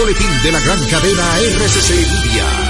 boletín 0.00 0.42
de 0.42 0.52
la 0.52 0.60
gran 0.60 0.82
cadena 0.86 1.38
RCC 1.40 1.90
Media. 1.90 2.69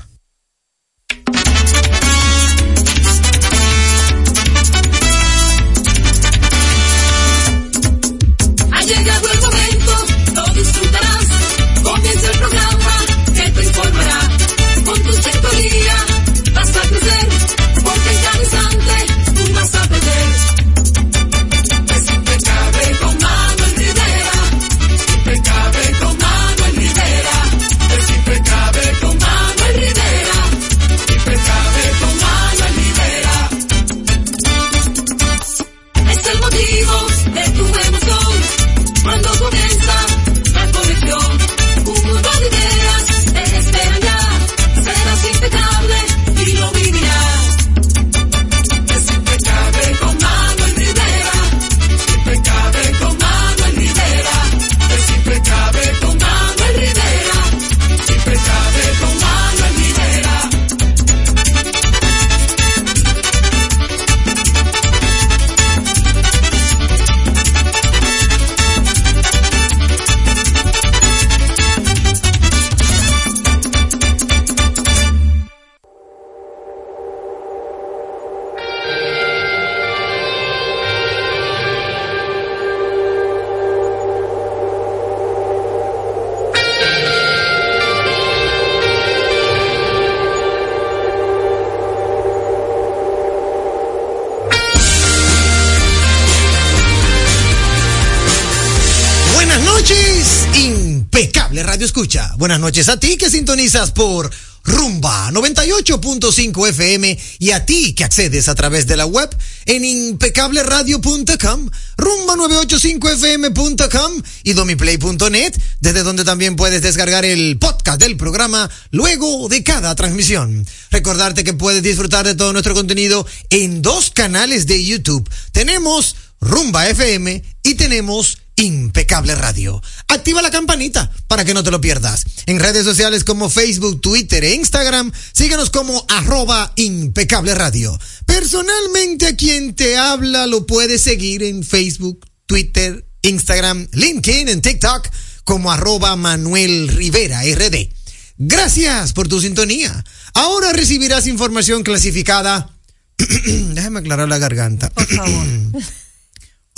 Buenas 102.41 102.59
noches 102.59 102.89
a 102.89 102.99
ti 102.99 103.15
que 103.17 103.29
sintonizas 103.29 103.91
por 103.91 104.31
Rumba 104.63 105.29
98.5 105.29 106.69
FM 106.69 107.19
y 107.37 107.51
a 107.51 107.67
ti 107.67 107.93
que 107.93 108.03
accedes 108.03 108.49
a 108.49 108.55
través 108.55 108.87
de 108.87 108.97
la 108.97 109.05
web 109.05 109.29
en 109.67 109.85
impecableradio.com, 109.85 111.69
rumba985fm.com 111.97 114.23
y 114.41 114.53
domiplay.net, 114.53 115.53
desde 115.81 116.01
donde 116.01 116.23
también 116.23 116.55
puedes 116.55 116.81
descargar 116.81 117.25
el 117.25 117.59
podcast 117.59 118.01
del 118.01 118.17
programa 118.17 118.71
luego 118.89 119.47
de 119.47 119.63
cada 119.63 119.93
transmisión. 119.93 120.65
Recordarte 120.89 121.43
que 121.43 121.53
puedes 121.53 121.83
disfrutar 121.83 122.25
de 122.25 122.33
todo 122.33 122.53
nuestro 122.53 122.73
contenido 122.73 123.23
en 123.51 123.83
dos 123.83 124.09
canales 124.09 124.65
de 124.65 124.83
YouTube. 124.83 125.29
Tenemos 125.51 126.15
Rumba 126.39 126.89
FM 126.89 127.43
y 127.61 127.75
tenemos 127.75 128.39
Impecable 128.61 129.33
Radio. 129.33 129.81
Activa 130.07 130.43
la 130.43 130.51
campanita 130.51 131.11
para 131.27 131.43
que 131.43 131.55
no 131.55 131.63
te 131.63 131.71
lo 131.71 131.81
pierdas. 131.81 132.23
En 132.45 132.59
redes 132.59 132.83
sociales 132.83 133.23
como 133.23 133.49
Facebook, 133.49 133.99
Twitter 134.01 134.43
e 134.43 134.53
Instagram, 134.53 135.11
síguenos 135.31 135.71
como 135.71 136.05
arroba 136.09 136.71
Impecable 136.75 137.55
Radio. 137.55 137.97
Personalmente 138.27 139.25
a 139.25 139.35
quien 139.35 139.73
te 139.73 139.97
habla 139.97 140.45
lo 140.45 140.67
puedes 140.67 141.01
seguir 141.01 141.41
en 141.41 141.63
Facebook, 141.63 142.27
Twitter, 142.45 143.03
Instagram, 143.23 143.87
LinkedIn, 143.93 144.47
en 144.47 144.61
TikTok 144.61 145.09
como 145.43 145.71
arroba 145.71 146.15
Manuel 146.15 146.87
Rivera 146.89 147.41
RD. 147.41 147.89
Gracias 148.37 149.13
por 149.13 149.27
tu 149.27 149.41
sintonía. 149.41 150.05
Ahora 150.35 150.71
recibirás 150.71 151.25
información 151.25 151.81
clasificada. 151.81 152.69
Déjame 153.17 154.01
aclarar 154.01 154.29
la 154.29 154.37
garganta. 154.37 154.91
Por 154.91 155.07
favor. 155.07 155.47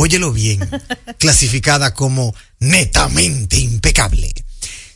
óyelo 0.03 0.33
bien, 0.33 0.59
clasificada 1.17 1.93
como 1.93 2.35
netamente 2.59 3.57
impecable. 3.57 4.33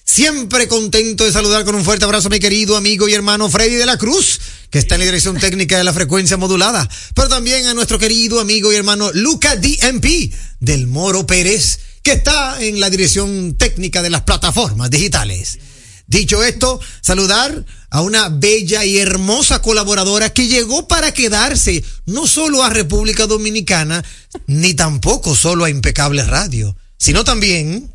Siempre 0.03 0.67
contento 0.67 1.25
de 1.25 1.31
saludar 1.31 1.63
con 1.65 1.75
un 1.75 1.83
fuerte 1.83 2.05
abrazo 2.05 2.27
a 2.27 2.31
mi 2.31 2.39
querido 2.39 2.75
amigo 2.75 3.07
y 3.07 3.13
hermano 3.13 3.49
Freddy 3.49 3.75
de 3.75 3.85
la 3.85 3.97
Cruz, 3.97 4.39
que 4.69 4.79
está 4.79 4.95
en 4.95 4.99
la 4.99 5.05
dirección 5.05 5.37
técnica 5.37 5.77
de 5.77 5.83
la 5.83 5.93
frecuencia 5.93 6.37
modulada, 6.37 6.89
pero 7.15 7.29
también 7.29 7.67
a 7.67 7.73
nuestro 7.73 7.99
querido 7.99 8.39
amigo 8.39 8.71
y 8.71 8.75
hermano 8.75 9.11
Luca 9.13 9.55
DMP 9.55 10.33
del 10.59 10.87
Moro 10.87 11.25
Pérez, 11.25 11.79
que 12.03 12.13
está 12.13 12.61
en 12.61 12.79
la 12.79 12.89
dirección 12.89 13.55
técnica 13.57 14.01
de 14.01 14.09
las 14.09 14.23
plataformas 14.23 14.89
digitales. 14.89 15.59
Dicho 16.07 16.41
esto, 16.43 16.79
saludar 17.01 17.65
a 17.89 18.01
una 18.01 18.29
bella 18.29 18.85
y 18.85 18.97
hermosa 18.97 19.61
colaboradora 19.61 20.29
que 20.29 20.47
llegó 20.47 20.87
para 20.87 21.13
quedarse 21.13 21.83
no 22.05 22.27
solo 22.27 22.63
a 22.63 22.69
República 22.69 23.27
Dominicana, 23.27 24.03
ni 24.47 24.73
tampoco 24.73 25.35
solo 25.35 25.65
a 25.65 25.69
Impecable 25.69 26.23
Radio, 26.23 26.77
sino 26.97 27.23
también 27.25 27.91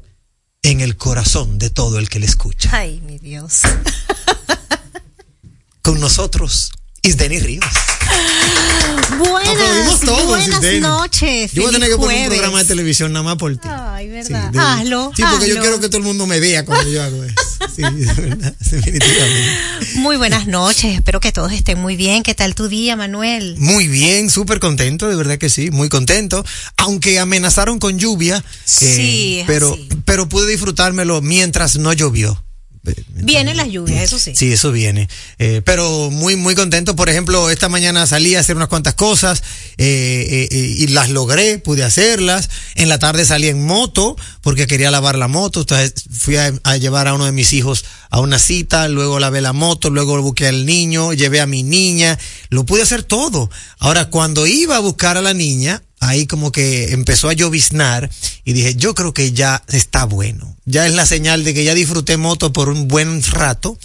en 0.62 0.81
el 0.83 0.97
corazón 0.97 1.59
de 1.59 1.71
todo 1.71 1.99
el 1.99 2.09
que 2.11 2.21
le 2.21 2.27
escucha. 2.27 2.69
Ay, 2.73 3.00
mi 3.06 3.19
Dios. 3.19 3.62
Con 5.83 5.99
nosotros, 5.99 6.71
Isdeni 7.03 7.41
Ríos. 7.41 7.65
Buenas, 9.19 10.00
todos, 10.00 10.27
buenas 10.27 10.49
Isdeni. 10.49 10.81
noches. 10.81 11.53
Yo 11.53 11.62
voy 11.62 11.71
a 11.71 11.73
tener 11.73 11.89
que 11.91 11.97
poner 11.97 12.23
un 12.23 12.29
programa 12.29 12.59
de 12.61 12.65
televisión 12.67 13.12
nada 13.12 13.25
más 13.25 13.37
por 13.37 13.53
ti. 13.56 13.69
Ay, 13.69 14.09
verdad. 14.09 14.50
de- 14.50 14.59
hazlo. 14.59 15.12
Sí, 15.17 15.23
porque 15.29 15.49
yo 15.49 15.59
quiero 15.61 15.81
que 15.81 15.88
todo 15.88 15.99
el 15.99 16.05
mundo 16.05 16.26
me 16.26 16.38
vea 16.41 16.64
cuando 16.64 16.88
yo 16.91 17.03
hago 17.03 17.25
eso. 17.25 17.35
Sí, 17.75 17.83
de 17.83 18.13
verdad, 18.23 18.55
definitivamente. 18.61 19.51
Muy 19.97 20.17
buenas 20.17 20.47
noches. 20.47 20.95
Espero 20.95 21.21
que 21.21 21.33
todos 21.33 21.53
estén 21.53 21.79
muy 21.79 21.97
bien. 21.97 22.23
¿Qué 22.23 22.35
tal 22.35 22.55
tu 22.55 22.69
día, 22.69 22.97
Manuel? 22.97 23.57
Muy 23.59 23.89
bien, 23.89 24.31
súper 24.31 24.61
contento, 24.61 25.09
de 25.09 25.17
verdad 25.17 25.39
que 25.39 25.49
sí, 25.51 25.71
muy 25.71 25.89
contento. 25.89 26.45
Aunque 26.77 27.19
amenazaron 27.19 27.79
con 27.79 27.99
lluvia, 27.99 28.39
eh, 28.39 28.43
Sí, 28.65 29.43
pero, 29.47 29.73
así. 29.73 29.89
pero 30.05 30.29
pude 30.29 30.51
disfrutármelo 30.51 31.21
mientras 31.23 31.77
no 31.77 31.93
llovió. 31.93 32.43
Vienen 33.14 33.56
las 33.56 33.69
lluvias, 33.69 34.02
eso 34.02 34.19
sí. 34.19 34.34
Sí, 34.34 34.52
eso 34.52 34.73
viene. 34.73 35.08
Eh, 35.38 35.62
pero 35.64 36.11
muy, 36.11 36.34
muy 36.34 36.56
contento. 36.56 36.96
Por 36.96 37.08
ejemplo, 37.08 37.50
esta 37.50 37.69
mañana 37.69 38.06
salí 38.06 38.34
a 38.34 38.40
hacer 38.40 38.56
unas 38.56 38.69
cuantas 38.69 38.94
cosas 38.94 39.43
eh, 39.79 40.49
eh, 40.50 40.75
y 40.79 40.88
las 40.88 41.11
logré, 41.11 41.58
pude 41.58 41.84
hacerlas. 41.84 42.50
En 42.75 42.88
la 42.88 42.99
tarde 42.99 43.25
salí 43.25 43.46
en 43.46 43.64
moto 43.64 44.17
porque 44.40 44.67
quería 44.67 44.90
lavar 44.90 45.17
la 45.17 45.29
moto. 45.29 45.61
Entonces 45.61 45.94
fui 46.11 46.37
a, 46.37 46.52
a 46.64 46.76
llevar 46.76 47.06
a 47.06 47.14
uno 47.14 47.26
de 47.26 47.32
mis 47.32 47.52
hijos 47.52 47.84
a 48.11 48.20
una 48.20 48.38
cita, 48.38 48.88
luego 48.88 49.20
lavé 49.20 49.40
la 49.40 49.52
moto, 49.52 49.88
luego 49.88 50.20
busqué 50.20 50.49
al 50.49 50.67
niño, 50.67 51.12
llevé 51.12 51.40
a 51.40 51.46
mi 51.46 51.62
niña. 51.62 52.19
Lo 52.50 52.67
pude 52.67 52.82
hacer 52.82 53.05
todo. 53.05 53.49
Ahora, 53.78 54.11
cuando 54.11 54.46
iba 54.46 54.76
a 54.76 54.81
buscar 54.81 55.17
a 55.17 55.23
la 55.23 55.35
niña, 55.35 55.82
ahí 56.02 56.26
como 56.26 56.52
que 56.52 56.93
empezó 56.93 57.28
a 57.28 57.32
lloviznar 57.32 58.10
y 58.44 58.52
dije, 58.52 58.75
yo 58.75 58.94
creo 58.94 59.14
que 59.14 59.32
ya 59.32 59.62
está 59.69 60.04
bueno. 60.04 60.56
Ya 60.64 60.87
es 60.87 60.94
la 60.94 61.06
señal 61.06 61.44
de 61.44 61.54
que 61.54 61.64
ya 61.64 61.75
disfruté 61.75 62.16
moto 62.16 62.52
por 62.52 62.69
un 62.69 62.88
buen 62.88 63.22
rato 63.22 63.78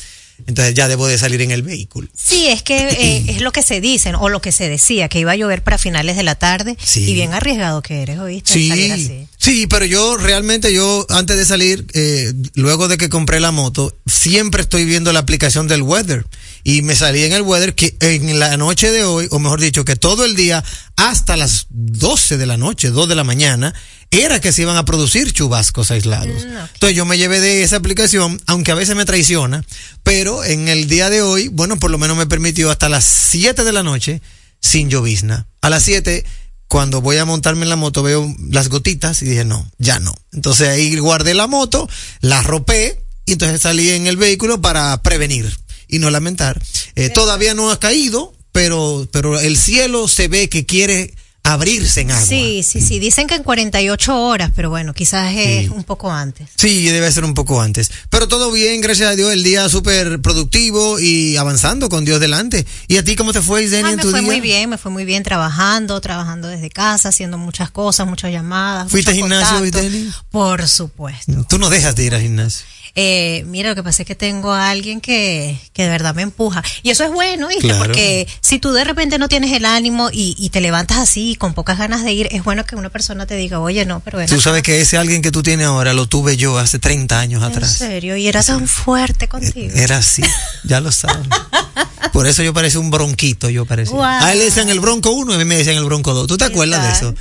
entonces 0.45 0.75
ya 0.75 0.87
debo 0.87 1.07
de 1.07 1.17
salir 1.17 1.41
en 1.41 1.49
el 1.49 1.63
vehículo. 1.63 2.07
Sí, 2.15 2.47
es 2.47 2.61
que 2.61 2.77
eh, 2.89 3.23
es 3.27 3.41
lo 3.41 3.51
que 3.51 3.63
se 3.63 3.81
dicen 3.81 4.15
o 4.15 4.29
lo 4.29 4.41
que 4.41 4.51
se 4.51 4.69
decía, 4.69 5.09
que 5.09 5.19
iba 5.19 5.31
a 5.31 5.35
llover 5.35 5.63
para 5.63 5.77
finales 5.77 6.15
de 6.15 6.23
la 6.23 6.35
tarde 6.35 6.77
y 6.95 7.13
bien 7.13 7.33
arriesgado 7.33 7.81
que 7.81 8.03
eres, 8.03 8.19
¿oíste? 8.19 8.53
Sí, 8.53 9.27
sí, 9.37 9.67
pero 9.67 9.85
yo 9.85 10.17
realmente 10.17 10.73
yo 10.73 11.05
antes 11.09 11.37
de 11.37 11.45
salir, 11.45 11.87
eh, 11.93 12.33
luego 12.53 12.87
de 12.87 12.97
que 12.97 13.09
compré 13.09 13.39
la 13.39 13.51
moto, 13.51 13.95
siempre 14.05 14.61
estoy 14.61 14.85
viendo 14.85 15.11
la 15.11 15.19
aplicación 15.19 15.67
del 15.67 15.81
weather 15.81 16.25
y 16.67 16.81
me 16.81 16.97
salí 16.97 17.23
en 17.23 17.31
el 17.31 17.43
weather 17.43 17.75
que 17.75 17.95
en 18.01 18.39
la 18.39 18.57
noche 18.57 18.91
de 18.91 19.05
hoy, 19.05 19.29
o 19.31 19.39
mejor 19.39 19.61
dicho, 19.61 19.85
que 19.85 19.95
todo 19.95 20.25
el 20.25 20.35
día 20.35 20.61
hasta 20.97 21.37
las 21.37 21.67
12 21.69 22.35
de 22.35 22.45
la 22.45 22.57
noche, 22.57 22.89
2 22.89 23.07
de 23.07 23.15
la 23.15 23.23
mañana, 23.23 23.73
era 24.11 24.41
que 24.41 24.51
se 24.51 24.63
iban 24.63 24.75
a 24.75 24.83
producir 24.83 25.31
chubascos 25.31 25.91
aislados. 25.91 26.43
Mm, 26.43 26.57
Entonces 26.73 26.97
yo 26.97 27.05
me 27.05 27.17
llevé 27.17 27.39
de 27.39 27.63
esa 27.63 27.77
aplicación, 27.77 28.41
aunque 28.47 28.71
a 28.71 28.75
veces 28.75 28.97
me 28.97 29.05
traiciona, 29.05 29.63
pero 30.03 30.43
en 30.43 30.67
el 30.67 30.89
día 30.89 31.09
de 31.09 31.21
hoy, 31.21 31.47
bueno, 31.47 31.79
por 31.79 31.89
lo 31.89 31.97
menos 31.97 32.17
me 32.17 32.27
permitió 32.27 32.69
hasta 32.69 32.89
las 32.89 33.05
7 33.05 33.63
de 33.63 33.71
la 33.71 33.83
noche 33.83 34.21
sin 34.59 34.89
llovizna. 34.89 35.47
A 35.61 35.69
las 35.69 35.83
7 35.83 36.25
cuando 36.67 36.99
voy 36.99 37.15
a 37.15 37.23
montarme 37.23 37.63
en 37.63 37.69
la 37.69 37.77
moto 37.77 38.03
veo 38.03 38.35
las 38.49 38.67
gotitas 38.67 39.21
y 39.21 39.25
dije, 39.25 39.45
no, 39.45 39.71
ya 39.77 40.01
no. 40.01 40.13
Entonces 40.33 40.67
ahí 40.67 40.97
guardé 40.97 41.33
la 41.33 41.47
moto, 41.47 41.89
la 42.19 42.43
ropé 42.43 43.01
y 43.25 43.31
entonces 43.31 43.61
salí 43.61 43.91
en 43.91 44.05
el 44.05 44.17
vehículo 44.17 44.59
para 44.59 45.01
prevenir 45.01 45.49
y 45.87 45.99
no 45.99 46.09
lamentar. 46.09 46.61
Eh, 46.95 47.09
todavía 47.09 47.53
no 47.53 47.71
ha 47.71 47.79
caído, 47.79 48.33
pero, 48.51 49.07
pero 49.11 49.39
el 49.39 49.57
cielo 49.57 50.07
se 50.07 50.27
ve 50.27 50.49
que 50.49 50.65
quiere 50.65 51.13
abrirse 51.47 52.01
en 52.01 52.11
agua. 52.11 52.25
Sí, 52.25 52.61
sí, 52.63 52.81
sí. 52.81 52.99
Dicen 52.99 53.27
que 53.27 53.35
en 53.35 53.43
48 53.43 54.21
horas, 54.21 54.51
pero 54.55 54.69
bueno, 54.69 54.93
quizás 54.93 55.33
es 55.35 55.69
un 55.69 55.83
poco 55.83 56.11
antes. 56.11 56.49
Sí, 56.57 56.85
debe 56.85 57.09
ser 57.11 57.23
un 57.23 57.33
poco 57.33 57.61
antes. 57.61 57.89
Pero 58.09 58.27
todo 58.27 58.51
bien, 58.51 58.81
gracias 58.81 59.11
a 59.11 59.15
Dios, 59.15 59.31
el 59.31 59.43
día 59.43 59.69
súper 59.69 60.21
productivo 60.21 60.99
y 60.99 61.37
avanzando 61.37 61.87
con 61.89 62.03
Dios 62.03 62.19
delante. 62.19 62.65
¿Y 62.87 62.97
a 62.97 63.03
ti 63.03 63.15
cómo 63.15 63.31
te 63.31 63.41
fue, 63.41 63.63
Isdeni, 63.63 63.89
ah, 63.89 63.91
en 63.93 63.99
tu 63.99 64.09
día? 64.09 64.17
Me 64.17 64.21
fue 64.23 64.33
muy 64.33 64.41
bien, 64.41 64.69
me 64.69 64.77
fue 64.77 64.91
muy 64.91 65.05
bien 65.05 65.23
trabajando, 65.23 65.99
trabajando 66.01 66.49
desde 66.49 66.69
casa, 66.69 67.09
haciendo 67.09 67.37
muchas 67.37 67.71
cosas, 67.71 68.07
muchas 68.07 68.31
llamadas. 68.31 68.91
¿Fuiste 68.91 69.11
al 69.11 69.17
gimnasio, 69.17 69.65
Isdeni? 69.65 70.09
Por 70.29 70.67
supuesto. 70.67 71.45
Tú 71.47 71.57
no 71.57 71.69
dejas 71.69 71.95
de 71.95 72.03
ir 72.03 72.15
al 72.15 72.21
gimnasio. 72.21 72.65
Eh, 72.99 73.43
mira, 73.45 73.69
lo 73.69 73.75
que 73.75 73.83
pasa 73.83 74.01
es 74.01 74.07
que 74.07 74.15
tengo 74.15 74.51
a 74.51 74.71
alguien 74.71 75.01
que, 75.01 75.59
que 75.71 75.83
de 75.83 75.89
verdad 75.89 76.15
me 76.15 76.23
empuja. 76.23 76.63
Y 76.81 76.89
eso 76.89 77.03
es 77.03 77.11
bueno, 77.11 77.47
¿viste? 77.47 77.71
Porque 77.75 78.27
si 78.41 78.57
tú 78.57 78.73
de 78.73 78.83
repente 78.83 79.19
no 79.19 79.29
tienes 79.29 79.51
el 79.51 79.65
ánimo 79.65 80.09
y, 80.11 80.35
y, 80.39 80.49
te 80.49 80.61
levantas 80.61 80.97
así 80.97 81.35
con 81.35 81.53
pocas 81.53 81.77
ganas 81.77 82.03
de 82.03 82.11
ir, 82.13 82.27
es 82.31 82.43
bueno 82.43 82.65
que 82.65 82.75
una 82.75 82.89
persona 82.89 83.27
te 83.27 83.35
diga, 83.35 83.59
oye, 83.59 83.85
no, 83.85 83.99
pero... 83.99 84.25
Tú 84.25 84.41
sabes 84.41 84.63
que 84.63 84.81
ese 84.81 84.97
alguien 84.97 85.21
que 85.21 85.31
tú 85.31 85.43
tienes 85.43 85.67
ahora 85.67 85.93
lo 85.93 86.07
tuve 86.07 86.37
yo 86.37 86.57
hace 86.57 86.79
30 86.79 87.19
años 87.19 87.43
atrás. 87.43 87.79
En 87.81 87.87
serio, 87.87 88.17
y 88.17 88.27
era 88.27 88.41
tan 88.41 88.67
fuerte 88.67 89.27
contigo. 89.27 89.75
Era 89.75 89.97
así, 89.97 90.23
ya 90.63 90.81
lo 90.81 90.91
sabes. 90.91 91.27
Por 92.13 92.25
eso 92.25 92.41
yo 92.41 92.53
parecía 92.53 92.79
un 92.79 92.89
bronquito, 92.89 93.49
yo 93.49 93.65
parecía. 93.65 94.25
A 94.25 94.31
él 94.33 94.39
le 94.39 94.45
decían 94.45 94.69
el 94.69 94.79
bronco 94.79 95.11
1 95.11 95.33
y 95.33 95.35
a 95.35 95.37
mí 95.37 95.45
me 95.45 95.57
decían 95.57 95.77
el 95.77 95.85
bronco 95.85 96.13
2. 96.13 96.27
¿Tú 96.27 96.37
te 96.37 96.45
acuerdas 96.45 96.83
de 96.83 96.91
eso? 96.91 97.15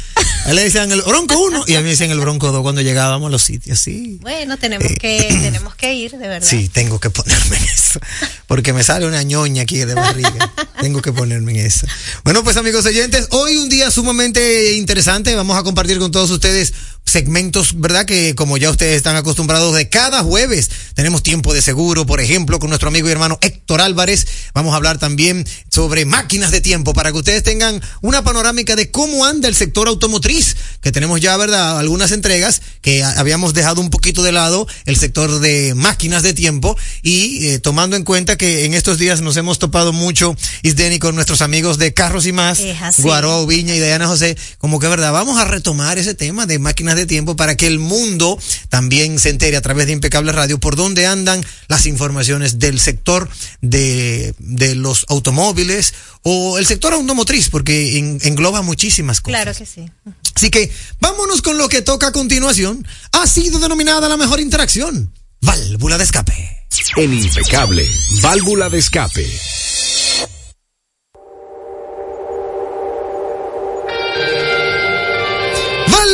A 0.46 0.50
él 0.50 0.56
le 0.56 0.64
decían 0.64 0.90
el 0.90 1.02
bronco 1.02 1.38
1 1.38 1.64
y 1.66 1.74
a 1.74 1.78
mí 1.78 1.84
me 1.84 1.90
decían 1.90 2.10
el 2.10 2.20
bronco 2.20 2.50
2 2.52 2.62
cuando 2.62 2.80
llegábamos 2.80 3.28
a 3.28 3.30
los 3.30 3.42
sitios, 3.42 3.78
sí. 3.78 4.18
Bueno, 4.22 4.56
tenemos 4.56 4.90
eh, 4.90 4.94
que 4.94 5.18
tenemos 5.42 5.65
que 5.74 5.94
ir, 5.94 6.12
de 6.12 6.28
verdad. 6.28 6.46
Sí, 6.46 6.68
tengo 6.68 7.00
que 7.00 7.10
ponerme 7.10 7.56
en 7.56 7.64
eso. 7.64 7.98
Porque 8.46 8.72
me 8.72 8.84
sale 8.84 9.06
una 9.06 9.22
ñoña 9.22 9.62
aquí 9.62 9.78
de 9.78 9.94
barriga. 9.94 10.52
tengo 10.80 11.02
que 11.02 11.12
ponerme 11.12 11.52
en 11.52 11.66
eso. 11.66 11.86
Bueno, 12.24 12.44
pues 12.44 12.56
amigos 12.56 12.86
oyentes, 12.86 13.28
hoy 13.30 13.56
un 13.56 13.68
día 13.68 13.90
sumamente 13.90 14.74
interesante. 14.74 15.34
Vamos 15.34 15.56
a 15.56 15.62
compartir 15.62 15.98
con 15.98 16.12
todos 16.12 16.30
ustedes 16.30 16.72
segmentos, 17.06 17.80
¿verdad? 17.80 18.04
Que 18.04 18.34
como 18.34 18.56
ya 18.56 18.68
ustedes 18.68 18.96
están 18.96 19.16
acostumbrados 19.16 19.74
de 19.74 19.88
cada 19.88 20.22
jueves, 20.22 20.68
tenemos 20.94 21.22
tiempo 21.22 21.54
de 21.54 21.62
seguro, 21.62 22.04
por 22.04 22.20
ejemplo, 22.20 22.58
con 22.58 22.68
nuestro 22.68 22.88
amigo 22.88 23.08
y 23.08 23.12
hermano 23.12 23.38
Héctor 23.40 23.80
Álvarez. 23.80 24.26
Vamos 24.54 24.74
a 24.74 24.76
hablar 24.76 24.98
también 24.98 25.46
sobre 25.70 26.04
máquinas 26.04 26.50
de 26.50 26.60
tiempo 26.60 26.92
para 26.92 27.12
que 27.12 27.18
ustedes 27.18 27.42
tengan 27.44 27.80
una 28.02 28.24
panorámica 28.24 28.74
de 28.74 28.90
cómo 28.90 29.24
anda 29.24 29.48
el 29.48 29.54
sector 29.54 29.86
automotriz, 29.88 30.56
que 30.80 30.92
tenemos 30.92 31.20
ya, 31.20 31.36
¿verdad? 31.36 31.78
Algunas 31.78 32.10
entregas 32.10 32.60
que 32.82 33.04
habíamos 33.04 33.54
dejado 33.54 33.80
un 33.80 33.90
poquito 33.90 34.22
de 34.22 34.32
lado, 34.32 34.66
el 34.84 34.96
sector 34.96 35.38
de 35.38 35.55
máquinas 35.74 36.22
de 36.22 36.34
tiempo 36.34 36.76
y 37.02 37.46
eh, 37.48 37.58
tomando 37.58 37.96
en 37.96 38.04
cuenta 38.04 38.36
que 38.36 38.64
en 38.64 38.74
estos 38.74 38.98
días 38.98 39.20
nos 39.20 39.36
hemos 39.36 39.58
topado 39.58 39.92
mucho, 39.92 40.36
Isdeni, 40.62 40.98
con 40.98 41.14
nuestros 41.14 41.42
amigos 41.42 41.78
de 41.78 41.92
Carros 41.94 42.26
y 42.26 42.32
Más, 42.32 42.60
Guaró, 42.98 43.46
Viña 43.46 43.74
y 43.74 43.80
Diana 43.80 44.06
José, 44.06 44.36
como 44.58 44.78
que, 44.78 44.88
¿verdad? 44.88 45.12
Vamos 45.12 45.38
a 45.38 45.44
retomar 45.44 45.98
ese 45.98 46.14
tema 46.14 46.46
de 46.46 46.58
máquinas 46.58 46.96
de 46.96 47.06
tiempo 47.06 47.36
para 47.36 47.56
que 47.56 47.66
el 47.66 47.78
mundo 47.78 48.38
también 48.68 49.18
se 49.18 49.30
entere 49.30 49.56
a 49.56 49.62
través 49.62 49.86
de 49.86 49.92
Impecable 49.92 50.32
Radio 50.32 50.58
por 50.58 50.76
dónde 50.76 51.06
andan 51.06 51.44
las 51.68 51.86
informaciones 51.86 52.58
del 52.58 52.80
sector 52.80 53.28
de, 53.60 54.34
de 54.38 54.74
los 54.74 55.06
automóviles 55.08 55.94
o 56.22 56.58
el 56.58 56.66
sector 56.66 56.92
automotriz, 56.92 57.48
porque 57.50 57.98
engloba 58.22 58.62
muchísimas 58.62 59.20
cosas. 59.20 59.42
Claro 59.42 59.56
que 59.56 59.66
sí. 59.66 59.90
Así 60.34 60.50
que 60.50 60.70
vámonos 61.00 61.40
con 61.40 61.56
lo 61.56 61.68
que 61.68 61.82
toca 61.82 62.08
a 62.08 62.12
continuación. 62.12 62.86
Ha 63.12 63.26
sido 63.26 63.58
denominada 63.58 64.08
la 64.08 64.16
mejor 64.16 64.40
interacción. 64.40 65.10
Válvula 65.40 65.98
de 65.98 66.04
escape. 66.04 66.66
En 66.96 67.12
Impecable, 67.12 67.86
válvula 68.22 68.68
de 68.68 68.78
escape. 68.78 69.26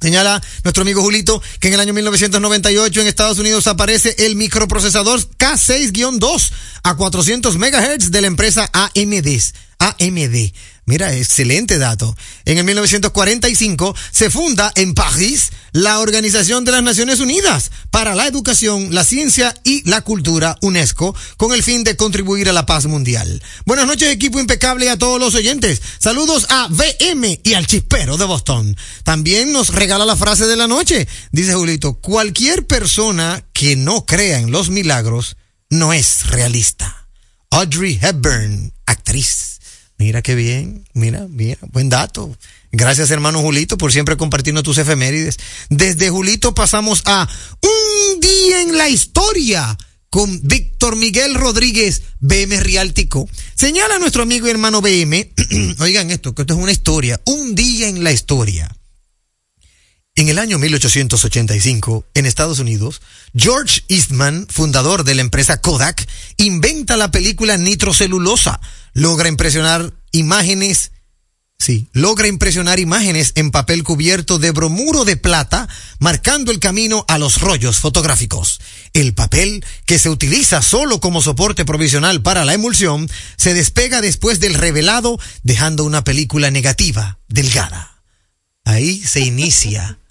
Señala 0.00 0.42
nuestro 0.62 0.82
amigo 0.82 1.02
Julito 1.02 1.42
que 1.58 1.68
en 1.68 1.74
el 1.74 1.80
año 1.80 1.94
1998 1.94 3.00
en 3.00 3.06
Estados 3.06 3.38
Unidos 3.38 3.66
aparece 3.66 4.14
el 4.18 4.36
microprocesador 4.36 5.20
K6-2 5.38 6.50
a 6.82 6.94
400 6.96 7.56
MHz 7.56 8.10
de 8.10 8.20
la 8.20 8.26
empresa 8.26 8.70
AMD. 8.72 9.28
AMD. 9.78 10.52
Mira, 10.88 11.12
excelente 11.16 11.78
dato. 11.78 12.16
En 12.44 12.58
el 12.58 12.64
1945 12.64 13.96
se 14.12 14.30
funda 14.30 14.72
en 14.76 14.94
París 14.94 15.50
la 15.72 15.98
Organización 15.98 16.64
de 16.64 16.70
las 16.70 16.82
Naciones 16.84 17.18
Unidas 17.18 17.72
para 17.90 18.14
la 18.14 18.28
Educación, 18.28 18.94
la 18.94 19.02
Ciencia 19.02 19.52
y 19.64 19.82
la 19.90 20.02
Cultura, 20.02 20.56
UNESCO, 20.62 21.12
con 21.36 21.52
el 21.52 21.64
fin 21.64 21.82
de 21.82 21.96
contribuir 21.96 22.48
a 22.48 22.52
la 22.52 22.66
paz 22.66 22.86
mundial. 22.86 23.42
Buenas 23.64 23.88
noches, 23.88 24.10
equipo 24.10 24.38
impecable 24.38 24.88
a 24.88 24.96
todos 24.96 25.18
los 25.18 25.34
oyentes. 25.34 25.82
Saludos 25.98 26.46
a 26.50 26.68
VM 26.68 27.40
y 27.42 27.54
al 27.54 27.66
chispero 27.66 28.16
de 28.16 28.24
Boston. 28.24 28.76
También 29.02 29.52
nos 29.52 29.70
regala 29.70 30.06
la 30.06 30.16
frase 30.16 30.46
de 30.46 30.56
la 30.56 30.68
noche. 30.68 31.08
Dice 31.32 31.54
Julito, 31.54 31.94
cualquier 31.94 32.64
persona 32.64 33.44
que 33.52 33.74
no 33.74 34.06
crea 34.06 34.38
en 34.38 34.52
los 34.52 34.70
milagros 34.70 35.36
no 35.68 35.92
es 35.92 36.28
realista. 36.28 37.08
Audrey 37.50 37.98
Hepburn, 38.00 38.72
actriz. 38.86 39.55
Mira 39.98 40.20
qué 40.20 40.34
bien, 40.34 40.84
mira, 40.92 41.26
mira, 41.28 41.58
buen 41.72 41.88
dato. 41.88 42.36
Gracias 42.70 43.10
hermano 43.10 43.40
Julito 43.40 43.78
por 43.78 43.92
siempre 43.92 44.18
compartiendo 44.18 44.62
tus 44.62 44.76
efemérides. 44.76 45.38
Desde 45.70 46.10
Julito 46.10 46.54
pasamos 46.54 47.02
a 47.06 47.26
un 47.62 48.20
día 48.20 48.62
en 48.62 48.76
la 48.76 48.90
historia 48.90 49.76
con 50.10 50.40
Víctor 50.42 50.96
Miguel 50.96 51.34
Rodríguez, 51.34 52.02
BM 52.20 52.60
Riáltico. 52.60 53.28
Señala 53.54 53.98
nuestro 53.98 54.22
amigo 54.22 54.46
y 54.46 54.50
hermano 54.50 54.82
BM, 54.82 55.32
oigan 55.78 56.10
esto, 56.10 56.34
que 56.34 56.42
esto 56.42 56.54
es 56.54 56.60
una 56.60 56.72
historia, 56.72 57.20
un 57.24 57.54
día 57.54 57.88
en 57.88 58.04
la 58.04 58.12
historia. 58.12 58.74
En 60.18 60.30
el 60.30 60.38
año 60.38 60.58
1885, 60.58 62.06
en 62.14 62.24
Estados 62.24 62.58
Unidos, 62.58 63.02
George 63.34 63.82
Eastman, 63.88 64.46
fundador 64.48 65.04
de 65.04 65.14
la 65.14 65.20
empresa 65.20 65.60
Kodak, 65.60 66.08
inventa 66.38 66.96
la 66.96 67.10
película 67.10 67.58
nitrocelulosa. 67.58 68.58
Logra 68.94 69.28
impresionar 69.28 69.92
imágenes 70.12 70.92
Sí, 71.58 71.88
logra 71.92 72.28
impresionar 72.28 72.80
imágenes 72.80 73.32
en 73.34 73.50
papel 73.50 73.82
cubierto 73.82 74.38
de 74.38 74.50
bromuro 74.50 75.06
de 75.06 75.16
plata, 75.16 75.68
marcando 75.98 76.52
el 76.52 76.60
camino 76.60 77.04
a 77.08 77.18
los 77.18 77.40
rollos 77.40 77.78
fotográficos. 77.78 78.60
El 78.92 79.14
papel, 79.14 79.64
que 79.86 79.98
se 79.98 80.10
utiliza 80.10 80.60
solo 80.60 81.00
como 81.00 81.22
soporte 81.22 81.64
provisional 81.64 82.20
para 82.20 82.44
la 82.44 82.52
emulsión, 82.52 83.08
se 83.36 83.54
despega 83.54 84.02
después 84.02 84.38
del 84.38 84.54
revelado, 84.54 85.18
dejando 85.44 85.84
una 85.84 86.04
película 86.04 86.50
negativa, 86.50 87.18
delgada. 87.28 88.02
Ahí 88.64 89.00
se 89.02 89.20
inicia 89.20 89.98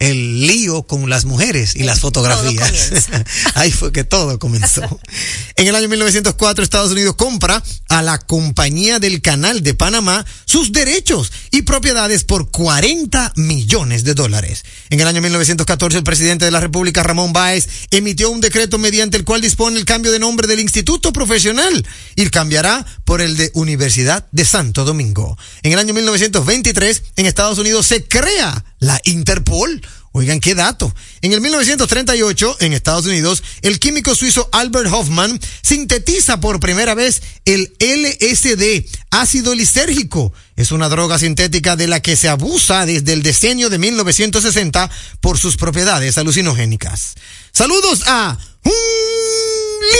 el 0.00 0.46
lío 0.46 0.82
con 0.82 1.08
las 1.08 1.24
mujeres 1.24 1.76
y 1.76 1.84
las 1.84 2.00
fotografías. 2.00 2.90
Ahí 3.54 3.70
fue 3.70 3.92
que 3.92 4.04
todo 4.04 4.38
comenzó. 4.38 4.82
En 5.56 5.68
el 5.68 5.76
año 5.76 5.88
1904 5.88 6.64
Estados 6.64 6.90
Unidos 6.90 7.14
compra 7.14 7.62
a 7.88 8.02
la 8.02 8.18
Compañía 8.18 8.98
del 8.98 9.22
Canal 9.22 9.62
de 9.62 9.74
Panamá 9.74 10.26
sus 10.46 10.72
derechos 10.72 11.30
y 11.52 11.62
propiedades 11.62 12.24
por 12.24 12.50
40 12.50 13.34
millones 13.36 14.02
de 14.02 14.14
dólares. 14.14 14.64
En 14.90 15.00
el 15.00 15.06
año 15.06 15.22
1914 15.22 15.98
el 15.98 16.04
presidente 16.04 16.44
de 16.44 16.50
la 16.50 16.58
República 16.58 17.04
Ramón 17.04 17.32
Báez 17.32 17.68
emitió 17.92 18.30
un 18.30 18.40
decreto 18.40 18.78
mediante 18.78 19.16
el 19.16 19.24
cual 19.24 19.40
dispone 19.40 19.78
el 19.78 19.84
cambio 19.84 20.10
de 20.10 20.18
nombre 20.18 20.48
del 20.48 20.58
Instituto 20.58 21.12
Profesional 21.12 21.86
y 22.16 22.28
cambiará 22.30 22.84
por 23.04 23.20
el 23.20 23.36
de 23.36 23.52
Universidad 23.54 24.26
de 24.32 24.44
Santo 24.44 24.84
Domingo. 24.84 25.38
En 25.62 25.72
el 25.72 25.78
año 25.78 25.94
1923 25.94 27.02
en 27.14 27.26
Estados 27.26 27.58
Unidos 27.58 27.86
se 27.86 28.04
crea 28.04 28.64
la 28.80 29.00
Interpol. 29.04 29.80
Oigan, 30.16 30.38
qué 30.38 30.54
dato. 30.54 30.94
En 31.22 31.32
el 31.32 31.40
1938, 31.40 32.58
en 32.60 32.72
Estados 32.72 33.04
Unidos, 33.04 33.42
el 33.62 33.80
químico 33.80 34.14
suizo 34.14 34.48
Albert 34.52 34.88
Hoffman 34.92 35.40
sintetiza 35.60 36.38
por 36.38 36.60
primera 36.60 36.94
vez 36.94 37.20
el 37.44 37.74
LSD, 37.80 38.86
ácido 39.10 39.56
lisérgico. 39.56 40.32
Es 40.54 40.70
una 40.70 40.88
droga 40.88 41.18
sintética 41.18 41.74
de 41.74 41.88
la 41.88 42.00
que 42.00 42.14
se 42.14 42.28
abusa 42.28 42.86
desde 42.86 43.12
el 43.12 43.24
diseño 43.24 43.70
de 43.70 43.78
1960 43.78 44.88
por 45.20 45.36
sus 45.36 45.56
propiedades 45.56 46.16
alucinogénicas. 46.16 47.14
Saludos 47.52 48.02
a 48.06 48.38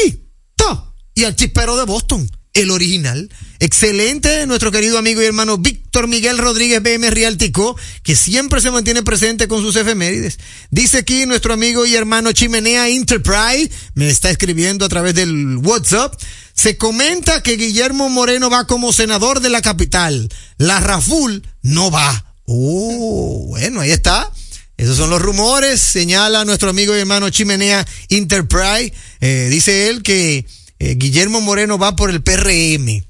Lito 0.04 0.94
y 1.16 1.24
al 1.24 1.34
chispero 1.34 1.76
de 1.76 1.86
Boston 1.86 2.30
el 2.54 2.70
original. 2.70 3.30
Excelente, 3.58 4.46
nuestro 4.46 4.70
querido 4.70 4.98
amigo 4.98 5.20
y 5.20 5.26
hermano 5.26 5.58
Víctor 5.58 6.06
Miguel 6.08 6.38
Rodríguez 6.38 6.82
BM 6.82 7.10
Rialtico, 7.10 7.76
que 8.02 8.16
siempre 8.16 8.60
se 8.60 8.70
mantiene 8.70 9.02
presente 9.02 9.48
con 9.48 9.62
sus 9.62 9.76
efemérides. 9.76 10.38
Dice 10.70 10.98
aquí 10.98 11.26
nuestro 11.26 11.52
amigo 11.52 11.84
y 11.84 11.94
hermano 11.94 12.32
Chimenea 12.32 12.88
Enterprise, 12.88 13.70
me 13.94 14.08
está 14.08 14.30
escribiendo 14.30 14.84
a 14.84 14.88
través 14.88 15.14
del 15.14 15.58
WhatsApp. 15.58 16.14
Se 16.54 16.76
comenta 16.76 17.42
que 17.42 17.56
Guillermo 17.56 18.08
Moreno 18.08 18.48
va 18.48 18.66
como 18.66 18.92
senador 18.92 19.40
de 19.40 19.50
la 19.50 19.60
capital. 19.60 20.28
La 20.56 20.78
Raful 20.78 21.42
no 21.62 21.90
va. 21.90 22.24
Oh, 22.46 23.46
bueno, 23.48 23.80
ahí 23.80 23.90
está. 23.90 24.30
Esos 24.76 24.96
son 24.96 25.10
los 25.10 25.22
rumores, 25.22 25.80
señala 25.80 26.44
nuestro 26.44 26.70
amigo 26.70 26.94
y 26.94 27.00
hermano 27.00 27.30
Chimenea 27.30 27.86
Enterprise. 28.08 28.92
Eh, 29.20 29.48
dice 29.50 29.88
él 29.88 30.02
que 30.02 30.46
eh, 30.78 30.94
Guillermo 30.96 31.40
Moreno 31.40 31.78
va 31.78 31.96
por 31.96 32.10
el 32.10 32.22
PRM. 32.22 33.04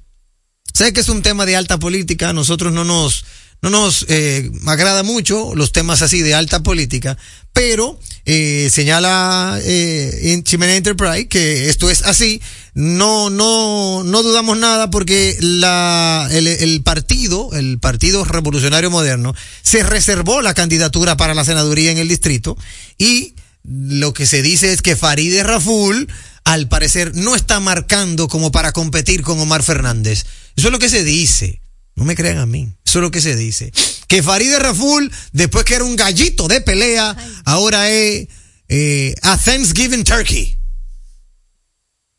Sé 0.72 0.92
que 0.92 1.00
es 1.00 1.08
un 1.08 1.22
tema 1.22 1.46
de 1.46 1.56
alta 1.56 1.78
política, 1.78 2.32
nosotros 2.32 2.72
no 2.72 2.84
nos, 2.84 3.24
no 3.62 3.70
nos 3.70 4.04
eh, 4.08 4.50
agrada 4.66 5.02
mucho 5.04 5.54
los 5.54 5.72
temas 5.72 6.02
así 6.02 6.20
de 6.20 6.34
alta 6.34 6.62
política, 6.62 7.16
pero 7.52 7.98
eh, 8.26 8.68
señala 8.72 9.58
eh, 9.62 10.40
Chimene 10.42 10.76
Enterprise 10.76 11.28
que 11.28 11.68
esto 11.68 11.88
es 11.88 12.02
así. 12.02 12.42
No, 12.74 13.30
no, 13.30 14.02
no 14.04 14.22
dudamos 14.24 14.58
nada 14.58 14.90
porque 14.90 15.36
la, 15.40 16.28
el, 16.32 16.48
el, 16.48 16.82
partido, 16.82 17.50
el 17.54 17.78
Partido 17.78 18.24
Revolucionario 18.24 18.90
Moderno, 18.90 19.32
se 19.62 19.84
reservó 19.84 20.42
la 20.42 20.54
candidatura 20.54 21.16
para 21.16 21.34
la 21.34 21.44
senaduría 21.44 21.92
en 21.92 21.98
el 21.98 22.08
distrito 22.08 22.58
y 22.98 23.34
lo 23.62 24.12
que 24.12 24.26
se 24.26 24.42
dice 24.42 24.72
es 24.72 24.82
que 24.82 24.96
Farideh 24.96 25.42
Raful 25.42 26.08
al 26.44 26.68
parecer 26.68 27.14
no 27.14 27.34
está 27.34 27.58
marcando 27.60 28.28
como 28.28 28.52
para 28.52 28.72
competir 28.72 29.22
con 29.22 29.40
Omar 29.40 29.62
Fernández. 29.62 30.26
Eso 30.56 30.68
es 30.68 30.72
lo 30.72 30.78
que 30.78 30.88
se 30.88 31.02
dice. 31.02 31.60
No 31.96 32.04
me 32.04 32.14
crean 32.14 32.38
a 32.38 32.46
mí. 32.46 32.72
Eso 32.84 32.98
es 32.98 33.02
lo 33.02 33.10
que 33.10 33.20
se 33.20 33.34
dice. 33.36 33.72
Que 34.08 34.22
Farideh 34.22 34.58
Raful, 34.58 35.10
después 35.32 35.64
que 35.64 35.74
era 35.74 35.84
un 35.84 35.96
gallito 35.96 36.48
de 36.48 36.60
pelea, 36.60 37.16
ahora 37.44 37.90
es 37.90 38.28
eh, 38.68 39.14
a 39.22 39.38
Thanksgiving 39.38 40.04
Turkey. 40.04 40.58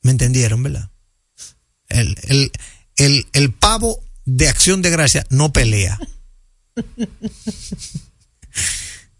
¿Me 0.02 0.12
entendieron, 0.12 0.64
verdad? 0.64 0.90
El, 1.90 2.18
el, 2.24 2.52
el, 2.98 3.28
el 3.34 3.54
pavo 3.54 4.04
de 4.26 4.50
acción 4.50 4.82
de 4.82 4.90
gracia 4.90 5.26
no 5.30 5.54
pelea. 5.54 6.00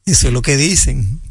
Eso 0.06 0.28
es 0.28 0.34
lo 0.34 0.42
que 0.42 0.58
dicen. 0.58 1.22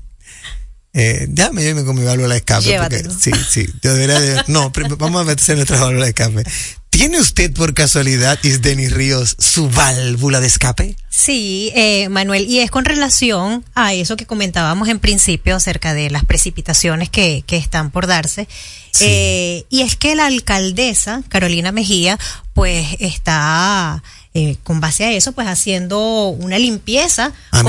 Eh, 0.96 1.26
déjame 1.28 1.64
irme 1.64 1.84
con 1.84 1.96
mi 1.96 2.04
válvula 2.04 2.34
de 2.34 2.38
escape. 2.38 2.78
Porque, 2.78 3.04
sí, 3.18 3.32
sí. 3.50 3.68
Yo 3.82 3.94
debería 3.94 4.44
no, 4.46 4.70
vamos 4.98 5.22
a 5.22 5.24
meterse 5.24 5.56
nuestra 5.56 5.80
válvula 5.80 6.04
de 6.04 6.10
escape. 6.10 6.44
¿Tiene 6.88 7.18
usted 7.18 7.52
por 7.52 7.74
casualidad, 7.74 8.38
Isdeni 8.44 8.88
Ríos, 8.88 9.34
su 9.40 9.68
válvula 9.68 10.40
de 10.40 10.46
escape? 10.46 10.96
Sí, 11.10 11.72
eh, 11.74 12.08
Manuel, 12.08 12.48
y 12.48 12.60
es 12.60 12.70
con 12.70 12.84
relación 12.84 13.64
a 13.74 13.92
eso 13.94 14.16
que 14.16 14.26
comentábamos 14.26 14.88
en 14.88 15.00
principio 15.00 15.56
acerca 15.56 15.92
de 15.92 16.10
las 16.10 16.24
precipitaciones 16.24 17.10
que, 17.10 17.42
que 17.48 17.56
están 17.56 17.90
por 17.90 18.06
darse. 18.06 18.46
Sí. 18.92 19.06
Eh, 19.08 19.66
y 19.70 19.80
es 19.80 19.96
que 19.96 20.14
la 20.14 20.26
alcaldesa, 20.26 21.24
Carolina 21.28 21.72
Mejía, 21.72 22.16
pues 22.52 22.86
está 23.00 24.04
eh, 24.36 24.56
con 24.64 24.80
base 24.80 25.04
a 25.04 25.12
eso, 25.12 25.30
pues 25.30 25.46
haciendo 25.46 26.28
una 26.28 26.58
limpieza 26.58 27.32
ah, 27.52 27.62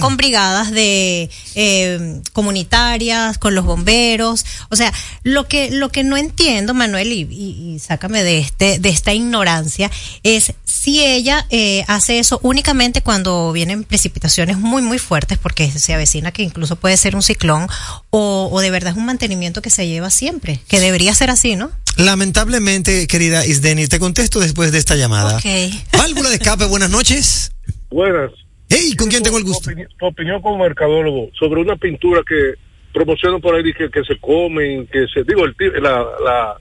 con, 0.00 0.16
brigadas 0.16 0.70
de 0.70 1.28
eh, 1.54 2.20
comunitarias, 2.32 3.36
con 3.36 3.54
los 3.54 3.66
bomberos. 3.66 4.46
O 4.70 4.76
sea, 4.76 4.94
lo 5.24 5.46
que, 5.46 5.70
lo 5.70 5.90
que 5.90 6.02
no 6.02 6.16
entiendo, 6.16 6.72
Manuel, 6.72 7.12
y, 7.12 7.28
y, 7.30 7.74
y 7.74 7.78
sácame 7.80 8.22
de 8.22 8.38
este, 8.38 8.78
de 8.78 8.88
esta 8.88 9.12
ignorancia, 9.12 9.90
es 10.22 10.54
si 10.64 11.04
ella 11.04 11.46
eh, 11.50 11.84
hace 11.86 12.18
eso 12.18 12.40
únicamente 12.42 13.02
cuando 13.02 13.52
vienen 13.52 13.84
precipitaciones 13.84 14.56
muy, 14.56 14.80
muy 14.80 14.98
fuertes, 14.98 15.36
porque 15.36 15.70
se 15.70 15.92
avecina 15.92 16.32
que 16.32 16.42
incluso 16.42 16.76
puede 16.76 16.96
ser 16.96 17.14
un 17.14 17.22
ciclón, 17.22 17.68
o, 18.08 18.48
o 18.50 18.60
de 18.60 18.70
verdad 18.70 18.92
es 18.92 18.96
un 18.96 19.04
mantenimiento 19.04 19.60
que 19.60 19.68
se 19.68 19.86
lleva 19.86 20.08
siempre, 20.08 20.60
que 20.66 20.80
debería 20.80 21.14
ser 21.14 21.28
así, 21.28 21.56
¿no? 21.56 21.70
Lamentablemente, 22.00 23.06
querida 23.06 23.44
Isdeni, 23.44 23.86
te 23.86 23.98
contesto 23.98 24.40
después 24.40 24.72
de 24.72 24.78
esta 24.78 24.96
llamada. 24.96 25.36
Okay. 25.36 25.70
Válvula 25.98 26.30
de 26.30 26.36
escape, 26.36 26.64
buenas 26.64 26.90
noches. 26.90 27.52
Buenas. 27.90 28.30
Hey, 28.70 28.94
¿con 28.96 29.08
quién 29.08 29.22
tengo 29.22 29.36
el 29.36 29.44
gusto? 29.44 29.64
Tu 29.64 29.70
opinión, 29.70 29.88
tu 29.98 30.06
opinión 30.06 30.42
como 30.42 30.58
mercadólogo 30.64 31.30
sobre 31.38 31.60
una 31.60 31.76
pintura 31.76 32.22
que 32.26 32.54
promocionan 32.94 33.40
por 33.40 33.54
ahí 33.54 33.64
que, 33.74 33.90
que 33.90 34.02
se 34.04 34.18
comen, 34.18 34.86
que 34.86 35.06
se, 35.12 35.24
digo, 35.24 35.44
el, 35.44 35.54
la, 35.82 36.04
la, 36.24 36.56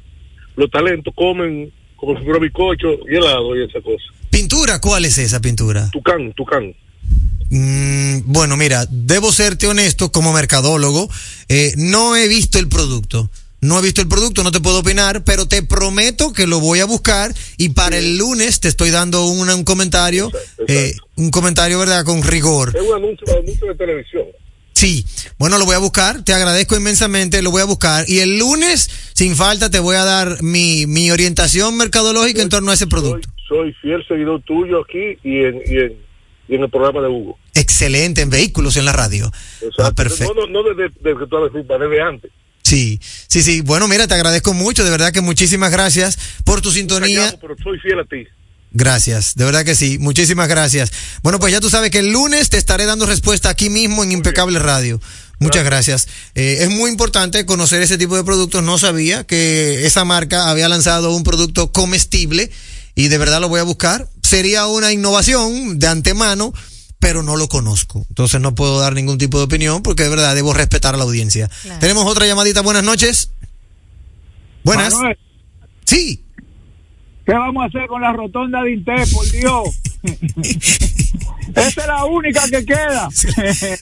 los 0.56 0.70
talentos 0.70 1.14
comen 1.16 1.72
como 1.96 2.18
si 2.18 2.26
fuera 2.26 2.40
bizcocho 2.40 2.88
y 3.10 3.16
helado 3.16 3.56
y 3.56 3.64
esa 3.64 3.80
cosa. 3.82 4.04
¿Pintura? 4.30 4.82
¿Cuál 4.82 5.06
es 5.06 5.18
esa 5.18 5.40
pintura? 5.40 5.90
Tucán, 5.92 6.34
Tucán. 6.34 6.74
Mm, 7.50 8.22
bueno, 8.26 8.58
mira, 8.58 8.86
debo 8.90 9.32
serte 9.32 9.68
honesto 9.68 10.12
como 10.12 10.34
mercadólogo, 10.34 11.10
eh, 11.48 11.74
no 11.78 12.16
he 12.16 12.28
visto 12.28 12.60
el 12.60 12.68
producto. 12.68 13.30
No 13.62 13.78
he 13.78 13.82
visto 13.82 14.02
el 14.02 14.08
producto, 14.08 14.44
no 14.44 14.52
te 14.52 14.62
puedo 14.62 14.80
opinar, 14.80 15.24
pero 15.24 15.46
te 15.46 15.64
prometo 15.64 16.32
que 16.32 16.48
lo 16.48 16.60
voy 16.60 16.80
a 16.80 16.86
buscar 16.86 17.34
y 17.58 17.70
para 17.70 17.98
el 17.98 18.18
lunes 18.18 18.62
te 18.62 18.70
estoy 18.70 18.90
dando 18.90 19.26
un, 19.26 19.50
un 19.50 19.64
comentario, 19.66 20.28
exacto, 20.28 20.64
eh, 20.68 20.88
exacto. 20.88 21.12
un 21.18 21.32
comentario, 21.32 21.80
¿verdad? 21.80 22.06
Con 22.06 22.24
rigor. 22.24 22.74
Es 22.76 22.82
un 22.82 22.96
anuncio, 22.96 23.26
un 23.28 23.44
anuncio 23.44 23.68
de 23.68 23.76
televisión. 23.76 24.26
Sí, 24.74 25.06
bueno, 25.38 25.58
lo 25.58 25.66
voy 25.66 25.76
a 25.76 25.80
buscar, 25.80 26.24
te 26.24 26.32
agradezco 26.32 26.78
inmensamente, 26.78 27.42
lo 27.42 27.52
voy 27.52 27.62
a 27.62 27.66
buscar. 27.66 28.10
Y 28.10 28.20
el 28.20 28.40
lunes, 28.40 28.90
sin 29.14 29.36
falta, 29.36 29.70
te 29.70 29.80
voy 29.80 29.98
a 29.98 30.06
dar 30.06 30.42
mi, 30.42 30.88
mi 30.88 31.12
orientación 31.12 31.76
mercadológica 31.76 32.38
soy, 32.38 32.44
en 32.44 32.50
torno 32.50 32.72
a 32.72 32.76
ese 32.76 32.88
producto. 32.88 33.28
Soy, 33.46 33.58
soy, 33.58 33.74
fiel 33.82 34.08
seguidor 34.08 34.42
tuyo 34.44 34.80
aquí 34.80 35.18
y 35.22 35.44
en, 35.44 35.62
y 35.66 35.78
en, 35.80 35.98
y 36.48 36.56
en 36.56 36.64
el 36.64 36.70
programa 36.70 37.02
de 37.02 37.10
Hugo. 37.10 37.38
Excelente, 37.54 38.22
en 38.22 38.30
vehículos 38.30 38.78
en 38.78 38.86
la 38.86 38.94
radio. 38.94 39.26
Exacto. 39.56 39.84
Ah, 39.84 39.92
perfecto. 39.92 40.34
No, 40.34 40.48
no, 40.48 40.64
no 40.64 40.70
desde, 40.70 40.94
desde 41.02 41.20
que 41.20 41.28
tú 41.28 41.38
desde 41.52 42.02
antes. 42.02 42.32
Sí, 42.70 43.02
sí, 43.28 43.42
sí. 43.42 43.62
Bueno, 43.62 43.88
mira, 43.88 44.08
te 44.08 44.14
agradezco 44.14 44.54
mucho, 44.54 44.84
de 44.84 44.92
verdad 44.92 45.12
que 45.12 45.22
muchísimas 45.22 45.72
gracias 45.72 46.20
por 46.44 46.62
tu 46.62 46.72
sintonía. 46.72 47.22
Callado, 47.22 47.40
pero 47.42 47.56
soy 47.64 47.80
fiel 47.80 48.00
a 48.00 48.06
ti. 48.06 48.28
Gracias, 48.72 49.34
de 49.34 49.44
verdad 49.44 49.66
que 49.66 49.74
sí. 49.74 49.98
Muchísimas 49.98 50.48
gracias. 50.48 50.92
Bueno, 51.24 51.40
pues 51.40 51.52
ya 51.52 51.62
tú 51.62 51.72
sabes 51.72 51.90
que 51.90 51.98
el 51.98 52.12
lunes 52.12 52.50
te 52.50 52.58
estaré 52.58 52.86
dando 52.86 53.08
respuesta 53.08 53.50
aquí 53.50 53.72
mismo 53.72 54.04
en 54.04 54.12
Impecable 54.12 54.60
Radio. 54.60 55.02
Muchas 55.40 55.66
gracias. 55.66 56.08
Eh, 56.36 56.58
es 56.60 56.70
muy 56.70 56.92
importante 56.92 57.44
conocer 57.48 57.82
ese 57.82 57.98
tipo 57.98 58.16
de 58.16 58.24
productos. 58.24 58.62
No 58.62 58.78
sabía 58.78 59.24
que 59.24 59.88
esa 59.88 60.06
marca 60.06 60.52
había 60.52 60.70
lanzado 60.70 61.16
un 61.16 61.24
producto 61.24 61.72
comestible 61.72 62.52
y 62.94 63.08
de 63.08 63.18
verdad 63.18 63.42
lo 63.42 63.50
voy 63.50 63.62
a 63.62 63.64
buscar. 63.64 64.08
Sería 64.22 64.68
una 64.68 64.92
innovación 64.92 65.80
de 65.80 65.88
antemano 65.88 66.54
pero 67.00 67.24
no 67.24 67.38
lo 67.38 67.48
conozco. 67.48 68.06
Entonces 68.10 68.40
no 68.42 68.56
puedo 68.56 68.80
dar 68.80 68.94
ningún 68.94 69.18
tipo 69.18 69.38
de 69.38 69.46
opinión 69.46 69.82
porque 69.82 70.04
de 70.04 70.10
verdad 70.10 70.36
debo 70.36 70.54
respetar 70.54 70.96
a 70.96 70.98
la 70.98 71.06
audiencia. 71.06 71.50
Tenemos 71.80 72.06
otra 72.06 72.26
llamadita. 72.26 72.62
Buenas 72.62 72.84
noches. 72.84 73.32
Buenas. 74.64 74.94
Sí. 75.86 76.24
¿Qué 77.26 77.34
vamos 77.34 77.64
a 77.64 77.68
hacer 77.68 77.88
con 77.88 78.02
la 78.02 78.12
rotonda 78.12 78.62
de 78.64 78.74
Inté, 78.74 79.06
por 79.14 79.30
Dios? 79.32 79.70
Esa 81.56 81.82
es 81.82 81.88
la 81.88 82.06
única 82.06 82.48
que 82.50 82.66
queda. 82.66 83.08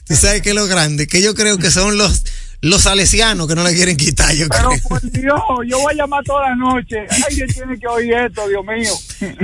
Tú 0.06 0.16
sabes 0.16 0.42
que 0.42 0.50
es 0.50 0.54
lo 0.54 0.66
grande, 0.66 1.06
que 1.06 1.22
yo 1.22 1.34
creo 1.34 1.58
que 1.58 1.70
son 1.70 1.96
los 1.96 2.24
los 2.60 2.82
salesianos 2.82 3.46
que 3.46 3.54
no 3.54 3.62
le 3.62 3.74
quieren 3.74 3.96
quitar, 3.96 4.34
yo 4.34 4.48
Pero 4.48 4.70
por 4.88 5.00
Dios, 5.12 5.40
yo 5.66 5.78
voy 5.78 5.94
a 5.94 5.96
llamar 5.96 6.24
toda 6.24 6.48
la 6.48 6.56
noche. 6.56 7.06
Alguien 7.28 7.48
tiene 7.48 7.78
que 7.78 7.86
oír 7.86 8.12
esto, 8.12 8.48
Dios 8.48 8.64
mío. 8.64 8.92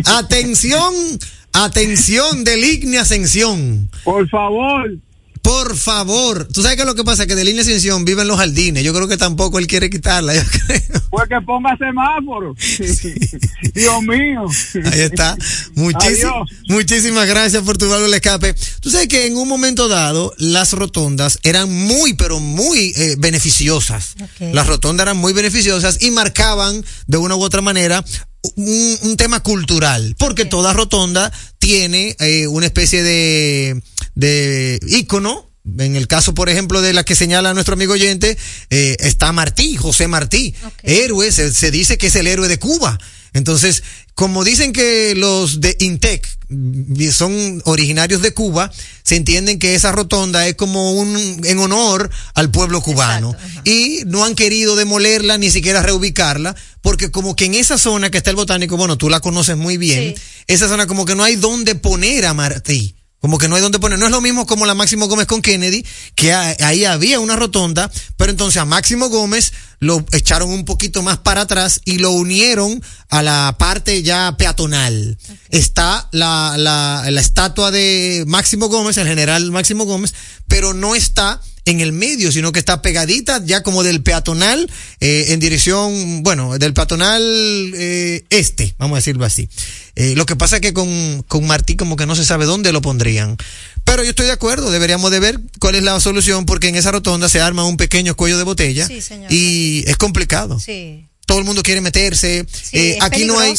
Atención, 0.07 0.93
atención 1.55 2.45
del 2.45 2.65
Igne 2.65 2.99
Ascensión. 2.99 3.89
Por 4.05 4.29
favor. 4.29 4.91
Por 5.45 5.77
favor, 5.77 6.49
tú 6.49 6.63
sabes 6.63 6.79
que 6.79 6.87
lo 6.87 6.95
que 6.95 7.05
pasa 7.05 7.25
es 7.25 7.29
que 7.29 7.35
de 7.35 7.45
línea 7.45 7.61
ascensión 7.61 8.07
vive 8.07 8.23
en 8.23 8.29
los 8.29 8.39
jardines. 8.39 8.83
Yo 8.83 8.95
creo 8.95 9.07
que 9.07 9.19
tampoco 9.19 9.59
él 9.59 9.67
quiere 9.67 9.91
quitarla. 9.91 10.33
Pues 11.11 11.29
que 11.29 11.41
ponga 11.43 11.77
semáforo. 11.77 12.57
Dios 13.73 14.03
mío. 14.03 14.47
Ahí 14.91 15.01
está. 15.03 15.37
muchísimas 16.69 17.29
gracias 17.29 17.63
por 17.63 17.79
tu 17.79 17.89
válvula 17.89 18.17
escape. 18.17 18.53
Tú 18.81 18.91
sabes 18.91 19.07
que 19.07 19.27
en 19.27 19.37
un 19.37 19.47
momento 19.47 19.87
dado 19.87 20.35
las 20.39 20.73
rotondas 20.73 21.39
eran 21.45 21.71
muy, 21.73 22.15
pero 22.15 22.41
muy 22.41 22.93
eh, 22.97 23.15
beneficiosas. 23.17 24.17
Las 24.41 24.67
rotondas 24.67 25.05
eran 25.05 25.19
muy 25.19 25.33
beneficiosas 25.33 26.03
y 26.03 26.11
marcaban 26.11 26.85
de 27.07 27.19
una 27.19 27.37
u 27.37 27.43
otra 27.43 27.61
manera 27.61 28.05
un, 28.57 29.17
tema 29.17 29.41
cultural, 29.41 30.15
porque 30.19 30.45
toda 30.45 30.73
rotonda 30.73 31.33
tiene 31.59 32.17
eh, 32.19 32.47
una 32.47 32.67
especie 32.67 33.03
de 33.03 33.83
de 34.15 34.79
ícono. 34.87 35.51
En 35.79 35.97
el 35.97 36.07
caso, 36.09 36.35
por 36.35 36.51
ejemplo, 36.51 36.83
de 36.83 36.93
la 36.93 37.05
que 37.05 37.15
señala 37.15 37.55
nuestro 37.55 37.73
amigo 37.73 37.95
oyente, 37.95 38.37
eh, 38.69 38.97
está 39.01 39.33
Martí, 39.33 39.77
José 39.77 40.09
Martí, 40.09 40.55
héroe, 40.83 41.33
se, 41.33 41.71
dice 41.71 41.97
que 41.97 42.09
es 42.09 42.17
el 42.17 42.27
héroe 42.27 42.49
de 42.49 42.59
Cuba. 42.59 42.99
Entonces, 43.33 43.83
como 44.15 44.45
dicen 44.45 44.73
que 44.73 45.15
los 45.17 45.61
de 45.61 45.77
Intec 45.81 46.29
son 47.13 47.63
originarios 47.65 48.23
de 48.23 48.33
Cuba, 48.33 48.71
se 49.03 49.17
entienden 49.17 49.59
que 49.59 49.75
esa 49.75 49.93
rotonda 49.93 50.47
es 50.47 50.55
como 50.55 50.93
un 50.93 51.41
en 51.45 51.59
honor 51.59 52.11
al 52.35 52.51
pueblo 52.51 52.81
cubano. 52.81 53.35
Y 53.65 54.03
no 54.07 54.25
han 54.25 54.35
querido 54.35 54.77
demolerla 54.77 55.37
ni 55.39 55.51
siquiera 55.51 55.83
reubicarla 55.83 56.55
porque 56.81 57.11
como 57.11 57.35
que 57.35 57.47
en 57.47 57.55
esa 57.55 57.79
zona 57.79 58.11
que 58.11 58.19
está 58.19 58.31
el 58.31 58.37
botánico, 58.37 58.77
bueno, 58.77 58.99
tú 58.99 59.09
la 59.09 59.21
conoces 59.21 59.57
muy 59.57 59.79
bien, 59.79 60.15
esa 60.47 60.69
zona 60.69 60.87
como 60.87 61.07
que 61.07 61.15
no 61.15 61.25
hay 61.25 61.37
dónde 61.37 61.75
poner 61.75 62.27
a 62.27 62.35
Martí. 62.35 62.95
Como 63.25 63.39
que 63.39 63.49
no 63.49 63.57
hay 63.57 63.63
donde 63.63 63.79
poner. 63.79 63.99
No 63.99 64.05
es 64.05 64.13
lo 64.13 64.21
mismo 64.21 64.45
como 64.45 64.67
la 64.67 64.75
Máximo 64.75 65.09
Gómez 65.09 65.27
con 65.27 65.41
Kennedy, 65.41 65.83
que 66.15 66.35
ahí 66.35 66.85
había 66.85 67.21
una 67.21 67.37
rotonda, 67.37 67.91
pero 68.19 68.31
entonces 68.31 68.61
a 68.61 68.67
Máximo 68.67 69.09
Gómez 69.09 69.55
lo 69.79 70.05
echaron 70.13 70.51
un 70.51 70.67
poquito 70.67 71.03
más 71.03 71.17
para 71.17 71.41
atrás 71.41 71.81
y 71.87 71.97
lo 71.97 72.11
unieron 72.11 72.83
a 73.09 73.23
la 73.23 73.57
parte 73.59 74.03
ya 74.03 74.37
peatonal. 74.37 75.17
Está 75.49 76.07
la, 76.13 76.57
la, 76.59 77.07
la 77.11 77.21
estatua 77.23 77.71
de 77.71 78.25
Máximo 78.27 78.69
Gómez, 78.69 78.99
el 78.99 79.09
general 79.09 79.51
Máximo 79.51 79.87
Gómez, 79.87 80.13
pero 80.47 80.75
no 80.75 80.95
está 80.95 81.41
en 81.65 81.81
el 81.81 81.93
medio, 81.93 82.31
sino 82.31 82.53
que 82.53 82.59
está 82.59 82.83
pegadita 82.83 83.43
ya 83.45 83.63
como 83.63 83.83
del 83.83 84.03
peatonal 84.03 84.71
eh, 85.01 85.27
en 85.29 85.41
dirección, 85.41 86.23
bueno, 86.23 86.59
del 86.59 86.75
peatonal 86.75 87.23
eh, 87.75 88.25
este, 88.31 88.75
vamos 88.79 88.97
a 88.97 88.99
decirlo 88.99 89.25
así. 89.25 89.49
Eh, 89.97 90.15
lo 90.17 90.27
que 90.27 90.37
pasa 90.37 90.57
es 90.57 90.63
que 90.63 90.75
con, 90.75 91.23
con 91.29 91.47
Martí 91.47 91.77
como 91.77 91.97
que 91.97 92.07
no 92.07 92.17
se 92.17 92.25
sabe 92.25 92.45
dónde 92.45 92.73
lo 92.73 92.83
pondrían. 92.83 93.37
Pero 93.85 94.03
yo 94.03 94.11
estoy 94.11 94.27
de 94.27 94.33
acuerdo, 94.33 94.71
deberíamos 94.71 95.11
de 95.11 95.21
ver 95.21 95.41
cuál 95.61 95.75
es 95.75 95.83
la 95.83 95.99
solución 96.01 96.47
porque 96.47 96.69
en 96.69 96.77
esa 96.77 96.91
rotonda 96.91 97.29
se 97.29 97.41
arma 97.41 97.65
un 97.65 97.77
pequeño 97.77 98.15
cuello 98.17 98.39
de 98.39 98.45
botella 98.45 98.89
y 99.31 99.85
es 99.87 99.97
complicado. 99.97 100.59
Sí 100.59 101.07
todo 101.27 101.39
el 101.39 101.45
mundo 101.45 101.63
quiere 101.63 101.81
meterse. 101.81 102.47
Eh, 102.73 102.99
aquí 103.01 103.25
no 103.25 103.39
hay. 103.39 103.55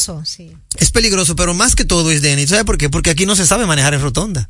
Es 0.78 0.90
peligroso, 0.90 1.36
pero 1.36 1.54
más 1.54 1.74
que 1.74 1.84
todo 1.84 2.10
es 2.10 2.22
Denny. 2.22 2.46
¿Sabe 2.46 2.64
por 2.64 2.78
qué? 2.78 2.88
Porque 2.88 3.10
aquí 3.10 3.26
no 3.26 3.36
se 3.36 3.46
sabe 3.46 3.66
manejar 3.66 3.94
en 3.94 4.02
rotonda. 4.02 4.48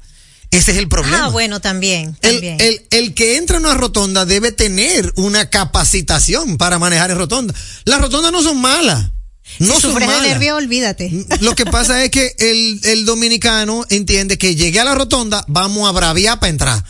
Ese 0.51 0.73
es 0.73 0.79
el 0.79 0.89
problema. 0.89 1.27
Ah, 1.27 1.29
bueno, 1.29 1.61
también. 1.61 2.17
El, 2.23 2.87
el, 2.91 3.15
que 3.15 3.37
entra 3.37 3.59
en 3.59 3.67
una 3.67 3.75
rotonda 3.75 4.25
debe 4.25 4.53
tener 4.53 5.13
una 5.17 5.51
capacitación 5.51 6.57
para 6.57 6.79
manejar 6.79 7.11
en 7.11 7.19
rotonda. 7.19 7.55
Las 7.85 8.01
rotondas 8.01 8.33
no 8.33 8.43
son 8.43 8.61
malas. 8.61 9.11
No 9.59 9.75
si 9.77 9.83
son 9.83 9.95
malas. 9.95 10.23
de 10.23 10.29
nervio, 10.29 10.57
olvídate. 10.57 11.11
Lo 11.41 11.55
que 11.55 11.67
pasa 11.67 12.03
es 12.05 12.11
que 12.11 12.35
el, 12.39 12.81
el 12.85 13.05
dominicano 13.05 13.85
entiende 13.91 14.39
que 14.39 14.55
llegué 14.55 14.81
a 14.81 14.85
la 14.85 14.95
rotonda, 14.95 15.45
vamos 15.49 15.89
a 15.89 15.93
braviar 15.93 16.39
para 16.39 16.51
entrar. 16.51 16.85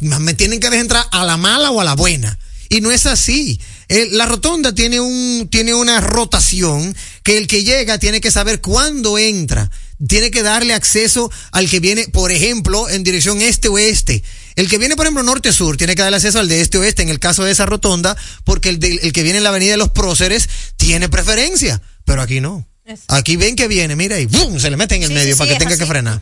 Me 0.00 0.34
tienen 0.34 0.60
que 0.60 0.68
dejar 0.68 0.82
entrar 0.82 1.06
a 1.10 1.24
la 1.24 1.36
mala 1.36 1.70
o 1.70 1.80
a 1.80 1.84
la 1.84 1.94
buena. 1.94 2.38
Y 2.68 2.80
no 2.80 2.92
es 2.92 3.06
así. 3.06 3.60
la 3.88 4.26
rotonda 4.26 4.72
tiene 4.74 5.00
un, 5.00 5.48
tiene 5.50 5.74
una 5.74 6.00
rotación 6.00 6.94
que 7.24 7.38
el 7.38 7.46
que 7.46 7.64
llega 7.64 7.98
tiene 7.98 8.20
que 8.20 8.30
saber 8.30 8.60
cuándo 8.60 9.18
entra 9.18 9.70
tiene 10.06 10.30
que 10.30 10.42
darle 10.42 10.74
acceso 10.74 11.30
al 11.52 11.68
que 11.68 11.80
viene, 11.80 12.08
por 12.08 12.32
ejemplo, 12.32 12.88
en 12.88 13.02
dirección 13.04 13.40
este-oeste. 13.42 14.22
El 14.56 14.68
que 14.68 14.78
viene, 14.78 14.96
por 14.96 15.06
ejemplo, 15.06 15.22
norte-sur, 15.22 15.76
tiene 15.76 15.94
que 15.94 16.02
darle 16.02 16.16
acceso 16.16 16.38
al 16.38 16.48
de 16.48 16.60
este-oeste, 16.60 17.02
en 17.02 17.08
el 17.08 17.18
caso 17.18 17.44
de 17.44 17.52
esa 17.52 17.66
rotonda, 17.66 18.16
porque 18.44 18.70
el, 18.70 18.84
el 18.84 19.12
que 19.12 19.22
viene 19.22 19.38
en 19.38 19.44
la 19.44 19.50
avenida 19.50 19.72
de 19.72 19.76
los 19.76 19.90
próceres 19.90 20.48
tiene 20.76 21.08
preferencia, 21.08 21.80
pero 22.04 22.22
aquí 22.22 22.40
no. 22.40 22.66
Aquí 23.08 23.36
ven 23.36 23.56
que 23.56 23.68
viene, 23.68 23.94
mira 23.96 24.18
y 24.18 24.26
¡bum! 24.26 24.58
se 24.58 24.70
le 24.70 24.76
mete 24.76 24.96
en 24.96 25.02
el 25.02 25.12
medio 25.12 25.36
para 25.36 25.52
que 25.52 25.58
tenga 25.58 25.76
que 25.76 25.86
frenar. 25.86 26.20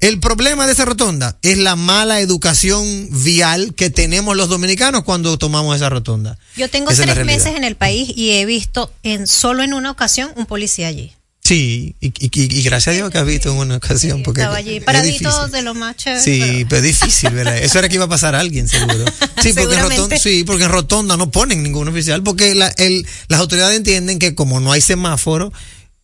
El 0.00 0.20
problema 0.20 0.66
de 0.66 0.72
esa 0.72 0.84
rotonda 0.84 1.38
es 1.42 1.58
la 1.58 1.76
mala 1.76 2.20
educación 2.20 3.08
vial 3.10 3.74
que 3.74 3.90
tenemos 3.90 4.36
los 4.36 4.48
dominicanos 4.48 5.04
cuando 5.04 5.38
tomamos 5.38 5.76
esa 5.76 5.88
rotonda. 5.88 6.38
Yo 6.56 6.68
tengo 6.68 6.92
tres 6.92 7.24
meses 7.24 7.56
en 7.56 7.64
el 7.64 7.76
país 7.76 8.12
y 8.14 8.32
he 8.32 8.44
visto 8.44 8.92
en 9.02 9.26
solo 9.26 9.62
en 9.62 9.72
una 9.72 9.90
ocasión 9.90 10.30
un 10.36 10.46
policía 10.46 10.88
allí. 10.88 11.12
Sí, 11.50 11.96
y, 11.98 12.12
y, 12.20 12.62
gracias 12.62 12.92
a 12.92 12.96
Dios 12.96 13.10
que 13.10 13.18
has 13.18 13.26
visto 13.26 13.50
en 13.50 13.56
una 13.56 13.78
ocasión. 13.78 14.22
porque 14.22 14.42
estaba 14.42 14.58
allí, 14.58 14.78
paradito 14.78 15.48
de 15.48 15.62
lo 15.62 15.74
más 15.74 15.96
chévere. 15.96 16.22
Sí, 16.22 16.64
pero... 16.68 16.76
es 16.76 16.82
difícil, 16.84 17.30
¿verdad? 17.30 17.58
Eso 17.58 17.80
era 17.80 17.88
que 17.88 17.96
iba 17.96 18.04
a 18.04 18.08
pasar 18.08 18.36
a 18.36 18.38
alguien, 18.38 18.68
seguro. 18.68 19.04
Sí, 19.42 19.52
porque, 19.52 19.74
en 19.74 19.82
rotonda, 19.82 20.16
sí, 20.16 20.44
porque 20.44 20.64
en 20.64 20.70
Rotonda 20.70 21.16
no 21.16 21.32
ponen 21.32 21.64
ningún 21.64 21.88
oficial, 21.88 22.22
porque 22.22 22.54
la, 22.54 22.68
el, 22.76 23.04
las 23.26 23.40
autoridades 23.40 23.76
entienden 23.76 24.20
que 24.20 24.36
como 24.36 24.60
no 24.60 24.70
hay 24.70 24.80
semáforo, 24.80 25.52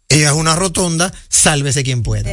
ella 0.09 0.30
es 0.30 0.35
una 0.35 0.56
rotonda, 0.56 1.14
sálvese 1.28 1.85
quien 1.85 2.02
pueda. 2.02 2.28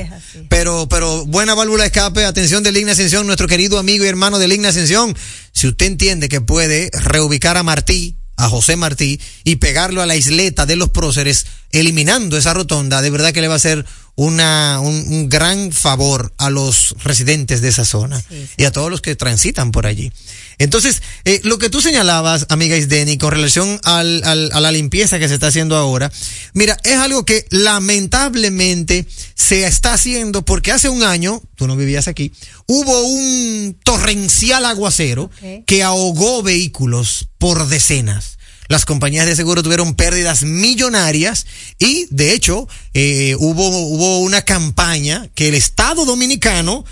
Pero, 0.50 0.88
pero 0.90 1.24
buena 1.28 1.54
válvula 1.54 1.84
de 1.84 1.90
escape, 1.90 2.26
atención 2.26 2.64
de 2.64 2.72
Ligna 2.72 2.94
Ascensión, 2.94 3.28
nuestro 3.28 3.48
querido 3.48 3.78
amigo 3.78 4.06
y 4.06 4.08
hermano 4.08 4.40
de 4.40 4.48
Ligna 4.48 4.70
Ascensión. 4.70 5.16
Si 5.52 5.68
usted 5.68 5.86
entiende 5.86 6.30
que 6.30 6.42
puede 6.42 6.90
reubicar 6.94 7.58
a 7.58 7.64
Martí, 7.64 8.18
a 8.38 8.50
José 8.50 8.76
Martí, 8.76 9.20
y 9.44 9.58
pegarlo 9.58 10.02
a 10.02 10.06
la 10.06 10.16
isleta 10.16 10.66
de 10.66 10.76
los 10.76 10.90
próceres, 10.90 11.46
eliminando 11.72 12.38
esa 12.38 12.54
rotonda, 12.54 13.02
de 13.02 13.10
verdad 13.10 13.32
que 13.32 13.42
le 13.42 13.48
va 13.48 13.56
a 13.56 13.58
hacer 13.58 13.86
una, 14.16 14.80
un, 14.80 15.28
gran 15.28 15.72
favor 15.72 16.34
a 16.38 16.50
los 16.50 16.96
residentes 17.04 17.62
de 17.62 17.70
esa 17.70 17.86
zona 17.86 18.24
y 18.58 18.66
a 18.66 18.72
todos 18.72 18.92
los 18.92 19.02
que 19.02 19.16
transitan 19.16 19.72
por 19.72 19.88
allí. 19.88 20.12
Entonces, 20.60 21.02
eh, 21.26 21.42
lo 21.44 21.58
que 21.58 21.70
tú 21.70 21.82
señalabas, 21.82 22.46
amiga 22.50 22.78
Isdeni, 22.78 23.18
con 23.18 23.32
relación 23.32 23.80
al, 23.84 24.24
al, 24.24 24.52
a 24.54 24.60
la 24.60 24.72
limpieza 24.72 25.18
que 25.18 25.28
se 25.28 25.34
está 25.34 25.48
haciendo 25.48 25.76
ahora, 25.76 26.12
mira, 26.54 26.78
es 26.84 26.98
algo 26.98 27.26
que 27.26 27.48
lamentablemente 27.50 29.08
se 29.34 29.66
está 29.66 29.94
haciendo 29.94 30.46
porque 30.46 30.72
hace 30.72 30.90
un 30.90 31.04
año, 31.04 31.42
tú 31.56 31.68
no 31.68 31.76
vivías 31.76 32.08
aquí, 32.08 32.32
hubo 32.68 33.02
un 33.08 33.78
torrencial 33.84 34.66
aguacero 34.66 35.32
que 35.66 35.84
ahogó 35.84 36.44
vehículos 36.44 37.30
por 37.40 37.68
decenas 37.68 38.38
las 38.68 38.86
compañías 38.86 39.26
de 39.26 39.36
seguro 39.36 39.64
tuvieron 39.64 39.96
pérdidas 39.96 40.44
millonarias 40.44 41.46
y 41.80 42.08
de 42.10 42.34
hecho 42.34 42.68
eh, 42.94 43.36
hubo, 43.40 43.68
hubo 43.68 44.20
una 44.20 44.44
campaña 44.44 45.30
que 45.36 45.50
el 45.50 45.56
Estado 45.56 46.06
dominicano 46.06 46.86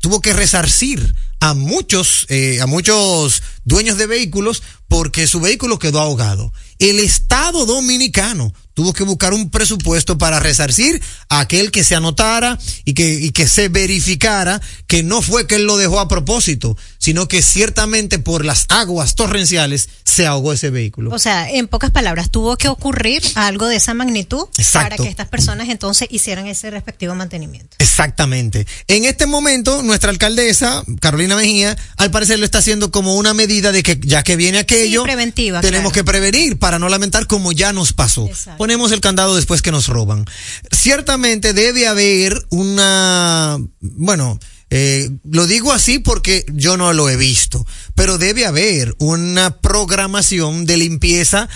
tuvo 0.00 0.20
que 0.20 0.32
resarcir 0.32 1.14
a 1.40 1.54
muchos, 1.54 2.26
eh, 2.28 2.60
a 2.60 2.66
muchos 2.66 3.42
dueños 3.64 3.96
de 3.98 4.06
vehículos 4.06 4.62
porque 4.88 5.26
su 5.26 5.40
vehículo 5.40 5.78
quedó 5.78 6.00
ahogado. 6.00 6.52
El 6.78 6.98
Estado 6.98 7.66
dominicano 7.66 8.52
tuvo 8.74 8.92
que 8.92 9.04
buscar 9.04 9.32
un 9.32 9.50
presupuesto 9.50 10.18
para 10.18 10.40
resarcir 10.40 11.02
a 11.28 11.40
aquel 11.40 11.70
que 11.70 11.84
se 11.84 11.94
anotara 11.94 12.58
y 12.84 12.94
que, 12.94 13.12
y 13.12 13.30
que 13.30 13.46
se 13.48 13.68
verificara 13.68 14.60
que 14.86 15.02
no 15.02 15.22
fue 15.22 15.46
que 15.46 15.56
él 15.56 15.64
lo 15.64 15.76
dejó 15.76 16.00
a 16.00 16.08
propósito, 16.08 16.76
sino 16.98 17.28
que 17.28 17.42
ciertamente 17.42 18.18
por 18.18 18.44
las 18.44 18.66
aguas 18.68 19.14
torrenciales 19.14 19.88
se 20.04 20.26
ahogó 20.26 20.52
ese 20.52 20.70
vehículo. 20.70 21.10
O 21.12 21.18
sea, 21.18 21.50
en 21.50 21.68
pocas 21.68 21.90
palabras, 21.90 22.30
tuvo 22.30 22.56
que 22.56 22.68
ocurrir 22.68 23.22
algo 23.34 23.66
de 23.66 23.76
esa 23.76 23.94
magnitud 23.94 24.46
para 24.72 24.96
que 24.96 25.08
estas 25.08 25.28
personas 25.28 25.68
entonces 25.68 26.08
hicieran 26.10 26.46
ese 26.46 26.70
respectivo 26.70 27.14
mantenimiento. 27.14 27.76
Exactamente. 27.78 28.66
En 28.88 29.04
este 29.04 29.26
momento, 29.26 29.82
nuestra 29.82 30.10
alcaldesa, 30.10 30.82
Carolina 31.00 31.36
Mejía, 31.36 31.76
al 31.96 32.10
parecer 32.10 32.38
lo 32.38 32.44
está 32.44 32.58
haciendo 32.58 32.90
como 32.90 33.14
una 33.16 33.34
medida 33.34 33.72
de 33.72 33.82
que 33.82 33.98
ya 34.02 34.22
que 34.22 34.36
viene 34.36 34.58
aquello, 34.58 35.02
preventiva, 35.02 35.60
tenemos 35.60 35.92
que 35.92 36.04
prevenir 36.04 36.58
para 36.58 36.78
no 36.78 36.88
lamentar 36.88 37.26
como 37.26 37.52
ya 37.52 37.72
nos 37.72 37.92
pasó. 37.92 38.28
Ponemos 38.60 38.92
el 38.92 39.00
candado 39.00 39.36
después 39.36 39.62
que 39.62 39.72
nos 39.72 39.88
roban. 39.88 40.26
Ciertamente 40.70 41.54
debe 41.54 41.86
haber 41.86 42.46
una, 42.50 43.56
bueno, 43.80 44.38
Eh, 44.68 45.08
lo 45.24 45.46
digo 45.46 45.72
así 45.72 45.98
porque 45.98 46.44
yo 46.52 46.76
no 46.76 46.92
lo 46.92 47.08
he 47.08 47.16
visto, 47.16 47.66
pero 47.94 48.18
debe 48.18 48.44
haber 48.44 48.94
una 48.98 49.56
programación 49.62 50.66
de 50.66 50.76
limpieza 50.76 51.48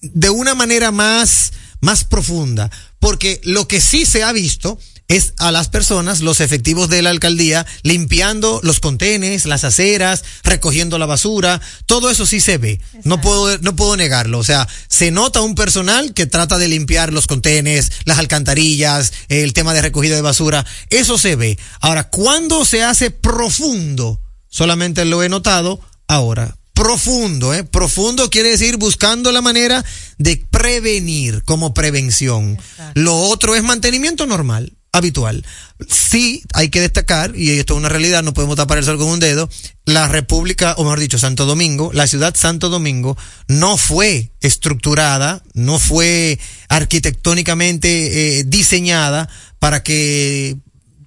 de 0.00 0.28
una 0.28 0.56
manera 0.56 0.90
más, 0.90 1.52
más 1.80 2.02
profunda, 2.02 2.70
porque 2.98 3.40
lo 3.44 3.68
que 3.68 3.80
sí 3.80 4.04
se 4.04 4.24
ha 4.24 4.32
visto 4.32 4.78
es 5.08 5.34
a 5.38 5.52
las 5.52 5.68
personas, 5.68 6.20
los 6.20 6.40
efectivos 6.40 6.88
de 6.88 7.02
la 7.02 7.10
alcaldía, 7.10 7.64
limpiando 7.82 8.60
los 8.62 8.80
contenes, 8.80 9.46
las 9.46 9.64
aceras, 9.64 10.24
recogiendo 10.42 10.98
la 10.98 11.06
basura, 11.06 11.60
todo 11.86 12.10
eso 12.10 12.26
sí 12.26 12.40
se 12.40 12.58
ve. 12.58 12.80
No 13.04 13.20
puedo, 13.20 13.58
no 13.58 13.76
puedo 13.76 13.96
negarlo. 13.96 14.38
O 14.38 14.44
sea, 14.44 14.66
se 14.88 15.10
nota 15.10 15.42
un 15.42 15.54
personal 15.54 16.12
que 16.12 16.26
trata 16.26 16.58
de 16.58 16.68
limpiar 16.68 17.12
los 17.12 17.26
contenes, 17.26 17.92
las 18.04 18.18
alcantarillas, 18.18 19.12
el 19.28 19.52
tema 19.52 19.74
de 19.74 19.82
recogida 19.82 20.16
de 20.16 20.22
basura, 20.22 20.66
eso 20.90 21.18
se 21.18 21.36
ve. 21.36 21.58
Ahora, 21.80 22.08
cuando 22.08 22.64
se 22.64 22.82
hace 22.82 23.10
profundo, 23.10 24.20
solamente 24.48 25.04
lo 25.04 25.22
he 25.22 25.28
notado 25.28 25.80
ahora. 26.08 26.56
Profundo, 26.74 27.54
¿eh? 27.54 27.64
Profundo 27.64 28.28
quiere 28.28 28.50
decir 28.50 28.76
buscando 28.76 29.32
la 29.32 29.40
manera 29.40 29.82
de 30.18 30.44
prevenir 30.50 31.42
como 31.44 31.72
prevención. 31.72 32.58
Lo 32.92 33.16
otro 33.16 33.54
es 33.54 33.62
mantenimiento 33.62 34.26
normal 34.26 34.75
habitual. 34.96 35.44
Sí, 35.88 36.42
hay 36.54 36.68
que 36.70 36.80
destacar, 36.80 37.36
y 37.36 37.50
esto 37.50 37.74
es 37.74 37.78
una 37.78 37.88
realidad, 37.88 38.22
no 38.22 38.34
podemos 38.34 38.56
tapar 38.56 38.78
el 38.78 38.84
sol 38.84 38.98
con 38.98 39.08
un 39.08 39.20
dedo, 39.20 39.48
la 39.84 40.08
República, 40.08 40.74
o 40.78 40.84
mejor 40.84 41.00
dicho, 41.00 41.18
Santo 41.18 41.44
Domingo, 41.44 41.90
la 41.92 42.06
ciudad 42.06 42.34
Santo 42.36 42.68
Domingo, 42.68 43.16
no 43.48 43.76
fue 43.76 44.30
estructurada, 44.40 45.42
no 45.54 45.78
fue 45.78 46.38
arquitectónicamente 46.68 48.38
eh, 48.38 48.44
diseñada 48.44 49.28
para 49.58 49.82
que 49.82 50.56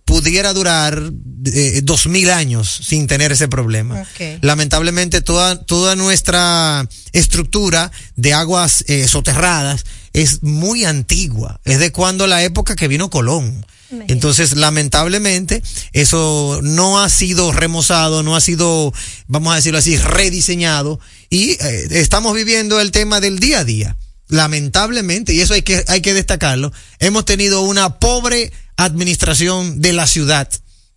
pudiera 0.09 0.53
durar 0.53 1.11
eh, 1.45 1.81
dos 1.83 2.07
mil 2.07 2.31
años 2.31 2.81
sin 2.83 3.05
tener 3.05 3.31
ese 3.31 3.47
problema. 3.47 4.03
Lamentablemente 4.41 5.21
toda, 5.21 5.63
toda 5.63 5.95
nuestra 5.95 6.87
estructura 7.13 7.91
de 8.15 8.33
aguas 8.33 8.83
eh, 8.87 9.07
soterradas 9.07 9.85
es 10.13 10.41
muy 10.41 10.83
antigua, 10.83 11.61
es 11.63 11.77
de 11.77 11.91
cuando 11.91 12.25
la 12.25 12.41
época 12.41 12.75
que 12.75 12.87
vino 12.87 13.11
Colón. 13.11 13.63
Entonces, 14.07 14.55
lamentablemente, 14.55 15.63
eso 15.93 16.59
no 16.63 17.01
ha 17.01 17.09
sido 17.09 17.51
remozado, 17.51 18.23
no 18.23 18.35
ha 18.35 18.41
sido, 18.41 18.93
vamos 19.27 19.53
a 19.53 19.55
decirlo 19.55 19.79
así, 19.79 19.97
rediseñado 19.97 20.99
y 21.29 21.51
eh, 21.51 21.87
estamos 21.91 22.35
viviendo 22.35 22.79
el 22.79 22.91
tema 22.91 23.19
del 23.19 23.39
día 23.39 23.59
a 23.59 23.63
día. 23.63 23.97
Lamentablemente, 24.27 25.33
y 25.33 25.41
eso 25.41 25.55
hay 25.55 25.63
que, 25.63 25.83
hay 25.87 26.01
que 26.01 26.13
destacarlo, 26.13 26.71
hemos 26.99 27.25
tenido 27.25 27.61
una 27.61 27.97
pobre 27.97 28.51
administración 28.77 29.81
de 29.81 29.93
la 29.93 30.05
ciudad, 30.05 30.49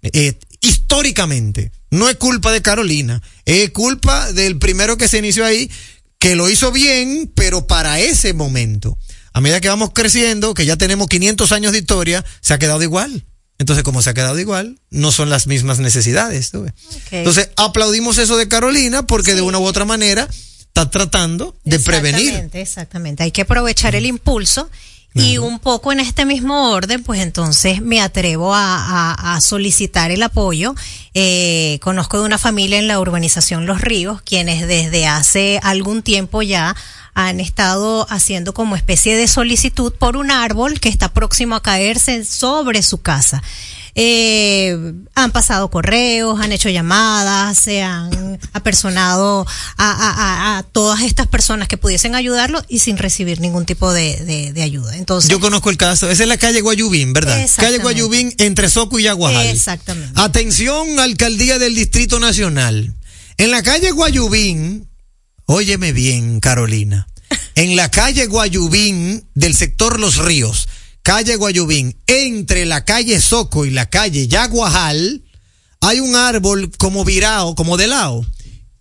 eh, 0.02 0.35
históricamente. 0.61 1.72
No 1.90 2.09
es 2.09 2.16
culpa 2.16 2.52
de 2.52 2.62
Carolina, 2.62 3.22
es 3.46 3.70
culpa 3.70 4.33
del 4.33 4.59
primero 4.59 4.98
que 4.98 5.09
se 5.09 5.18
inició 5.18 5.46
ahí, 5.46 5.70
que 6.18 6.37
lo 6.37 6.48
hizo 6.50 6.72
bien, 6.72 7.31
pero 7.35 7.66
para 7.66 8.00
ese 8.00 8.33
momento 8.35 8.98
a 9.33 9.40
medida 9.40 9.61
que 9.61 9.68
vamos 9.68 9.90
creciendo, 9.95 10.55
que 10.55 10.66
ya 10.66 10.77
tenemos 10.77 11.09
500 11.09 11.53
años 11.53 11.73
de 11.73 11.79
historia, 11.79 12.25
se 12.40 12.55
ha 12.55 12.59
quedado 12.59 12.83
igual. 12.83 13.25
Entonces, 13.59 13.85
como 13.85 14.03
se 14.03 14.11
ha 14.11 14.14
quedado 14.14 14.38
igual, 14.38 14.81
no 14.90 15.12
son 15.12 15.31
las 15.31 15.47
mismas 15.47 15.79
necesidades. 15.79 16.53
Entonces, 17.12 17.51
aplaudimos 17.57 18.18
eso 18.18 18.37
de 18.37 18.49
Carolina 18.49 19.07
porque 19.07 19.35
de 19.35 19.42
una 19.42 19.59
u 19.59 19.64
otra 19.64 19.85
manera 19.85 20.29
está 20.59 20.90
tratando 20.90 21.55
de 21.64 21.79
prevenir. 21.79 22.29
Exactamente, 22.29 22.61
exactamente. 22.61 23.23
Hay 23.23 23.31
que 23.31 23.42
aprovechar 23.42 23.95
el 23.95 24.07
impulso 24.07 24.68
y 25.14 25.37
un 25.37 25.59
poco 25.59 25.92
en 25.92 26.01
este 26.01 26.25
mismo 26.25 26.71
orden, 26.71 27.03
pues 27.03 27.21
entonces 27.21 27.83
me 27.83 28.01
atrevo 28.01 28.53
a, 28.55 29.38
solicitar 29.42 30.11
el 30.11 30.23
apoyo. 30.23 30.75
Eh, 31.14 31.79
conozco 31.83 32.18
de 32.18 32.25
una 32.25 32.38
familia 32.38 32.79
en 32.79 32.88
la 32.88 32.99
urbanización 32.99 33.66
Los 33.66 33.81
Ríos, 33.81 34.23
quienes 34.23 34.66
desde 34.66 35.07
hace 35.07 35.61
algún 35.62 36.03
tiempo 36.03 36.42
ya 36.42 36.75
han 37.14 37.40
estado 37.40 38.07
haciendo 38.11 38.55
como 38.55 38.77
especie 38.77 39.16
de 39.16 39.29
solicitud 39.29 39.92
por 39.92 40.16
un 40.16 40.31
árbol 40.31 40.81
que 40.81 40.88
está 40.88 41.12
próximo 41.12 41.57
a 41.57 41.62
caerse 41.62 42.25
sobre 42.25 42.83
su 42.83 43.03
casa. 43.03 43.42
Eh, 43.94 44.94
han 45.14 45.33
pasado 45.33 45.70
correos, 45.70 46.40
han 46.40 46.51
hecho 46.51 46.70
llamadas, 46.70 47.59
se 47.59 47.83
han 47.83 48.40
apersonado 48.55 49.46
a, 49.77 50.57
a, 50.57 50.62
todas 50.62 51.03
estas 51.03 51.27
personas 51.27 51.68
que 51.68 51.77
pudiesen 51.77 52.14
ayudarlo 52.14 52.64
y 52.68 52.79
sin 52.79 52.96
recibir 52.96 53.40
ningún 53.40 53.66
tipo 53.66 53.92
de, 53.92 54.53
de, 54.55 54.62
ayuda. 54.62 54.96
Entonces, 54.96 55.31
yo 55.31 55.40
conozco 55.40 55.68
el 55.68 55.77
caso, 55.77 56.11
esa 56.11 56.22
es 56.22 56.29
la 56.29 56.38
calle 56.38 56.62
Guayubín, 56.62 57.12
¿verdad? 57.12 57.46
Calle 57.57 57.79
Guayubín 57.79 58.35
entre 58.38 58.70
Soco 58.70 58.98
y 58.98 59.03
Yaguajal. 59.03 59.46
Exactamente. 59.46 60.18
Atención, 60.18 60.98
alcaldía 60.98 61.59
del 61.59 61.75
Distrito 61.75 62.18
Nacional. 62.18 62.94
En 63.37 63.51
la 63.51 63.62
calle 63.62 63.90
Guayubín, 63.90 64.88
óyeme 65.53 65.93
bien, 65.93 66.41
Carolina. 66.41 67.07
En 67.55 67.77
la 67.77 67.91
calle 67.91 68.27
Guayubín 68.27 69.29
del 69.35 69.55
sector 69.55 70.01
Los 70.01 70.17
Ríos, 70.17 70.67
calle 71.03 71.37
Guayubín, 71.37 72.01
entre 72.07 72.65
la 72.65 72.87
calle 72.87 73.21
Soco 73.21 73.67
y 73.67 73.71
la 73.71 73.91
calle 73.91 74.29
Yaguajal, 74.29 75.23
hay 75.83 76.01
un 76.01 76.17
árbol 76.17 76.71
como 76.79 77.05
virado, 77.05 77.55
como 77.55 77.77
de 77.77 77.87
lado, 77.87 78.25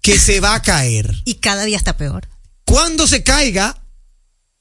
que 0.01 0.17
se 0.17 0.39
va 0.39 0.55
a 0.55 0.61
caer. 0.61 1.13
Y 1.25 1.35
cada 1.35 1.65
día 1.65 1.77
está 1.77 1.97
peor. 1.97 2.27
Cuando 2.65 3.05
se 3.05 3.23
caiga 3.23 3.85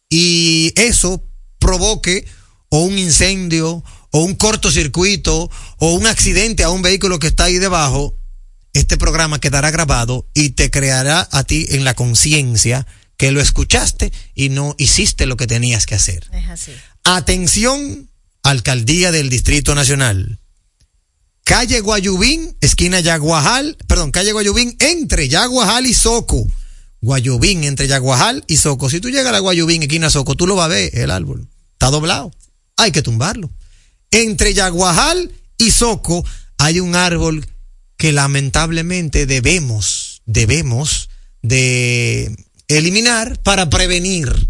y 0.09 0.73
eso 0.75 1.25
provoque 1.61 2.27
o 2.71 2.81
un 2.81 2.99
incendio 2.99 3.85
o 4.11 4.25
un 4.25 4.35
cortocircuito 4.35 5.49
o 5.79 5.93
un 5.93 6.07
accidente 6.07 6.65
a 6.65 6.71
un 6.71 6.83
vehículo 6.83 7.21
que 7.21 7.29
está 7.29 7.45
ahí 7.45 7.59
debajo, 7.59 8.20
este 8.73 8.97
programa 8.97 9.41
quedará 9.41 9.71
grabado 9.71 10.29
y 10.35 10.51
te 10.51 10.71
creará 10.71 11.29
a 11.33 11.45
ti 11.45 11.67
en 11.71 11.85
la 11.85 11.95
conciencia 11.95 12.87
que 13.17 13.33
lo 13.33 13.41
escuchaste 13.41 14.13
y 14.35 14.49
no 14.49 14.75
hiciste 14.79 15.27
lo 15.27 15.37
que 15.37 15.47
tenías 15.47 15.87
que 15.87 15.95
hacer. 15.95 16.29
Es 16.33 16.49
así. 16.49 16.73
Atención, 17.05 18.09
alcaldía 18.43 19.13
del 19.13 19.29
Distrito 19.29 19.75
Nacional. 19.75 20.39
Calle 21.45 21.81
Guayubín, 21.81 22.57
esquina 22.61 23.01
Yaguajal, 23.01 23.77
perdón, 23.89 24.13
calle 24.13 24.33
Guayubín 24.33 24.77
entre 24.79 25.29
Yaguajal 25.29 25.87
y 25.87 25.95
Soco. 25.95 26.47
Guayubín 27.01 27.65
entre 27.65 27.89
Yaguajal 27.89 28.45
y 28.47 28.57
Soco. 28.57 28.89
Si 28.89 29.01
tú 29.01 29.09
llegas 29.09 29.29
a 29.29 29.33
la 29.33 29.39
Guayubín, 29.41 29.83
esquina 29.83 30.11
Soco, 30.11 30.37
tú 30.37 30.47
lo 30.47 30.55
vas 30.55 30.67
a 30.67 30.69
ver, 30.69 30.91
el 30.97 31.11
árbol. 31.11 31.49
Está 31.73 31.91
doblado. 31.91 32.31
Hay 32.77 32.93
que 32.93 33.03
tumbarlo. 33.03 33.51
Entre 34.11 34.55
Yaguajal 34.55 35.33
y 35.59 35.71
Soco 35.73 36.25
hay 36.59 36.81
un 36.81 36.95
árbol 36.95 37.47
que 38.01 38.13
lamentablemente 38.13 39.27
debemos, 39.27 40.23
debemos 40.25 41.11
de 41.43 42.35
eliminar 42.67 43.39
para 43.43 43.69
prevenir, 43.69 44.49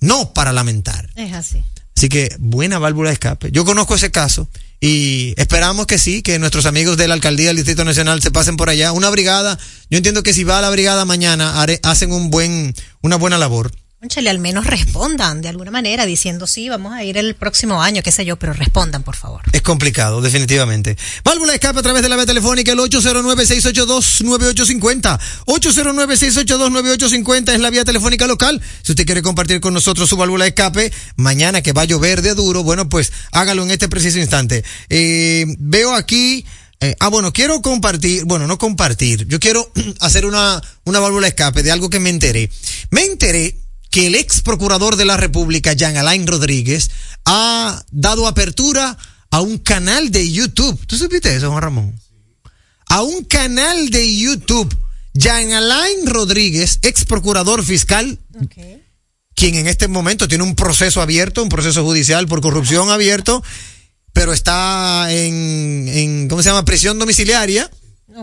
no 0.00 0.34
para 0.34 0.52
lamentar. 0.52 1.08
Es 1.16 1.32
así. 1.32 1.64
Así 1.96 2.10
que 2.10 2.36
buena 2.38 2.78
válvula 2.78 3.08
de 3.08 3.14
escape. 3.14 3.50
Yo 3.52 3.64
conozco 3.64 3.94
ese 3.94 4.10
caso 4.10 4.50
y 4.82 5.32
esperamos 5.38 5.86
que 5.86 5.98
sí, 5.98 6.20
que 6.20 6.38
nuestros 6.38 6.66
amigos 6.66 6.98
de 6.98 7.08
la 7.08 7.14
alcaldía 7.14 7.46
del 7.46 7.56
Distrito 7.56 7.86
Nacional 7.86 8.20
se 8.20 8.30
pasen 8.30 8.58
por 8.58 8.68
allá. 8.68 8.92
Una 8.92 9.08
brigada, 9.08 9.58
yo 9.88 9.96
entiendo 9.96 10.22
que 10.22 10.34
si 10.34 10.44
va 10.44 10.58
a 10.58 10.62
la 10.62 10.68
brigada 10.68 11.06
mañana 11.06 11.64
hacen 11.84 12.12
un 12.12 12.28
buen, 12.28 12.74
una 13.00 13.16
buena 13.16 13.38
labor. 13.38 13.72
Conchale, 14.00 14.30
al 14.30 14.38
menos 14.38 14.64
respondan 14.64 15.42
de 15.42 15.48
alguna 15.48 15.72
manera 15.72 16.06
diciendo 16.06 16.46
sí, 16.46 16.68
vamos 16.68 16.92
a 16.92 17.02
ir 17.02 17.18
el 17.18 17.34
próximo 17.34 17.82
año, 17.82 18.00
qué 18.00 18.12
sé 18.12 18.24
yo, 18.24 18.36
pero 18.36 18.52
respondan, 18.52 19.02
por 19.02 19.16
favor. 19.16 19.42
Es 19.52 19.62
complicado, 19.62 20.22
definitivamente. 20.22 20.96
Válvula 21.24 21.52
escape 21.52 21.80
a 21.80 21.82
través 21.82 22.02
de 22.02 22.08
la 22.08 22.14
vía 22.14 22.24
telefónica, 22.24 22.70
el 22.70 22.78
809-682-9850. 22.78 25.18
809-682-9850 25.46 27.52
es 27.52 27.58
la 27.58 27.70
vía 27.70 27.84
telefónica 27.84 28.28
local. 28.28 28.62
Si 28.82 28.92
usted 28.92 29.04
quiere 29.04 29.20
compartir 29.20 29.60
con 29.60 29.74
nosotros 29.74 30.08
su 30.08 30.16
válvula 30.16 30.46
escape, 30.46 30.92
mañana 31.16 31.60
que 31.60 31.72
va 31.72 31.82
a 31.82 31.86
llover 31.86 32.22
de 32.22 32.34
duro, 32.34 32.62
bueno, 32.62 32.88
pues 32.88 33.12
hágalo 33.32 33.64
en 33.64 33.72
este 33.72 33.88
preciso 33.88 34.20
instante. 34.20 34.62
Eh, 34.90 35.44
veo 35.58 35.92
aquí... 35.92 36.46
Eh, 36.80 36.94
ah, 37.00 37.08
bueno, 37.08 37.32
quiero 37.32 37.60
compartir, 37.62 38.26
bueno, 38.26 38.46
no 38.46 38.56
compartir, 38.56 39.26
yo 39.26 39.40
quiero 39.40 39.72
hacer 39.98 40.24
una, 40.24 40.62
una 40.84 41.00
válvula 41.00 41.26
escape 41.26 41.64
de 41.64 41.72
algo 41.72 41.90
que 41.90 41.98
me 41.98 42.10
enteré. 42.10 42.48
Me 42.92 43.02
enteré 43.02 43.56
que 43.90 44.06
el 44.06 44.14
ex 44.14 44.42
procurador 44.42 44.96
de 44.96 45.04
la 45.04 45.16
República, 45.16 45.72
Jean 45.72 45.96
Alain 45.96 46.26
Rodríguez, 46.26 46.90
ha 47.24 47.82
dado 47.90 48.26
apertura 48.26 48.96
a 49.30 49.40
un 49.40 49.58
canal 49.58 50.10
de 50.10 50.30
YouTube. 50.30 50.86
¿Tú 50.86 50.96
supiste 50.96 51.34
eso, 51.34 51.50
Juan 51.50 51.62
Ramón? 51.62 52.00
A 52.88 53.02
un 53.02 53.24
canal 53.24 53.90
de 53.90 54.16
YouTube. 54.16 54.76
Jean 55.14 55.52
Alain 55.52 56.06
Rodríguez, 56.06 56.78
ex 56.82 57.04
procurador 57.04 57.64
fiscal, 57.64 58.18
quien 59.34 59.54
en 59.56 59.66
este 59.66 59.88
momento 59.88 60.28
tiene 60.28 60.44
un 60.44 60.54
proceso 60.54 61.02
abierto, 61.02 61.42
un 61.42 61.48
proceso 61.48 61.82
judicial 61.84 62.28
por 62.28 62.40
corrupción 62.40 62.90
abierto, 62.90 63.42
pero 64.12 64.32
está 64.32 65.08
en, 65.10 65.88
en 65.88 66.28
¿cómo 66.28 66.42
se 66.42 66.50
llama? 66.50 66.64
Prisión 66.64 66.98
domiciliaria. 66.98 67.70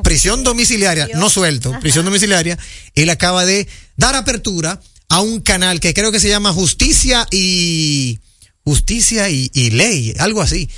Prisión 0.03 0.43
domiciliaria, 0.43 1.07
no 1.15 1.29
suelto, 1.29 1.71
prisión 1.79 2.03
domiciliaria. 2.03 2.57
Él 2.95 3.09
acaba 3.09 3.45
de 3.45 3.65
dar 3.95 4.15
apertura 4.15 4.81
a 5.09 5.21
un 5.21 5.41
canal 5.41 5.79
que 5.79 5.93
creo 5.93 6.11
que 6.11 6.19
se 6.19 6.29
llama 6.29 6.53
Justicia 6.53 7.27
y 7.31 8.19
Justicia 8.63 9.29
y, 9.29 9.49
Ley, 9.71 10.13
algo 10.17 10.41
así. 10.41 10.69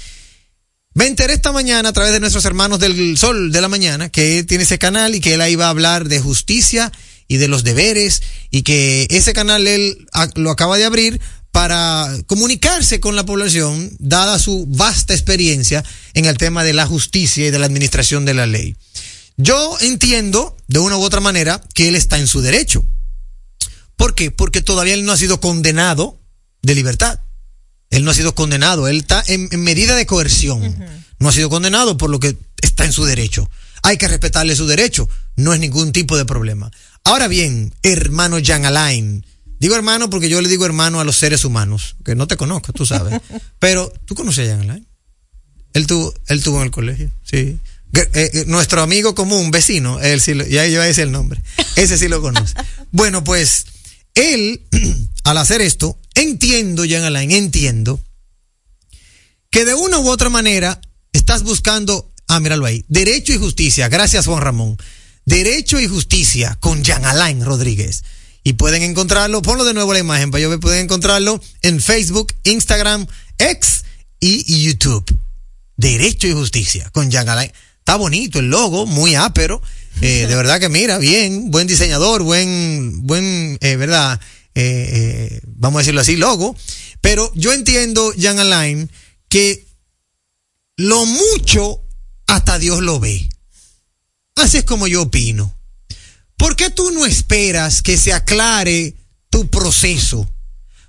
Me 0.93 1.07
enteré 1.07 1.33
esta 1.33 1.51
mañana 1.51 1.89
a 1.89 1.93
través 1.93 2.11
de 2.11 2.19
nuestros 2.19 2.45
hermanos 2.45 2.79
del 2.79 3.17
Sol 3.17 3.51
de 3.51 3.61
la 3.61 3.69
Mañana 3.69 4.09
que 4.09 4.39
él 4.39 4.45
tiene 4.45 4.63
ese 4.63 4.79
canal 4.79 5.15
y 5.15 5.19
que 5.21 5.35
él 5.35 5.41
ahí 5.41 5.55
va 5.55 5.67
a 5.67 5.69
hablar 5.69 6.07
de 6.07 6.19
justicia 6.19 6.91
y 7.27 7.37
de 7.37 7.47
los 7.47 7.63
deberes 7.63 8.23
y 8.49 8.63
que 8.63 9.07
ese 9.11 9.33
canal 9.33 9.67
él 9.67 10.07
lo 10.35 10.49
acaba 10.49 10.77
de 10.77 10.85
abrir 10.85 11.21
para 11.51 12.09
comunicarse 12.27 12.99
con 12.99 13.15
la 13.15 13.25
población, 13.25 13.91
dada 13.99 14.37
su 14.37 14.65
vasta 14.67 15.13
experiencia 15.13 15.83
en 16.13 16.25
el 16.25 16.37
tema 16.37 16.63
de 16.63 16.73
la 16.73 16.85
justicia 16.85 17.47
y 17.47 17.51
de 17.51 17.59
la 17.59 17.65
administración 17.65 18.25
de 18.25 18.33
la 18.33 18.45
ley. 18.45 18.75
Yo 19.37 19.77
entiendo, 19.81 20.57
de 20.67 20.79
una 20.79 20.97
u 20.97 21.01
otra 21.01 21.19
manera, 21.19 21.61
que 21.73 21.87
él 21.87 21.95
está 21.95 22.17
en 22.17 22.27
su 22.27 22.41
derecho. 22.41 22.83
¿Por 23.97 24.15
qué? 24.15 24.31
Porque 24.31 24.61
todavía 24.61 24.93
él 24.93 25.03
no 25.03 25.11
ha 25.11 25.17
sido 25.17 25.41
condenado 25.41 26.17
de 26.61 26.75
libertad. 26.75 27.19
Él 27.89 28.03
no 28.03 28.11
ha 28.11 28.13
sido 28.13 28.35
condenado, 28.35 28.87
él 28.87 28.97
está 28.97 29.23
en, 29.27 29.49
medida 29.61 29.95
de 29.95 30.05
coerción. 30.05 30.77
No 31.19 31.29
ha 31.29 31.31
sido 31.31 31.49
condenado 31.49 31.97
por 31.97 32.09
lo 32.09 32.19
que 32.19 32.37
está 32.61 32.85
en 32.85 32.91
su 32.91 33.05
derecho. 33.05 33.49
Hay 33.83 33.97
que 33.97 34.07
respetarle 34.07 34.55
su 34.55 34.67
derecho, 34.67 35.07
no 35.35 35.53
es 35.53 35.59
ningún 35.59 35.91
tipo 35.91 36.17
de 36.17 36.25
problema. 36.25 36.69
Ahora 37.03 37.27
bien, 37.27 37.73
hermano 37.83 38.37
Jan 38.43 38.65
Alain, 38.65 39.25
digo 39.59 39.75
hermano 39.75 40.09
porque 40.09 40.29
yo 40.29 40.41
le 40.41 40.49
digo 40.49 40.65
hermano 40.65 40.99
a 40.99 41.05
los 41.05 41.17
seres 41.17 41.45
humanos, 41.45 41.95
que 42.03 42.15
no 42.15 42.27
te 42.27 42.35
conozco, 42.35 42.73
tú 42.73 42.85
sabes. 42.85 43.21
Pero, 43.59 43.91
¿tú 44.05 44.15
conoces 44.15 44.49
a 44.49 44.51
Jan 44.51 44.69
Alain? 44.69 44.87
Él 45.73 45.87
tuvo, 45.87 46.13
él 46.27 46.43
tuvo 46.43 46.57
en 46.57 46.63
el 46.63 46.71
colegio, 46.71 47.11
sí. 47.23 47.59
Eh, 47.93 48.09
eh, 48.13 48.43
nuestro 48.47 48.81
amigo 48.81 49.15
común, 49.15 49.49
vecino, 49.49 50.01
él 50.01 50.19
sí, 50.19 50.33
ya 50.49 50.67
yo 50.67 50.81
a 50.81 50.85
decir 50.85 51.05
el 51.05 51.11
nombre, 51.11 51.41
ese 51.77 51.97
sí 51.97 52.07
lo 52.09 52.21
conoce. 52.21 52.53
Bueno, 52.91 53.23
pues 53.23 53.65
él, 54.17 54.67
al 55.23 55.37
hacer 55.37 55.61
esto, 55.61 55.97
entiendo, 56.15 56.85
Jean 56.85 57.03
Alain, 57.03 57.31
entiendo 57.31 58.01
que 59.49 59.65
de 59.65 59.73
una 59.73 59.99
u 59.99 60.09
otra 60.09 60.29
manera 60.29 60.81
estás 61.13 61.43
buscando, 61.43 62.11
ah, 62.27 62.39
míralo 62.39 62.65
ahí, 62.65 62.85
derecho 62.87 63.33
y 63.33 63.37
justicia. 63.37 63.87
Gracias, 63.89 64.25
Juan 64.25 64.41
Ramón. 64.41 64.77
Derecho 65.25 65.79
y 65.79 65.87
justicia 65.87 66.57
con 66.59 66.83
Jean 66.83 67.05
Alain 67.05 67.43
Rodríguez. 67.43 68.03
Y 68.43 68.53
pueden 68.53 68.81
encontrarlo, 68.81 69.41
ponlo 69.41 69.65
de 69.65 69.73
nuevo 69.73 69.91
la 69.93 69.99
imagen 69.99 70.31
para 70.31 70.41
yo 70.41 70.59
pueden 70.59 70.85
encontrarlo 70.85 71.41
en 71.61 71.81
Facebook, 71.81 72.33
Instagram, 72.43 73.05
X 73.37 73.83
y 74.19 74.63
YouTube. 74.63 75.05
Derecho 75.75 76.27
y 76.27 76.31
justicia 76.31 76.89
con 76.91 77.11
Jean 77.11 77.27
Alain. 77.27 77.51
Está 77.79 77.97
bonito 77.97 78.39
el 78.39 78.49
logo, 78.49 78.85
muy 78.85 79.15
ápero. 79.15 79.61
Eh, 80.01 80.27
de 80.27 80.35
verdad 80.35 80.59
que 80.59 80.69
mira, 80.69 80.97
bien, 80.99 81.49
buen 81.49 81.67
diseñador, 81.67 82.21
buen, 82.21 83.05
buen, 83.07 83.57
eh, 83.61 83.75
verdad, 83.77 84.19
eh, 84.53 84.89
eh, 84.93 85.41
vamos 85.45 85.79
a 85.79 85.81
decirlo 85.81 86.01
así, 86.01 86.15
logo. 86.15 86.55
Pero 87.01 87.31
yo 87.35 87.53
entiendo, 87.53 88.13
Jan 88.19 88.39
Alain, 88.39 88.89
que 89.29 89.65
lo 90.75 91.05
mucho 91.05 91.81
hasta 92.27 92.59
Dios 92.59 92.81
lo 92.81 92.99
ve. 92.99 93.29
Así 94.35 94.57
es 94.57 94.63
como 94.63 94.87
yo 94.87 95.03
opino. 95.03 95.57
¿Por 96.37 96.55
qué 96.55 96.69
tú 96.69 96.91
no 96.91 97.05
esperas 97.05 97.81
que 97.81 97.97
se 97.97 98.13
aclare 98.13 98.95
tu 99.29 99.49
proceso? 99.49 100.29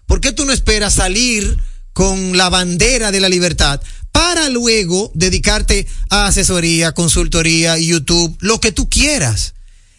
¿Por 0.07 0.21
qué 0.21 0.33
tú 0.33 0.44
no 0.44 0.53
esperas 0.53 0.94
salir 0.94 1.59
con 1.98 2.37
la 2.37 2.48
bandera 2.48 3.11
de 3.11 3.18
la 3.18 3.28
libertad 3.28 3.82
para 4.12 4.50
luego 4.50 5.11
dedicarte 5.16 5.84
a 6.11 6.28
asesoría, 6.28 6.92
consultoría, 6.92 7.76
YouTube, 7.76 8.37
lo 8.38 8.61
que 8.61 8.70
tú 8.70 8.88
quieras? 8.88 9.54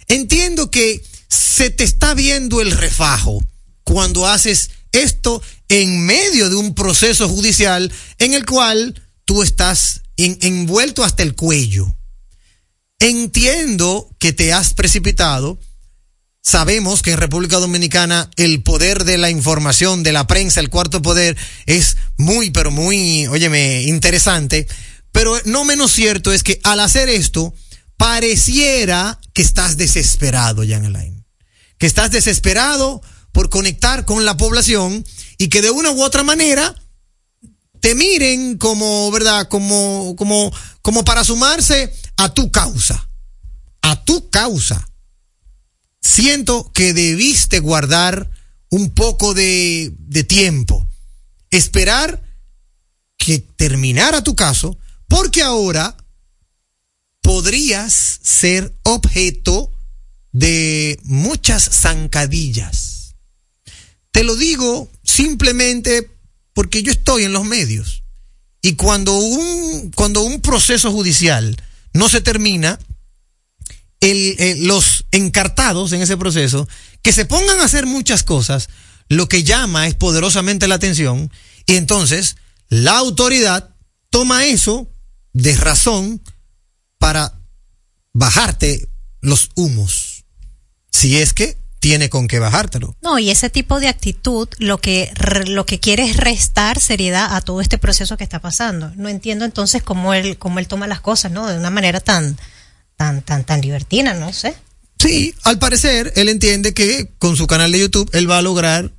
Entiendo 0.07 0.71
que 0.71 1.03
se 1.27 1.69
te 1.71 1.83
está 1.83 2.13
viendo 2.13 2.61
el 2.61 2.71
refajo 2.71 3.43
cuando 3.83 4.27
haces 4.27 4.69
esto 4.93 5.41
en 5.67 5.99
medio 6.05 6.49
de 6.49 6.55
un 6.55 6.73
proceso 6.73 7.27
judicial 7.27 7.91
en 8.17 8.33
el 8.33 8.45
cual 8.45 9.03
tú 9.25 9.43
estás 9.43 10.03
envuelto 10.15 11.03
hasta 11.03 11.23
el 11.23 11.35
cuello. 11.35 11.97
Entiendo 12.99 14.09
que 14.19 14.31
te 14.31 14.53
has 14.53 14.73
precipitado. 14.73 15.59
Sabemos 16.41 17.01
que 17.01 17.11
en 17.11 17.17
República 17.17 17.57
Dominicana 17.57 18.29
el 18.37 18.63
poder 18.63 19.03
de 19.03 19.17
la 19.17 19.29
información, 19.29 20.03
de 20.03 20.13
la 20.13 20.25
prensa, 20.25 20.59
el 20.59 20.69
cuarto 20.69 21.01
poder, 21.01 21.37
es 21.65 21.97
muy, 22.17 22.51
pero 22.51 22.71
muy, 22.71 23.27
óyeme, 23.27 23.83
interesante. 23.83 24.67
Pero 25.11 25.37
no 25.45 25.65
menos 25.65 25.91
cierto 25.91 26.31
es 26.31 26.43
que 26.43 26.59
al 26.63 26.79
hacer 26.79 27.09
esto, 27.09 27.53
pareciera 27.97 29.19
que 29.33 29.41
estás 29.41 29.75
desesperado, 29.77 30.63
Jan 30.67 30.85
Alain. 30.85 31.25
Que 31.77 31.87
estás 31.87 32.11
desesperado 32.11 33.01
por 33.31 33.49
conectar 33.49 34.05
con 34.05 34.25
la 34.25 34.37
población 34.37 35.05
y 35.37 35.49
que 35.49 35.61
de 35.61 35.71
una 35.71 35.91
u 35.91 36.01
otra 36.01 36.23
manera 36.23 36.73
te 37.81 37.95
miren 37.95 38.57
como, 38.57 39.11
¿verdad? 39.11 39.47
Como, 39.47 40.15
como, 40.17 40.51
como 40.81 41.05
para 41.05 41.23
sumarse 41.23 41.93
a 42.17 42.33
tu 42.33 42.51
causa. 42.51 43.09
A 43.81 44.03
tu 44.03 44.29
causa. 44.29 44.88
Siento 46.01 46.71
que 46.73 46.93
debiste 46.93 47.59
guardar 47.59 48.29
un 48.69 48.91
poco 48.91 49.33
de, 49.33 49.93
tiempo. 50.27 50.87
Esperar 51.49 52.23
que 53.17 53.39
terminara 53.39 54.23
tu 54.23 54.35
caso, 54.35 54.77
porque 55.07 55.41
ahora 55.41 55.97
podrías 57.21 58.19
ser 58.21 58.73
objeto 58.83 59.71
de 60.31 60.99
muchas 61.03 61.63
zancadillas 61.63 62.89
te 64.11 64.23
lo 64.23 64.35
digo 64.35 64.91
simplemente 65.03 66.09
porque 66.53 66.83
yo 66.83 66.91
estoy 66.91 67.23
en 67.23 67.33
los 67.33 67.45
medios. 67.45 68.03
Y 68.61 68.73
cuando 68.73 69.17
un, 69.17 69.91
cuando 69.95 70.23
un 70.23 70.41
proceso 70.41 70.91
judicial 70.91 71.55
no 71.93 72.09
se 72.09 72.19
termina, 72.19 72.77
el, 74.01 74.67
los 74.67 75.05
encartados 75.11 75.91
en 75.91 76.01
ese 76.01 76.17
proceso, 76.17 76.67
que 77.01 77.13
se 77.13 77.25
pongan 77.25 77.59
a 77.59 77.65
hacer 77.65 77.85
muchas 77.85 78.23
cosas, 78.23 78.69
lo 79.07 79.27
que 79.27 79.43
llama 79.43 79.87
es 79.87 79.95
poderosamente 79.95 80.67
la 80.67 80.75
atención, 80.75 81.31
y 81.65 81.75
entonces 81.75 82.37
la 82.69 82.97
autoridad 82.97 83.75
toma 84.09 84.45
eso 84.45 84.91
de 85.33 85.55
razón 85.55 86.21
para 86.97 87.39
bajarte 88.13 88.87
los 89.21 89.49
humos. 89.55 90.25
Si 90.91 91.17
es 91.17 91.33
que 91.33 91.57
tiene 91.79 92.09
con 92.09 92.27
qué 92.27 92.39
bajártelo. 92.39 92.95
No, 93.01 93.19
y 93.19 93.29
ese 93.29 93.49
tipo 93.49 93.79
de 93.79 93.87
actitud 93.87 94.49
lo 94.57 94.79
que 94.79 95.11
lo 95.47 95.65
que 95.65 95.79
quiere 95.79 96.03
es 96.03 96.17
restar 96.17 96.79
seriedad 96.79 97.35
a 97.35 97.41
todo 97.41 97.61
este 97.61 97.77
proceso 97.77 98.17
que 98.17 98.23
está 98.23 98.39
pasando. 98.39 98.91
No 98.95 99.07
entiendo 99.07 99.45
entonces 99.45 99.81
cómo 99.81 100.13
él 100.13 100.37
cómo 100.37 100.59
él 100.59 100.67
toma 100.67 100.87
las 100.87 100.99
cosas, 100.99 101.31
¿no? 101.31 101.47
De 101.47 101.57
una 101.57 101.69
manera 101.69 102.01
tan 102.01 102.37
tan 102.99 103.21
tan 103.21 103.45
tan 103.45 103.61
libertina, 103.61 104.13
no 104.13 104.33
sé. 104.33 104.53
Sí, 104.99 105.33
al 105.43 105.57
parecer 105.57 106.11
él 106.17 106.27
entiende 106.27 106.73
que 106.73 107.09
con 107.17 107.37
su 107.37 107.47
canal 107.47 107.71
de 107.71 107.79
YouTube 107.79 108.09
él 108.11 108.29
va 108.29 108.39
a 108.39 108.41
lograr 108.41 108.91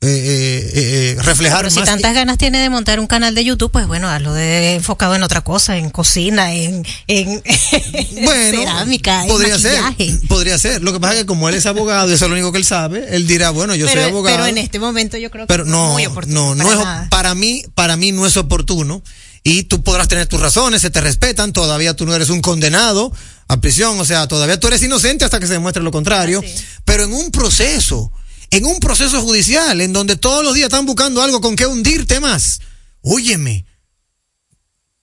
eh, 0.00 0.08
eh, 0.08 0.70
eh, 0.74 1.22
reflejar 1.22 1.58
Pero 1.60 1.70
si 1.70 1.82
tantas 1.82 2.14
ganas 2.14 2.38
tiene 2.38 2.58
de 2.58 2.70
montar 2.70 2.98
un 2.98 3.06
canal 3.06 3.34
de 3.34 3.44
YouTube, 3.44 3.70
pues 3.70 3.86
bueno, 3.86 4.08
hazlo 4.08 4.32
de 4.32 4.74
enfocado 4.74 5.14
en 5.14 5.22
otra 5.22 5.42
cosa, 5.42 5.76
en 5.76 5.90
cocina, 5.90 6.54
en, 6.54 6.84
en 7.06 7.42
cerámica, 8.50 9.24
podría 9.28 9.54
en 9.54 9.60
ser, 9.60 9.80
podría 10.28 10.58
ser. 10.58 10.82
Lo 10.82 10.94
que 10.94 10.98
pasa 10.98 11.12
es 11.12 11.20
que 11.20 11.26
como 11.26 11.48
él 11.48 11.54
es 11.54 11.66
abogado 11.66 12.10
y 12.10 12.14
eso 12.14 12.24
es 12.24 12.30
lo 12.30 12.34
único 12.34 12.52
que 12.52 12.58
él 12.58 12.64
sabe, 12.64 13.14
él 13.14 13.26
dirá, 13.26 13.50
bueno, 13.50 13.74
yo 13.74 13.86
soy 13.86 14.00
abogado. 14.00 14.34
Pero 14.34 14.46
en 14.46 14.58
este 14.58 14.78
momento 14.78 15.18
yo 15.18 15.30
creo 15.30 15.46
que 15.46 15.48
pero 15.48 15.66
no, 15.66 15.88
es 15.88 15.92
muy 15.92 16.06
oportuno. 16.06 16.54
No, 16.54 16.64
para, 16.64 16.84
no 16.84 17.02
es, 17.02 17.08
para 17.10 17.34
mí, 17.34 17.64
para 17.74 17.96
mí 17.98 18.12
no 18.12 18.26
es 18.26 18.36
oportuno 18.38 19.02
y 19.44 19.64
tú 19.64 19.82
podrás 19.82 20.08
tener 20.08 20.26
tus 20.26 20.40
razones, 20.40 20.82
se 20.82 20.90
te 20.90 21.00
respetan, 21.00 21.52
todavía 21.52 21.94
tú 21.94 22.06
no 22.06 22.14
eres 22.14 22.30
un 22.30 22.40
condenado 22.40 23.12
a 23.48 23.60
prisión, 23.60 23.98
o 23.98 24.04
sea, 24.04 24.28
todavía 24.28 24.60
tú 24.60 24.68
eres 24.68 24.82
inocente 24.82 25.24
hasta 25.24 25.40
que 25.40 25.46
se 25.46 25.54
demuestre 25.54 25.82
lo 25.82 25.90
contrario, 25.90 26.42
ah, 26.44 26.60
pero 26.84 27.04
en 27.04 27.12
un 27.12 27.30
proceso 27.30 28.12
en 28.52 28.66
un 28.66 28.80
proceso 28.80 29.22
judicial 29.22 29.80
en 29.80 29.94
donde 29.94 30.16
todos 30.16 30.44
los 30.44 30.54
días 30.54 30.66
están 30.66 30.84
buscando 30.84 31.22
algo 31.22 31.40
con 31.40 31.56
que 31.56 31.66
hundirte 31.66 32.20
más. 32.20 32.60
Óyeme, 33.00 33.64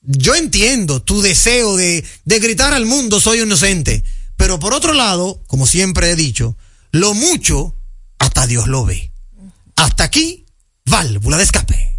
yo 0.02 0.36
entiendo 0.36 1.02
tu 1.02 1.22
deseo 1.24 1.76
de, 1.76 2.06
de 2.26 2.40
gritar 2.40 2.76
al 2.76 2.86
mundo 2.86 3.20
soy 3.20 3.42
inocente, 3.42 4.04
pero 4.38 4.60
por 4.60 4.76
otro 4.76 4.94
lado, 4.94 5.42
como 5.48 5.66
siempre 5.66 6.12
he 6.12 6.16
dicho, 6.16 6.56
lo 6.92 7.16
mucho 7.16 7.76
hasta 8.20 8.46
Dios 8.46 8.68
lo 8.68 8.86
ve. 8.86 9.12
Hasta 9.76 10.04
aquí, 10.04 10.46
válvula 10.86 11.38
de 11.38 11.44
escape. 11.44 11.99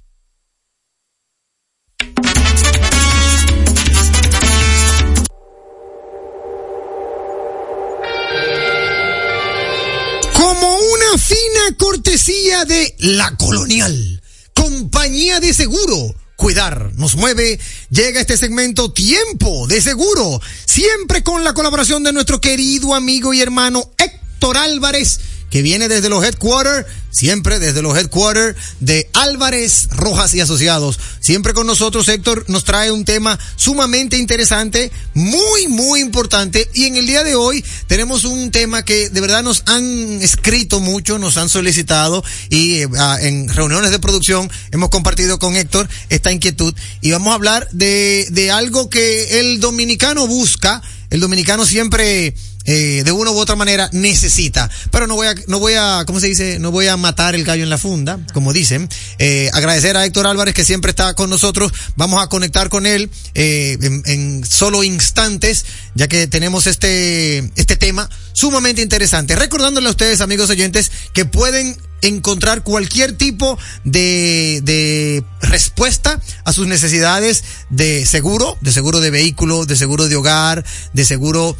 cortesía 12.11 12.65
de 12.65 12.93
La 12.99 13.37
Colonial, 13.37 14.21
compañía 14.53 15.39
de 15.39 15.53
seguro. 15.53 16.13
Cuidar 16.35 16.91
nos 16.95 17.15
mueve. 17.15 17.57
Llega 17.89 18.19
este 18.19 18.35
segmento 18.35 18.91
Tiempo 18.91 19.65
de 19.67 19.79
Seguro, 19.79 20.41
siempre 20.65 21.23
con 21.23 21.45
la 21.45 21.53
colaboración 21.53 22.03
de 22.03 22.11
nuestro 22.11 22.41
querido 22.41 22.95
amigo 22.95 23.33
y 23.33 23.39
hermano 23.39 23.89
Héctor 23.97 24.57
Álvarez 24.57 25.21
que 25.51 25.61
viene 25.61 25.89
desde 25.89 26.09
los 26.09 26.23
headquarters, 26.23 26.87
siempre 27.11 27.59
desde 27.59 27.81
los 27.81 27.95
headquarters 27.95 28.57
de 28.79 29.09
Álvarez, 29.13 29.89
Rojas 29.91 30.33
y 30.33 30.39
Asociados. 30.39 30.97
Siempre 31.19 31.53
con 31.53 31.67
nosotros, 31.67 32.07
Héctor 32.07 32.45
nos 32.47 32.63
trae 32.63 32.89
un 32.89 33.05
tema 33.05 33.37
sumamente 33.57 34.17
interesante, 34.17 34.91
muy, 35.13 35.67
muy 35.67 35.99
importante. 35.99 36.69
Y 36.73 36.85
en 36.85 36.95
el 36.95 37.05
día 37.05 37.23
de 37.23 37.35
hoy 37.35 37.63
tenemos 37.87 38.23
un 38.23 38.49
tema 38.49 38.83
que 38.83 39.09
de 39.09 39.21
verdad 39.21 39.43
nos 39.43 39.63
han 39.67 40.21
escrito 40.21 40.79
mucho, 40.79 41.19
nos 41.19 41.37
han 41.37 41.49
solicitado 41.49 42.23
y 42.49 42.83
eh, 42.83 42.87
en 43.19 43.49
reuniones 43.49 43.91
de 43.91 43.99
producción 43.99 44.49
hemos 44.71 44.89
compartido 44.89 45.37
con 45.37 45.57
Héctor 45.57 45.89
esta 46.09 46.31
inquietud 46.31 46.73
y 47.01 47.11
vamos 47.11 47.33
a 47.33 47.35
hablar 47.35 47.67
de, 47.73 48.25
de 48.31 48.51
algo 48.51 48.89
que 48.89 49.41
el 49.41 49.59
dominicano 49.59 50.27
busca. 50.27 50.81
El 51.09 51.19
dominicano 51.19 51.65
siempre 51.65 52.33
eh, 52.65 53.01
de 53.03 53.11
una 53.11 53.31
u 53.31 53.37
otra 53.37 53.55
manera 53.55 53.89
necesita. 53.91 54.69
Pero 54.91 55.07
no 55.07 55.15
voy 55.15 55.27
a, 55.27 55.35
no 55.47 55.59
voy 55.59 55.73
a, 55.73 56.03
¿cómo 56.05 56.19
se 56.19 56.27
dice? 56.27 56.59
No 56.59 56.71
voy 56.71 56.87
a 56.87 56.97
matar 56.97 57.35
el 57.35 57.43
gallo 57.43 57.63
en 57.63 57.69
la 57.69 57.77
funda, 57.77 58.19
como 58.33 58.53
dicen. 58.53 58.89
Eh, 59.19 59.49
agradecer 59.53 59.97
a 59.97 60.05
Héctor 60.05 60.27
Álvarez 60.27 60.53
que 60.53 60.63
siempre 60.63 60.91
está 60.91 61.13
con 61.13 61.29
nosotros. 61.29 61.71
Vamos 61.95 62.21
a 62.21 62.27
conectar 62.27 62.69
con 62.69 62.85
él 62.85 63.09
eh, 63.33 63.77
en, 63.81 64.03
en, 64.05 64.45
solo 64.45 64.83
instantes, 64.83 65.65
ya 65.95 66.07
que 66.07 66.27
tenemos 66.27 66.67
este, 66.67 67.51
este 67.55 67.75
tema 67.75 68.09
sumamente 68.33 68.81
interesante. 68.81 69.35
Recordándole 69.35 69.87
a 69.87 69.91
ustedes, 69.91 70.21
amigos 70.21 70.49
oyentes, 70.49 70.91
que 71.13 71.25
pueden 71.25 71.77
encontrar 72.01 72.63
cualquier 72.63 73.13
tipo 73.13 73.57
de, 73.83 74.61
de 74.63 75.23
respuesta 75.41 76.19
a 76.43 76.53
sus 76.53 76.67
necesidades 76.67 77.43
de 77.69 78.05
seguro, 78.05 78.57
de 78.61 78.71
seguro 78.71 78.99
de 78.99 79.11
vehículo, 79.11 79.65
de 79.65 79.75
seguro 79.75 80.07
de 80.07 80.15
hogar, 80.15 80.65
de 80.93 81.05
seguro 81.05 81.55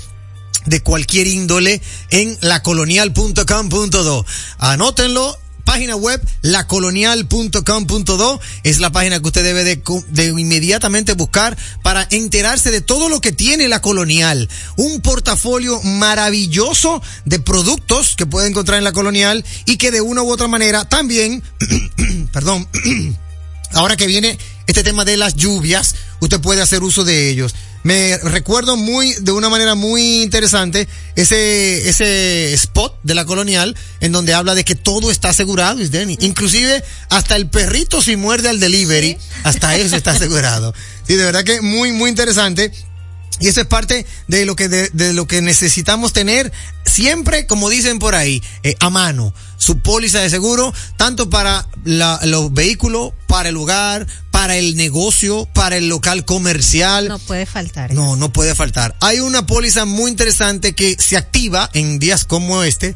de 0.66 0.82
cualquier 0.82 1.28
índole 1.28 1.82
en 2.10 2.36
lacolonial.com.do. 2.42 4.26
Anótenlo 4.58 5.38
página 5.64 5.96
web 5.96 6.22
lacolonial.com.do 6.42 8.42
es 8.64 8.80
la 8.80 8.92
página 8.92 9.20
que 9.20 9.28
usted 9.28 9.44
debe 9.44 9.64
de, 9.64 9.82
de, 10.10 10.26
inmediatamente 10.28 11.14
buscar 11.14 11.58
para 11.82 12.06
enterarse 12.12 12.70
de 12.72 12.82
todo 12.82 13.10
lo 13.10 13.22
que 13.22 13.32
tiene 13.32 13.68
la 13.68 13.82
colonial. 13.82 14.48
Un 14.76 15.02
portafolio 15.02 15.82
maravilloso 15.84 17.02
de 17.26 17.40
productos 17.40 18.16
que 18.16 18.26
puede 18.26 18.50
encontrar 18.50 18.80
en 18.80 18.84
la 18.84 18.92
colonial 18.92 19.46
y 19.66 19.78
que 19.78 19.92
de 19.92 20.02
una 20.02 20.24
u 20.24 20.32
otra 20.32 20.48
manera 20.48 20.86
también, 20.86 21.44
perdón, 22.34 22.68
ahora 23.74 23.96
que 23.96 24.08
viene 24.08 24.38
este 24.68 24.84
tema 24.84 25.06
de 25.06 25.16
las 25.18 25.36
lluvias, 25.36 25.96
usted 26.20 26.42
puede 26.42 26.62
hacer 26.62 26.84
uso 26.84 27.04
de 27.04 27.30
ellos. 27.30 27.54
Me 27.84 28.18
recuerdo 28.18 28.78
muy, 28.78 29.14
de 29.22 29.32
una 29.32 29.50
manera 29.50 29.76
muy 29.76 30.22
interesante, 30.22 30.88
ese, 31.16 31.90
ese 31.90 32.54
spot 32.54 32.96
de 33.04 33.16
la 33.16 33.26
colonial, 33.26 33.76
en 34.02 34.12
donde 34.12 34.34
habla 34.34 34.54
de 34.54 34.64
que 34.64 34.76
todo 34.76 35.10
está 35.10 35.30
asegurado, 35.30 35.80
Denny. 35.80 36.18
Inclusive, 36.22 36.84
hasta 37.10 37.36
el 37.36 37.50
perrito 37.50 38.02
si 38.02 38.16
muerde 38.16 38.50
al 38.50 38.60
delivery, 38.60 39.18
hasta 39.44 39.76
eso 39.76 39.96
está 39.96 40.12
asegurado. 40.12 40.74
Sí, 41.08 41.16
de 41.16 41.26
verdad 41.26 41.44
que 41.44 41.62
muy, 41.62 41.92
muy 41.92 42.10
interesante. 42.10 42.72
Y 43.40 43.48
eso 43.48 43.60
es 43.62 43.66
parte 43.66 44.06
de 44.28 44.46
lo 44.46 44.56
que, 44.56 44.70
de, 44.70 44.90
de 44.94 45.14
lo 45.14 45.26
que 45.26 45.42
necesitamos 45.42 46.14
tener 46.14 46.52
siempre, 46.86 47.48
como 47.48 47.70
dicen 47.70 47.98
por 47.98 48.14
ahí, 48.14 48.44
eh, 48.62 48.76
a 48.80 48.92
mano. 48.92 49.34
Su 49.58 49.80
póliza 49.80 50.20
de 50.20 50.30
seguro, 50.30 50.72
tanto 50.96 51.30
para 51.30 51.68
la, 51.84 52.20
los 52.26 52.54
vehículos, 52.54 53.14
para 53.28 53.50
el 53.50 53.58
hogar, 53.58 54.06
para 54.42 54.58
el 54.58 54.76
negocio, 54.76 55.48
para 55.54 55.78
el 55.78 55.88
local 55.88 56.26
comercial. 56.26 57.08
No 57.08 57.20
puede 57.20 57.46
faltar. 57.46 57.94
No, 57.94 58.16
no 58.16 58.34
puede 58.34 58.56
faltar. 58.56 58.96
Hay 59.00 59.20
una 59.20 59.46
póliza 59.46 59.86
muy 59.86 60.10
interesante 60.10 60.74
que 60.74 60.96
se 60.98 61.16
activa 61.16 61.70
en 61.74 62.00
días 62.00 62.26
como 62.26 62.64
este, 62.64 62.96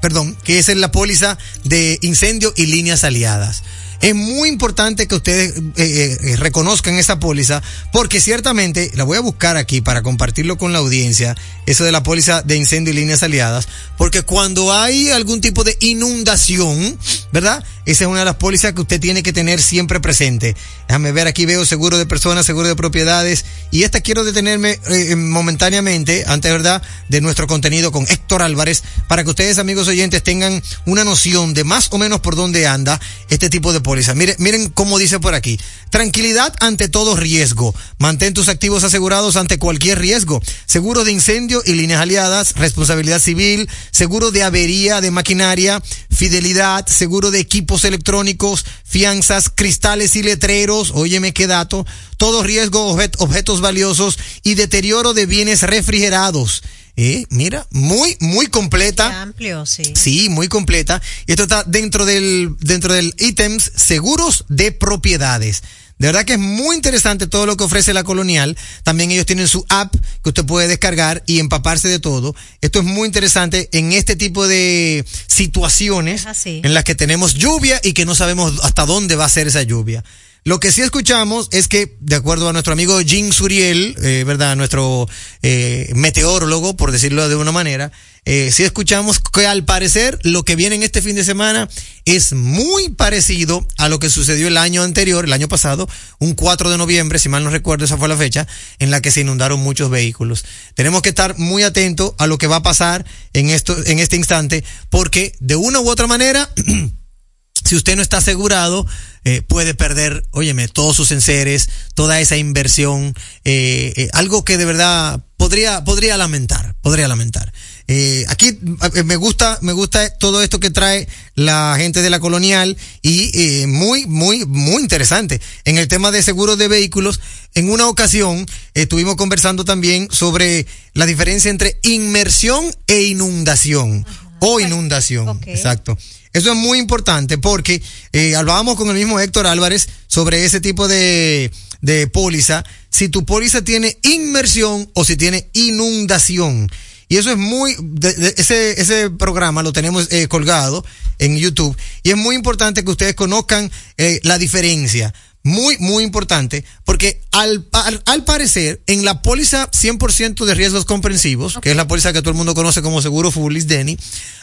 perdón, 0.00 0.36
que 0.44 0.60
es 0.60 0.68
la 0.76 0.92
póliza 0.92 1.38
de 1.64 1.98
incendio 2.02 2.54
y 2.56 2.66
líneas 2.66 3.02
aliadas. 3.02 3.64
Es 4.00 4.14
muy 4.14 4.48
importante 4.48 5.08
que 5.08 5.16
ustedes 5.16 5.54
eh, 5.76 6.18
eh, 6.22 6.36
reconozcan 6.36 6.94
esa 6.94 7.18
póliza 7.18 7.62
porque 7.92 8.20
ciertamente, 8.20 8.92
la 8.94 9.02
voy 9.02 9.16
a 9.16 9.22
buscar 9.22 9.56
aquí 9.56 9.80
para 9.80 10.02
compartirlo 10.02 10.56
con 10.56 10.72
la 10.72 10.78
audiencia, 10.78 11.34
eso 11.66 11.82
de 11.82 11.90
la 11.90 12.04
póliza 12.04 12.42
de 12.42 12.56
incendio 12.56 12.92
y 12.92 12.96
líneas 12.96 13.24
aliadas, 13.24 13.66
porque 13.98 14.22
cuando 14.22 14.72
hay 14.72 15.10
algún 15.10 15.40
tipo 15.40 15.64
de 15.64 15.76
inundación, 15.80 16.96
¿verdad? 17.32 17.64
Esa 17.86 18.04
es 18.04 18.10
una 18.10 18.18
de 18.20 18.24
las 18.24 18.34
pólizas 18.34 18.72
que 18.72 18.80
usted 18.80 19.00
tiene 19.00 19.22
que 19.22 19.32
tener 19.32 19.62
siempre 19.62 20.00
presente. 20.00 20.56
Déjame 20.88 21.12
ver, 21.12 21.28
aquí 21.28 21.46
veo 21.46 21.64
seguro 21.64 21.96
de 21.98 22.04
personas, 22.04 22.44
seguro 22.44 22.66
de 22.66 22.74
propiedades. 22.74 23.44
Y 23.70 23.84
esta 23.84 24.00
quiero 24.00 24.24
detenerme 24.24 24.78
eh, 24.88 25.14
momentáneamente, 25.14 26.24
antes, 26.26 26.50
¿verdad?, 26.50 26.82
de 27.08 27.20
nuestro 27.20 27.46
contenido 27.46 27.92
con 27.92 28.04
Héctor 28.08 28.42
Álvarez, 28.42 28.82
para 29.06 29.22
que 29.22 29.30
ustedes, 29.30 29.58
amigos 29.58 29.86
oyentes, 29.86 30.22
tengan 30.22 30.62
una 30.84 31.04
noción 31.04 31.54
de 31.54 31.62
más 31.62 31.88
o 31.92 31.98
menos 31.98 32.20
por 32.20 32.34
dónde 32.34 32.66
anda 32.66 33.00
este 33.30 33.48
tipo 33.50 33.72
de 33.72 33.80
póliza. 33.80 34.14
Miren, 34.14 34.36
miren 34.38 34.68
cómo 34.68 34.98
dice 34.98 35.20
por 35.20 35.34
aquí. 35.34 35.58
Tranquilidad 35.90 36.52
ante 36.60 36.88
todo 36.88 37.14
riesgo. 37.14 37.74
Mantén 37.98 38.34
tus 38.34 38.48
activos 38.48 38.82
asegurados 38.82 39.36
ante 39.36 39.58
cualquier 39.58 40.00
riesgo. 40.00 40.42
Seguro 40.66 41.04
de 41.04 41.12
incendio 41.12 41.62
y 41.64 41.72
líneas 41.72 42.00
aliadas, 42.00 42.54
responsabilidad 42.56 43.20
civil, 43.20 43.68
seguro 43.92 44.32
de 44.32 44.42
avería 44.42 45.00
de 45.00 45.12
maquinaria, 45.12 45.80
fidelidad, 46.10 46.86
seguro 46.86 47.30
de 47.30 47.38
equipos 47.38 47.75
electrónicos, 47.84 48.64
fianzas, 48.84 49.50
cristales 49.54 50.16
y 50.16 50.22
letreros, 50.22 50.92
óyeme 50.94 51.32
qué 51.32 51.46
dato, 51.46 51.86
todo 52.16 52.42
riesgo, 52.42 52.86
objet, 52.86 53.14
objetos 53.18 53.60
valiosos 53.60 54.18
y 54.42 54.54
deterioro 54.54 55.14
de 55.14 55.26
bienes 55.26 55.62
refrigerados. 55.62 56.62
Eh, 56.98 57.26
mira, 57.28 57.66
muy, 57.70 58.16
muy 58.20 58.46
completa. 58.46 59.10
Qué 59.10 59.16
amplio, 59.16 59.66
sí. 59.66 59.92
Sí, 59.94 60.28
muy 60.30 60.48
completa. 60.48 61.02
Y 61.26 61.32
esto 61.32 61.42
está 61.42 61.62
dentro 61.64 62.06
del, 62.06 62.56
dentro 62.60 62.94
del 62.94 63.14
ítems 63.18 63.70
seguros 63.76 64.46
de 64.48 64.72
propiedades. 64.72 65.62
De 65.98 66.08
verdad 66.08 66.24
que 66.24 66.34
es 66.34 66.38
muy 66.38 66.76
interesante 66.76 67.26
todo 67.26 67.46
lo 67.46 67.56
que 67.56 67.64
ofrece 67.64 67.94
la 67.94 68.04
colonial. 68.04 68.56
También 68.82 69.10
ellos 69.10 69.24
tienen 69.24 69.48
su 69.48 69.64
app 69.68 69.94
que 70.22 70.28
usted 70.28 70.44
puede 70.44 70.68
descargar 70.68 71.22
y 71.26 71.38
empaparse 71.38 71.88
de 71.88 71.98
todo. 71.98 72.34
Esto 72.60 72.80
es 72.80 72.84
muy 72.84 73.06
interesante 73.06 73.70
en 73.72 73.92
este 73.92 74.14
tipo 74.14 74.46
de 74.46 75.04
situaciones 75.26 76.26
en 76.44 76.74
las 76.74 76.84
que 76.84 76.94
tenemos 76.94 77.34
lluvia 77.34 77.80
y 77.82 77.94
que 77.94 78.04
no 78.04 78.14
sabemos 78.14 78.60
hasta 78.62 78.84
dónde 78.84 79.16
va 79.16 79.24
a 79.24 79.30
ser 79.30 79.46
esa 79.46 79.62
lluvia. 79.62 80.04
Lo 80.44 80.60
que 80.60 80.70
sí 80.70 80.80
escuchamos 80.80 81.48
es 81.50 81.66
que, 81.66 81.96
de 81.98 82.14
acuerdo 82.14 82.48
a 82.48 82.52
nuestro 82.52 82.72
amigo 82.72 83.00
Jim 83.00 83.32
Suriel, 83.32 83.96
eh, 84.00 84.22
¿verdad? 84.24 84.54
Nuestro 84.54 85.08
eh, 85.42 85.90
meteorólogo, 85.96 86.76
por 86.76 86.92
decirlo 86.92 87.28
de 87.28 87.34
una 87.34 87.50
manera, 87.50 87.90
eh, 88.26 88.52
escuchamos 88.58 89.20
que 89.20 89.46
al 89.46 89.64
parecer 89.64 90.18
lo 90.22 90.44
que 90.44 90.56
viene 90.56 90.74
en 90.74 90.82
este 90.82 91.00
fin 91.00 91.16
de 91.16 91.24
semana 91.24 91.68
es 92.04 92.32
muy 92.32 92.88
parecido 92.88 93.66
a 93.78 93.88
lo 93.88 93.98
que 93.98 94.10
sucedió 94.10 94.48
el 94.48 94.56
año 94.56 94.82
anterior, 94.82 95.24
el 95.24 95.32
año 95.32 95.48
pasado, 95.48 95.88
un 96.18 96.34
4 96.34 96.70
de 96.70 96.76
noviembre, 96.76 97.18
si 97.18 97.28
mal 97.28 97.44
no 97.44 97.50
recuerdo, 97.50 97.84
esa 97.84 97.96
fue 97.96 98.08
la 98.08 98.16
fecha, 98.16 98.46
en 98.80 98.90
la 98.90 99.00
que 99.00 99.10
se 99.10 99.20
inundaron 99.20 99.60
muchos 99.60 99.90
vehículos. 99.90 100.44
Tenemos 100.74 101.02
que 101.02 101.08
estar 101.08 101.38
muy 101.38 101.62
atentos 101.62 102.14
a 102.18 102.26
lo 102.26 102.36
que 102.36 102.48
va 102.48 102.56
a 102.56 102.62
pasar 102.62 103.06
en 103.32 103.48
esto, 103.50 103.76
en 103.86 104.00
este 104.00 104.16
instante, 104.16 104.64
porque 104.90 105.32
de 105.40 105.56
una 105.56 105.80
u 105.80 105.88
otra 105.88 106.06
manera, 106.06 106.50
si 107.64 107.76
usted 107.76 107.96
no 107.96 108.02
está 108.02 108.18
asegurado, 108.18 108.86
eh, 109.24 109.42
puede 109.42 109.74
perder, 109.74 110.24
óyeme, 110.30 110.68
todos 110.68 110.94
sus 110.94 111.10
enseres, 111.10 111.68
toda 111.94 112.20
esa 112.20 112.36
inversión, 112.36 113.14
eh, 113.44 113.92
eh, 113.96 114.08
algo 114.12 114.44
que 114.44 114.56
de 114.56 114.64
verdad 114.64 115.24
podría, 115.36 115.84
podría 115.84 116.16
lamentar, 116.16 116.76
podría 116.80 117.08
lamentar. 117.08 117.52
Eh, 117.88 118.24
aquí 118.28 118.48
eh, 118.94 119.02
me 119.04 119.16
gusta, 119.16 119.58
me 119.62 119.72
gusta 119.72 120.10
todo 120.18 120.42
esto 120.42 120.58
que 120.58 120.70
trae 120.70 121.06
la 121.34 121.76
gente 121.78 122.02
de 122.02 122.10
la 122.10 122.18
colonial 122.18 122.76
y 123.02 123.30
eh, 123.34 123.66
muy, 123.66 124.06
muy, 124.06 124.44
muy 124.44 124.82
interesante. 124.82 125.40
En 125.64 125.78
el 125.78 125.86
tema 125.86 126.10
de 126.10 126.22
seguros 126.22 126.58
de 126.58 126.68
vehículos, 126.68 127.20
en 127.54 127.70
una 127.70 127.88
ocasión 127.88 128.46
estuvimos 128.74 129.16
conversando 129.16 129.64
también 129.64 130.08
sobre 130.10 130.66
la 130.94 131.06
diferencia 131.06 131.50
entre 131.50 131.78
inmersión 131.82 132.74
e 132.86 133.02
inundación. 133.02 134.04
O 134.40 134.60
inundación, 134.60 135.28
Okay. 135.28 135.54
exacto. 135.54 135.96
Eso 136.32 136.52
es 136.52 136.58
muy 136.58 136.78
importante 136.78 137.38
porque 137.38 137.80
eh, 138.12 138.36
hablábamos 138.36 138.76
con 138.76 138.90
el 138.90 138.96
mismo 138.96 139.18
Héctor 139.18 139.46
Álvarez 139.46 139.88
sobre 140.06 140.44
ese 140.44 140.60
tipo 140.60 140.86
de, 140.86 141.50
de 141.80 142.06
póliza, 142.08 142.62
si 142.90 143.08
tu 143.08 143.24
póliza 143.24 143.62
tiene 143.62 143.96
inmersión 144.02 144.90
o 144.92 145.04
si 145.04 145.16
tiene 145.16 145.48
inundación. 145.54 146.68
Y 147.08 147.16
eso 147.18 147.30
es 147.30 147.36
muy, 147.36 147.76
de- 147.80 148.14
de- 148.14 148.34
ese, 148.36 148.80
ese 148.80 149.10
programa 149.10 149.62
lo 149.62 149.72
tenemos 149.72 150.08
eh, 150.12 150.26
colgado 150.28 150.84
en 151.18 151.36
YouTube 151.38 151.76
y 152.02 152.10
es 152.10 152.16
muy 152.16 152.34
importante 152.34 152.84
que 152.84 152.90
ustedes 152.90 153.14
conozcan 153.14 153.70
eh, 153.96 154.20
la 154.24 154.38
diferencia. 154.38 155.14
Muy, 155.42 155.78
muy 155.78 156.02
importante, 156.02 156.64
porque 156.84 157.20
al, 157.30 157.64
al, 157.70 158.02
al 158.06 158.24
parecer, 158.24 158.82
en 158.88 159.04
la 159.04 159.22
póliza 159.22 159.70
100% 159.70 160.44
de 160.44 160.54
riesgos 160.56 160.84
comprensivos, 160.84 161.58
que 161.62 161.70
es 161.70 161.76
la 161.76 161.86
póliza 161.86 162.12
que 162.12 162.18
todo 162.20 162.30
el 162.32 162.36
mundo 162.36 162.52
conoce 162.56 162.82
como 162.82 163.00
seguro 163.00 163.30
Fullis 163.30 163.68
Denny, 163.68 163.96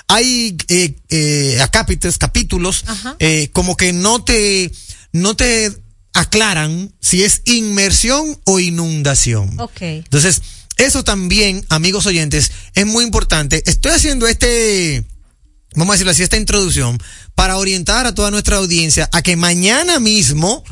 hay 0.07 0.55
eh, 0.69 0.95
eh, 1.09 1.57
acápites, 1.61 2.17
capítulos, 2.17 2.85
eh, 3.19 3.49
como 3.51 3.75
que 3.75 3.91
no 3.91 4.23
te, 4.23 4.71
no 5.11 5.35
te 5.35 5.73
aclaran 6.13 6.93
si 7.01 7.23
es 7.23 7.41
inmersión 7.45 8.39
o 8.45 8.59
inundación. 8.61 9.59
Ok. 9.59 9.81
Entonces, 9.81 10.41
eso 10.77 11.03
también, 11.03 11.65
amigos 11.69 12.05
oyentes, 12.05 12.51
es 12.73 12.85
muy 12.85 13.03
importante. 13.03 13.63
Estoy 13.65 13.91
haciendo 13.91 14.27
este, 14.27 15.03
vamos 15.75 15.93
a 15.93 15.95
decirlo 15.95 16.11
así, 16.11 16.23
esta 16.23 16.37
introducción 16.37 16.97
para 17.35 17.57
orientar 17.57 18.05
a 18.05 18.15
toda 18.15 18.31
nuestra 18.31 18.57
audiencia 18.57 19.09
a 19.11 19.21
que 19.21 19.35
mañana 19.35 19.99
mismo, 19.99 20.63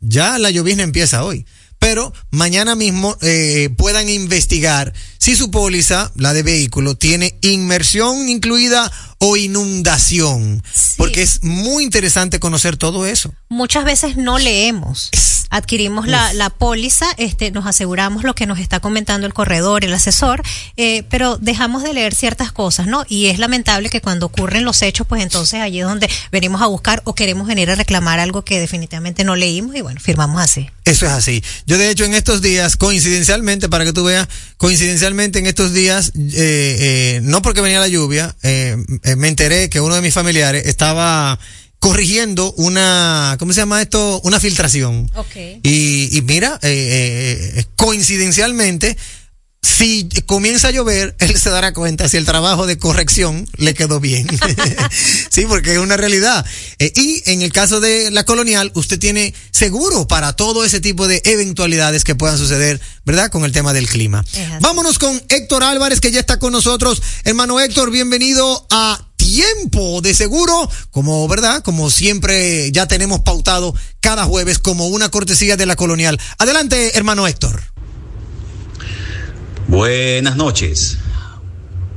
ya 0.00 0.38
la 0.38 0.50
llovizna 0.50 0.82
empieza 0.82 1.24
hoy, 1.24 1.46
pero 1.78 2.12
mañana 2.30 2.74
mismo 2.74 3.16
eh, 3.20 3.70
puedan 3.76 4.08
investigar 4.08 4.92
si 5.18 5.36
su 5.36 5.50
póliza, 5.50 6.12
la 6.16 6.32
de 6.32 6.42
vehículo, 6.42 6.96
tiene 6.96 7.38
inmersión 7.42 8.28
incluida 8.28 8.90
o 9.18 9.36
inundación, 9.36 10.62
porque 10.96 11.22
es 11.22 11.42
muy 11.42 11.84
interesante 11.84 12.38
conocer 12.38 12.76
todo 12.76 13.06
eso. 13.06 13.34
Muchas 13.48 13.84
veces 13.84 14.16
no 14.16 14.38
leemos. 14.38 15.10
Adquirimos 15.50 16.06
la, 16.06 16.32
la 16.34 16.50
póliza, 16.50 17.06
este, 17.16 17.50
nos 17.50 17.66
aseguramos 17.66 18.22
lo 18.22 18.34
que 18.34 18.46
nos 18.46 18.58
está 18.58 18.80
comentando 18.80 19.26
el 19.26 19.32
corredor, 19.32 19.82
el 19.84 19.94
asesor, 19.94 20.42
eh, 20.76 21.04
pero 21.08 21.38
dejamos 21.38 21.82
de 21.82 21.94
leer 21.94 22.14
ciertas 22.14 22.52
cosas, 22.52 22.86
¿no? 22.86 23.04
Y 23.08 23.26
es 23.26 23.38
lamentable 23.38 23.88
que 23.88 24.02
cuando 24.02 24.26
ocurren 24.26 24.64
los 24.64 24.82
hechos, 24.82 25.06
pues 25.06 25.22
entonces 25.22 25.60
allí 25.60 25.80
es 25.80 25.86
donde 25.86 26.08
venimos 26.30 26.60
a 26.60 26.66
buscar 26.66 27.00
o 27.04 27.14
queremos 27.14 27.46
venir 27.48 27.70
a 27.70 27.76
reclamar 27.76 28.20
algo 28.20 28.44
que 28.44 28.60
definitivamente 28.60 29.24
no 29.24 29.36
leímos 29.36 29.74
y 29.74 29.80
bueno, 29.80 30.00
firmamos 30.00 30.40
así. 30.42 30.68
Eso 30.84 31.06
es 31.06 31.12
así. 31.12 31.42
Yo 31.66 31.76
de 31.76 31.90
hecho 31.90 32.04
en 32.04 32.14
estos 32.14 32.40
días, 32.40 32.76
coincidencialmente, 32.76 33.68
para 33.68 33.84
que 33.84 33.92
tú 33.92 34.04
veas, 34.04 34.28
coincidencialmente 34.56 35.38
en 35.38 35.46
estos 35.46 35.72
días, 35.72 36.12
eh, 36.14 36.20
eh, 36.36 37.20
no 37.22 37.42
porque 37.42 37.60
venía 37.60 37.80
la 37.80 37.88
lluvia, 37.88 38.34
eh, 38.42 38.76
eh, 39.08 39.16
me 39.16 39.28
enteré 39.28 39.70
que 39.70 39.80
uno 39.80 39.94
de 39.94 40.02
mis 40.02 40.14
familiares 40.14 40.66
estaba 40.66 41.38
corrigiendo 41.78 42.52
una, 42.56 43.36
¿cómo 43.38 43.52
se 43.52 43.60
llama 43.60 43.80
esto? 43.80 44.20
Una 44.24 44.40
filtración. 44.40 45.10
Ok. 45.14 45.36
Y, 45.62 46.16
y 46.16 46.22
mira, 46.22 46.58
eh, 46.62 47.54
eh, 47.56 47.64
coincidencialmente, 47.76 48.96
si 49.62 50.08
comienza 50.26 50.68
a 50.68 50.70
llover, 50.70 51.16
él 51.20 51.38
se 51.38 51.50
dará 51.50 51.72
cuenta 51.72 52.08
si 52.08 52.16
el 52.16 52.24
trabajo 52.24 52.66
de 52.66 52.78
corrección 52.78 53.48
le 53.56 53.74
quedó 53.74 54.00
bien. 54.00 54.26
sí, 55.30 55.44
porque 55.46 55.72
es 55.72 55.78
una 55.78 55.96
realidad. 55.96 56.44
Eh, 56.78 56.92
y 56.94 57.22
en 57.30 57.42
el 57.42 57.52
caso 57.52 57.80
de 57.80 58.10
la 58.10 58.24
colonial, 58.24 58.72
usted 58.74 58.98
tiene 58.98 59.34
seguro 59.50 60.06
para 60.08 60.34
todo 60.34 60.64
ese 60.64 60.80
tipo 60.80 61.08
de 61.08 61.22
eventualidades 61.24 62.04
que 62.04 62.14
puedan 62.14 62.38
suceder, 62.38 62.80
¿verdad? 63.04 63.30
Con 63.30 63.44
el 63.44 63.52
tema 63.52 63.72
del 63.72 63.88
clima. 63.88 64.24
Vámonos 64.60 64.98
con 64.98 65.20
Héctor 65.28 65.62
Álvarez, 65.62 66.00
que 66.00 66.10
ya 66.10 66.20
está 66.20 66.38
con 66.38 66.52
nosotros. 66.52 67.02
Hermano 67.24 67.60
Héctor, 67.60 67.90
bienvenido 67.90 68.66
a 68.70 69.04
tiempo 69.16 70.00
de 70.00 70.14
seguro, 70.14 70.70
como 70.90 71.26
verdad, 71.28 71.62
como 71.62 71.90
siempre 71.90 72.70
ya 72.72 72.86
tenemos 72.86 73.20
pautado 73.20 73.74
cada 74.00 74.24
jueves 74.24 74.58
como 74.58 74.86
una 74.88 75.10
cortesía 75.10 75.56
de 75.56 75.66
la 75.66 75.76
colonial. 75.76 76.18
Adelante, 76.38 76.96
hermano 76.96 77.26
Héctor. 77.26 77.77
Buenas 79.68 80.36
noches. 80.36 80.96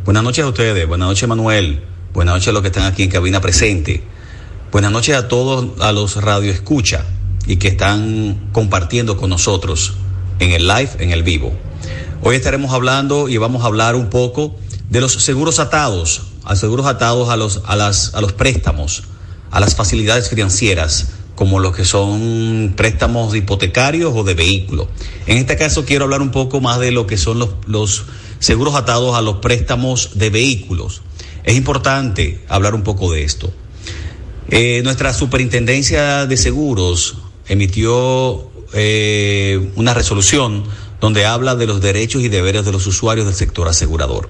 Buenas 0.03 0.23
noches 0.23 0.43
a 0.43 0.49
ustedes. 0.49 0.85
Buenas 0.85 1.07
noches, 1.07 1.29
Manuel. 1.29 1.81
Buenas 2.11 2.35
noches 2.35 2.49
a 2.49 2.51
los 2.51 2.61
que 2.63 2.67
están 2.67 2.83
aquí 2.83 3.03
en 3.03 3.09
cabina 3.09 3.39
presente. 3.39 4.03
Buenas 4.73 4.91
noches 4.91 5.15
a 5.15 5.29
todos 5.29 5.79
a 5.79 5.93
los 5.93 6.21
radio 6.21 6.51
escucha 6.51 7.05
y 7.47 7.55
que 7.55 7.69
están 7.69 8.49
compartiendo 8.51 9.15
con 9.15 9.29
nosotros 9.29 9.93
en 10.39 10.51
el 10.51 10.67
live, 10.67 10.89
en 10.99 11.11
el 11.11 11.23
vivo. 11.23 11.53
Hoy 12.21 12.35
estaremos 12.35 12.73
hablando 12.73 13.29
y 13.29 13.37
vamos 13.37 13.63
a 13.63 13.67
hablar 13.67 13.95
un 13.95 14.09
poco 14.09 14.53
de 14.89 14.99
los 14.99 15.13
seguros 15.13 15.59
atados, 15.59 16.23
a 16.43 16.57
seguros 16.57 16.87
atados 16.87 17.29
a 17.29 17.37
los, 17.37 17.61
a 17.65 17.77
las, 17.77 18.13
a 18.13 18.19
los 18.19 18.33
préstamos, 18.33 19.03
a 19.49 19.61
las 19.61 19.75
facilidades 19.75 20.29
financieras, 20.29 21.13
como 21.41 21.57
los 21.57 21.75
que 21.75 21.85
son 21.85 22.75
préstamos 22.77 23.35
hipotecarios 23.35 24.13
o 24.15 24.23
de 24.23 24.35
vehículo. 24.35 24.87
En 25.25 25.39
este 25.39 25.57
caso 25.57 25.85
quiero 25.85 26.03
hablar 26.03 26.21
un 26.21 26.29
poco 26.29 26.61
más 26.61 26.79
de 26.79 26.91
lo 26.91 27.07
que 27.07 27.17
son 27.17 27.39
los, 27.39 27.49
los 27.65 28.05
seguros 28.37 28.75
atados 28.75 29.15
a 29.15 29.23
los 29.23 29.37
préstamos 29.37 30.19
de 30.19 30.29
vehículos. 30.29 31.01
Es 31.43 31.57
importante 31.57 32.45
hablar 32.47 32.75
un 32.75 32.83
poco 32.83 33.11
de 33.11 33.23
esto. 33.23 33.51
Eh, 34.51 34.81
nuestra 34.83 35.15
superintendencia 35.15 36.27
de 36.27 36.37
seguros 36.37 37.17
emitió 37.47 38.51
eh, 38.73 39.71
una 39.75 39.95
resolución 39.95 40.63
donde 40.99 41.25
habla 41.25 41.55
de 41.55 41.65
los 41.65 41.81
derechos 41.81 42.21
y 42.21 42.29
deberes 42.29 42.65
de 42.65 42.71
los 42.71 42.85
usuarios 42.85 43.25
del 43.25 43.33
sector 43.33 43.67
asegurador. 43.67 44.29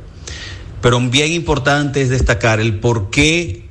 Pero 0.82 0.98
bien 1.02 1.34
importante 1.34 2.04
es 2.04 2.08
destacar 2.08 2.62
el 2.62 2.80
por 2.80 3.10
qué 3.10 3.66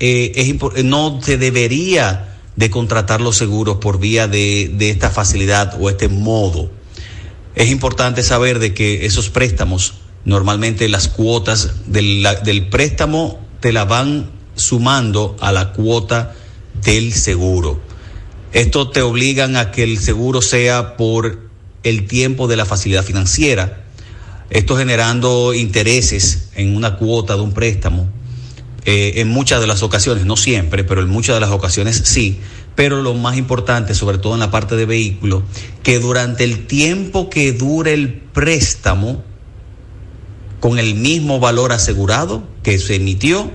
eh, 0.00 0.32
es 0.36 0.84
no 0.84 1.20
se 1.22 1.38
debería 1.38 2.32
de 2.56 2.70
contratar 2.70 3.20
los 3.20 3.36
seguros 3.36 3.78
por 3.78 3.98
vía 3.98 4.28
de, 4.28 4.70
de 4.72 4.90
esta 4.90 5.10
facilidad 5.10 5.76
o 5.80 5.90
este 5.90 6.08
modo. 6.08 6.70
Es 7.54 7.70
importante 7.70 8.22
saber 8.22 8.58
de 8.58 8.74
que 8.74 9.06
esos 9.06 9.30
préstamos, 9.30 9.94
normalmente 10.24 10.88
las 10.88 11.08
cuotas 11.08 11.72
del, 11.86 12.26
del 12.44 12.68
préstamo 12.68 13.40
te 13.60 13.72
la 13.72 13.84
van 13.84 14.30
sumando 14.56 15.36
a 15.40 15.52
la 15.52 15.72
cuota 15.72 16.34
del 16.82 17.12
seguro. 17.12 17.80
Esto 18.52 18.90
te 18.90 19.02
obligan 19.02 19.56
a 19.56 19.70
que 19.70 19.82
el 19.82 19.98
seguro 19.98 20.42
sea 20.42 20.96
por 20.96 21.48
el 21.82 22.06
tiempo 22.06 22.46
de 22.46 22.56
la 22.56 22.64
facilidad 22.64 23.04
financiera, 23.04 23.84
esto 24.50 24.76
generando 24.76 25.54
intereses 25.54 26.50
en 26.54 26.76
una 26.76 26.96
cuota 26.96 27.34
de 27.34 27.42
un 27.42 27.52
préstamo 27.52 28.08
eh, 28.84 29.14
en 29.16 29.28
muchas 29.28 29.60
de 29.60 29.66
las 29.66 29.82
ocasiones, 29.82 30.26
no 30.26 30.36
siempre, 30.36 30.84
pero 30.84 31.00
en 31.00 31.08
muchas 31.08 31.36
de 31.36 31.40
las 31.40 31.50
ocasiones 31.50 32.02
sí. 32.04 32.40
Pero 32.74 33.02
lo 33.02 33.14
más 33.14 33.36
importante, 33.36 33.94
sobre 33.94 34.18
todo 34.18 34.34
en 34.34 34.40
la 34.40 34.50
parte 34.50 34.76
de 34.76 34.84
vehículo, 34.84 35.42
que 35.82 36.00
durante 36.00 36.44
el 36.44 36.66
tiempo 36.66 37.30
que 37.30 37.52
dure 37.52 37.94
el 37.94 38.12
préstamo, 38.12 39.22
con 40.60 40.78
el 40.78 40.94
mismo 40.94 41.40
valor 41.40 41.72
asegurado 41.72 42.42
que 42.62 42.78
se 42.78 42.96
emitió, 42.96 43.50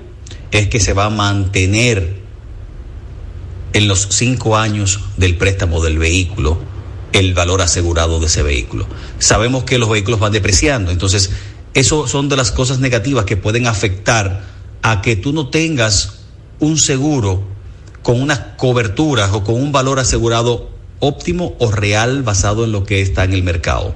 es 0.51 0.67
que 0.67 0.79
se 0.79 0.93
va 0.93 1.05
a 1.05 1.09
mantener 1.09 2.19
en 3.73 3.87
los 3.87 4.07
cinco 4.11 4.57
años 4.57 4.99
del 5.17 5.35
préstamo 5.37 5.83
del 5.83 5.97
vehículo 5.97 6.59
el 7.11 7.33
valor 7.33 7.61
asegurado 7.61 8.19
de 8.19 8.27
ese 8.27 8.43
vehículo. 8.43 8.87
Sabemos 9.19 9.63
que 9.63 9.77
los 9.77 9.89
vehículos 9.89 10.19
van 10.19 10.31
depreciando, 10.31 10.91
entonces 10.91 11.31
eso 11.73 12.07
son 12.07 12.29
de 12.29 12.35
las 12.35 12.51
cosas 12.51 12.79
negativas 12.79 13.25
que 13.25 13.37
pueden 13.37 13.67
afectar 13.67 14.58
a 14.81 15.01
que 15.01 15.15
tú 15.15 15.33
no 15.33 15.49
tengas 15.49 16.19
un 16.59 16.77
seguro 16.77 17.43
con 18.03 18.21
unas 18.21 18.39
coberturas 18.57 19.31
o 19.33 19.43
con 19.43 19.55
un 19.55 19.71
valor 19.71 19.99
asegurado 19.99 20.69
óptimo 20.99 21.55
o 21.59 21.71
real 21.71 22.23
basado 22.23 22.63
en 22.63 22.71
lo 22.71 22.83
que 22.83 23.01
está 23.01 23.23
en 23.23 23.33
el 23.33 23.43
mercado. 23.43 23.95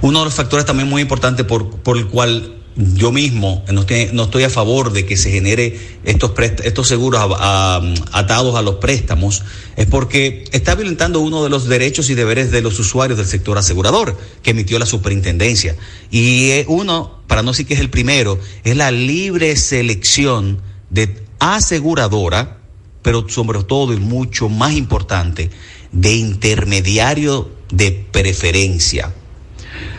Uno 0.00 0.20
de 0.20 0.24
los 0.26 0.34
factores 0.34 0.66
también 0.66 0.88
muy 0.88 1.02
importantes 1.02 1.46
por, 1.46 1.70
por 1.78 1.96
el 1.96 2.08
cual 2.08 2.61
yo 2.76 3.12
mismo 3.12 3.64
no 3.70 3.82
estoy, 3.82 4.10
no 4.12 4.24
estoy, 4.24 4.44
a 4.44 4.50
favor 4.50 4.92
de 4.92 5.04
que 5.04 5.16
se 5.16 5.30
genere 5.30 5.78
estos, 6.04 6.32
estos 6.64 6.88
seguros 6.88 7.20
atados 7.20 8.56
a 8.56 8.62
los 8.62 8.76
préstamos, 8.76 9.42
es 9.76 9.86
porque 9.86 10.44
está 10.52 10.74
violentando 10.74 11.20
uno 11.20 11.44
de 11.44 11.50
los 11.50 11.68
derechos 11.68 12.08
y 12.10 12.14
deberes 12.14 12.50
de 12.50 12.62
los 12.62 12.78
usuarios 12.78 13.18
del 13.18 13.26
sector 13.26 13.58
asegurador 13.58 14.18
que 14.42 14.50
emitió 14.50 14.78
la 14.78 14.86
superintendencia. 14.86 15.76
Y 16.10 16.64
uno, 16.66 17.20
para 17.26 17.42
no 17.42 17.50
decir 17.50 17.66
que 17.66 17.74
es 17.74 17.80
el 17.80 17.90
primero, 17.90 18.38
es 18.64 18.76
la 18.76 18.90
libre 18.90 19.54
selección 19.56 20.62
de 20.90 21.22
aseguradora, 21.38 22.58
pero 23.02 23.28
sobre 23.28 23.62
todo 23.64 23.92
y 23.92 23.98
mucho 23.98 24.48
más 24.48 24.72
importante, 24.72 25.50
de 25.92 26.14
intermediario 26.14 27.50
de 27.70 28.06
preferencia 28.10 29.12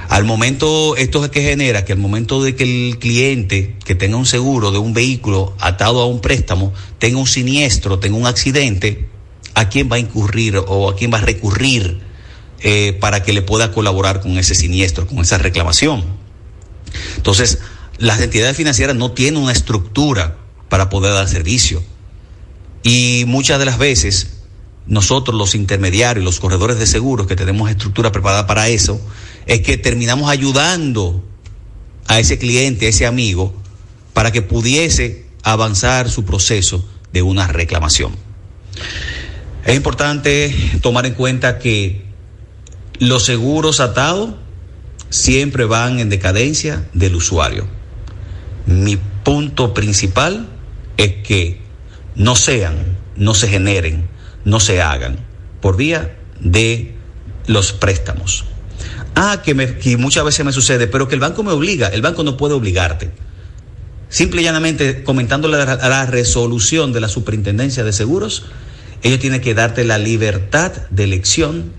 al 0.10 0.26
momento, 0.26 0.96
esto 0.96 1.24
es 1.26 1.32
que 1.32 1.42
genera 1.42 1.86
que 1.86 1.94
al 1.94 2.00
momento 2.00 2.44
de 2.44 2.56
que 2.56 2.64
el 2.64 3.00
cliente 3.00 3.76
que 3.84 3.96
tenga 3.96 4.18
un 4.18 4.26
seguro 4.26 4.72
de 4.72 4.78
un 4.78 4.94
vehículo 4.94 5.56
atado 5.60 6.02
a 6.02 6.06
un 6.06 6.22
préstamo, 6.22 6.74
tenga 7.00 7.18
un 7.18 7.28
siniestro, 7.28 8.00
tenga 8.00 8.18
un 8.18 8.28
accidente, 8.28 9.08
¿a 9.56 9.70
quién 9.70 9.90
va 9.92 9.96
a 9.96 10.00
incurrir 10.00 10.58
o 10.58 10.90
a 10.90 10.96
quién 10.96 11.12
va 11.12 11.18
a 11.18 11.22
recurrir 11.22 12.00
eh, 12.60 12.96
para 13.00 13.24
que 13.24 13.34
le 13.34 13.42
pueda 13.42 13.72
colaborar 13.72 14.22
con 14.22 14.38
ese 14.38 14.56
siniestro, 14.56 15.08
con 15.08 15.20
esa 15.20 15.38
reclamación? 15.38 16.04
Entonces, 17.18 17.60
las 17.98 18.22
entidades 18.22 18.58
financieras 18.58 18.96
no 18.96 19.12
tienen 19.12 19.42
una 19.42 19.52
estructura 19.52 20.38
para 20.70 20.90
poder 20.90 21.14
dar 21.14 21.28
servicio. 21.28 21.84
Y 22.84 23.24
muchas 23.28 23.60
de 23.60 23.66
las 23.66 23.78
veces, 23.78 24.33
nosotros 24.86 25.38
los 25.38 25.56
intermediarios, 25.56 26.26
los 26.26 26.40
corredores 26.40 26.78
de 26.78 26.88
seguros 26.88 27.28
que 27.28 27.36
tenemos 27.36 27.70
estructura 27.70 28.12
preparada 28.12 28.48
para 28.48 28.68
eso, 28.68 29.00
es 29.46 29.62
que 29.62 29.78
terminamos 29.78 30.30
ayudando 30.30 31.24
a 32.08 32.20
ese 32.20 32.38
cliente, 32.38 32.86
a 32.86 32.90
ese 32.90 33.06
amigo, 33.06 33.54
para 34.14 34.32
que 34.32 34.42
pudiese 34.42 35.26
avanzar 35.44 36.10
su 36.10 36.26
proceso 36.26 36.88
de 37.12 37.22
una 37.22 37.48
reclamación. 37.48 38.16
Es 39.66 39.76
importante 39.76 40.54
tomar 40.82 41.06
en 41.06 41.14
cuenta 41.14 41.60
que 41.60 42.04
los 43.00 43.24
seguros 43.24 43.80
atados 43.80 44.32
siempre 45.10 45.66
van 45.66 46.00
en 46.00 46.10
decadencia 46.10 46.88
del 46.94 47.16
usuario. 47.16 47.68
Mi 48.66 48.98
punto 49.24 49.74
principal 49.74 50.50
es 50.98 51.14
que 51.24 51.62
no 52.16 52.36
sean, 52.36 52.98
no 53.16 53.34
se 53.34 53.48
generen, 53.48 54.08
no 54.46 54.60
se 54.60 54.82
hagan 54.82 55.18
por 55.62 55.78
vía 55.78 56.18
de 56.40 56.96
los 57.48 57.74
préstamos. 57.74 58.46
Ah, 59.16 59.42
que, 59.44 59.54
me, 59.54 59.78
que 59.78 59.98
muchas 59.98 60.26
veces 60.26 60.46
me 60.46 60.52
sucede, 60.52 60.88
pero 60.88 61.08
que 61.08 61.16
el 61.16 61.22
banco 61.22 61.44
me 61.44 61.52
obliga. 61.52 61.88
El 61.88 62.02
banco 62.02 62.24
no 62.24 62.36
puede 62.36 62.54
obligarte. 62.54 63.12
Simple 64.10 64.42
y 64.42 64.44
llanamente, 64.44 65.04
comentando 65.04 65.48
la, 65.48 65.66
la 65.66 66.06
resolución 66.06 66.94
de 66.94 67.02
la 67.02 67.10
superintendencia 67.10 67.84
de 67.84 67.94
seguros, 67.94 68.46
ellos 69.02 69.20
tienen 69.20 69.42
que 69.42 69.54
darte 69.54 69.84
la 69.84 69.98
libertad 69.98 70.72
de 70.90 71.04
elección 71.04 71.72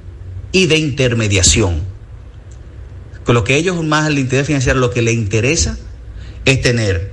y 0.53 0.67
de 0.67 0.79
intermediación. 0.79 1.83
Con 3.25 3.35
lo 3.35 3.45
que 3.45 3.57
ellos 3.57 3.83
más 3.83 4.07
al 4.07 4.19
interés 4.19 4.47
financiero 4.47 4.79
lo 4.79 4.91
que 4.91 5.03
les 5.03 5.15
interesa 5.15 5.79
es 6.45 6.61
tener 6.61 7.13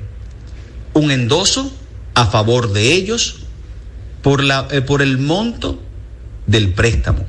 un 0.94 1.12
endoso 1.12 1.72
a 2.14 2.26
favor 2.28 2.74
de 2.74 2.92
ellos 2.94 3.41
por, 4.22 4.44
la, 4.44 4.68
eh, 4.72 4.82
por 4.82 5.02
el 5.02 5.18
monto 5.18 5.82
del 6.48 6.74
préstamo. 6.74 7.26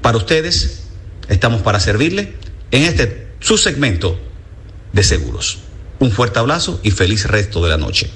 Para 0.00 0.16
ustedes, 0.16 0.81
estamos 1.28 1.62
para 1.62 1.80
servirle 1.80 2.34
en 2.70 2.82
este 2.82 3.28
su 3.40 3.58
segmento 3.58 4.18
de 4.92 5.02
seguros. 5.02 5.58
Un 5.98 6.10
fuerte 6.10 6.38
abrazo 6.38 6.80
y 6.82 6.90
feliz 6.90 7.26
resto 7.26 7.62
de 7.62 7.70
la 7.70 7.78
noche. 7.78 8.10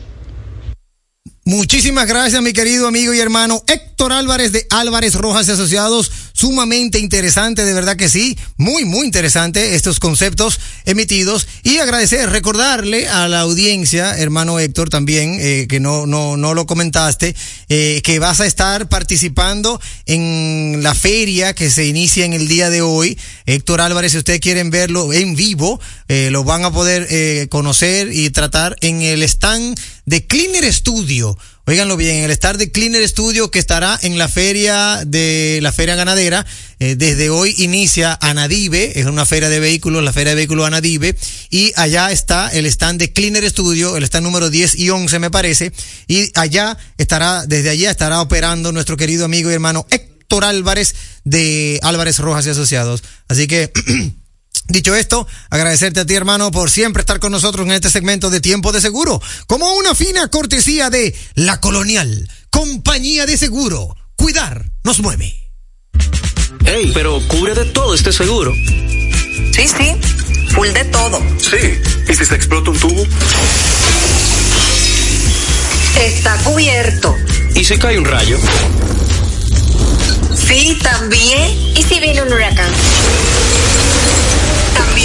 Muchísimas 1.49 2.09
gracias, 2.09 2.43
mi 2.43 2.53
querido 2.53 2.89
amigo 2.89 3.15
y 3.15 3.21
hermano 3.21 3.63
Héctor 3.69 4.13
Álvarez 4.13 4.51
de 4.51 4.67
Álvarez 4.69 5.15
Rojas 5.15 5.47
y 5.47 5.53
Asociados. 5.53 6.11
Sumamente 6.33 6.99
interesante, 6.99 7.65
de 7.65 7.73
verdad 7.73 7.97
que 7.97 8.09
sí. 8.09 8.37
Muy, 8.57 8.85
muy 8.85 9.07
interesante 9.07 9.77
estos 9.77 10.01
conceptos 10.01 10.59
emitidos. 10.87 11.47
Y 11.63 11.79
agradecer, 11.79 12.29
recordarle 12.31 13.09
a 13.09 13.29
la 13.29 13.41
audiencia, 13.41 14.19
hermano 14.19 14.59
Héctor, 14.59 14.91
también, 14.91 15.39
eh, 15.41 15.67
que 15.69 15.79
no, 15.79 16.05
no, 16.05 16.37
no 16.37 16.53
lo 16.53 16.67
comentaste, 16.67 17.37
eh, 17.69 18.01
que 18.03 18.19
vas 18.19 18.41
a 18.41 18.47
estar 18.47 18.89
participando 18.89 19.81
en 20.05 20.81
la 20.83 20.97
feria 20.97 21.55
que 21.55 21.71
se 21.71 21.87
inicia 21.87 22.25
en 22.25 22.33
el 22.33 22.49
día 22.49 22.71
de 22.71 22.83
hoy. 22.83 23.17
Héctor 23.47 23.81
Álvarez, 23.81 24.13
si 24.13 24.19
ustedes 24.19 24.41
quieren 24.41 24.71
verlo 24.71 25.13
en 25.13 25.37
vivo, 25.37 25.81
eh, 26.09 26.29
lo 26.33 26.43
van 26.43 26.65
a 26.65 26.73
poder 26.73 27.49
conocer 27.51 28.13
y 28.13 28.31
tratar 28.31 28.77
en 28.81 29.01
el 29.01 29.23
stand 29.23 29.79
de 30.07 30.27
Cleaner 30.27 30.73
Studio. 30.73 31.37
Óiganlo 31.67 31.97
bien, 31.97 32.23
el 32.23 32.31
estar 32.31 32.59
de 32.59 32.71
Cleaner 32.71 33.07
Studio 33.09 33.51
que 33.51 33.59
estará 33.59 33.99
en 34.03 34.19
la 34.19 34.29
feria 34.29 35.03
de 35.05 35.59
la 35.63 35.73
feria 35.73 35.97
ganadera. 35.97 36.47
Eh, 36.79 36.95
desde 36.95 37.29
hoy 37.29 37.55
inicia 37.59 38.17
Anadive, 38.21 39.01
es 39.01 39.07
una 39.07 39.27
feria 39.27 39.49
de 39.49 39.59
vehículos, 39.59 40.05
la 40.05 40.13
feria 40.13 40.31
de 40.31 40.37
vehículos 40.37 40.65
Anadive, 40.65 41.17
y 41.51 41.73
allá 41.75 42.13
está 42.13 42.49
el 42.49 42.67
stand 42.67 43.01
de 43.01 43.13
Cleaner 43.13 43.49
Studio, 43.51 43.97
el 43.97 44.05
stand 44.05 44.25
número 44.25 44.49
10 44.49 44.77
y 44.79 44.91
11 44.91 45.19
me 45.19 45.31
parece, 45.31 45.73
y 46.07 46.31
allá 46.39 46.79
estará, 46.99 47.45
desde 47.47 47.71
allá 47.71 47.91
estará 47.91 48.21
operando 48.21 48.71
nuestro 48.71 48.97
querido 48.97 49.25
amigo 49.25 49.51
y 49.51 49.55
hermano 49.55 49.87
Héctor 49.91 50.45
Álvarez 50.45 50.95
de 51.25 51.81
Álvarez 51.83 52.21
Rojas 52.21 52.47
y 52.47 52.51
Asociados. 52.51 53.03
Así 53.27 53.49
que 53.49 53.73
Dicho 54.69 54.97
esto, 54.97 55.27
agradecerte 55.49 56.01
a 56.01 56.07
ti, 56.07 56.15
hermano, 56.15 56.51
por 56.51 56.71
siempre 56.71 57.01
estar 57.01 57.21
con 57.21 57.31
nosotros 57.31 57.67
en 57.67 57.73
este 57.73 57.91
segmento 57.91 58.31
de 58.31 58.41
Tiempo 58.41 58.73
de 58.73 58.81
Seguro, 58.81 59.23
como 59.47 59.73
una 59.75 59.95
fina 59.95 60.29
cortesía 60.29 60.91
de 60.91 61.15
La 61.35 61.61
Colonial, 61.61 62.29
compañía 62.51 63.27
de 63.27 63.37
seguro. 63.37 63.97
Cuidar 64.17 64.71
nos 64.83 64.99
mueve. 65.01 65.37
Ey, 66.65 66.91
pero 66.93 67.21
cubre 67.29 67.55
de 67.55 67.67
todo 67.67 67.95
este 67.95 68.13
seguro. 68.13 68.53
Sí, 68.55 69.69
sí, 69.69 69.97
full 70.53 70.69
de 70.69 70.85
todo. 70.87 71.23
Sí, 71.39 71.81
¿y 72.09 72.15
si 72.15 72.25
se 72.25 72.35
explota 72.35 72.71
un 72.71 72.79
tubo? 72.79 73.07
Está 75.97 76.37
cubierto. 76.39 77.15
¿Y 77.55 77.65
si 77.65 77.79
cae 77.79 77.99
un 77.99 78.05
rayo? 78.05 78.39
Sí, 80.47 80.77
también. 80.83 81.51
¿Y 81.77 81.83
si 81.83 82.01
viene 82.01 82.23
un 82.23 82.33
huracán? 82.33 82.73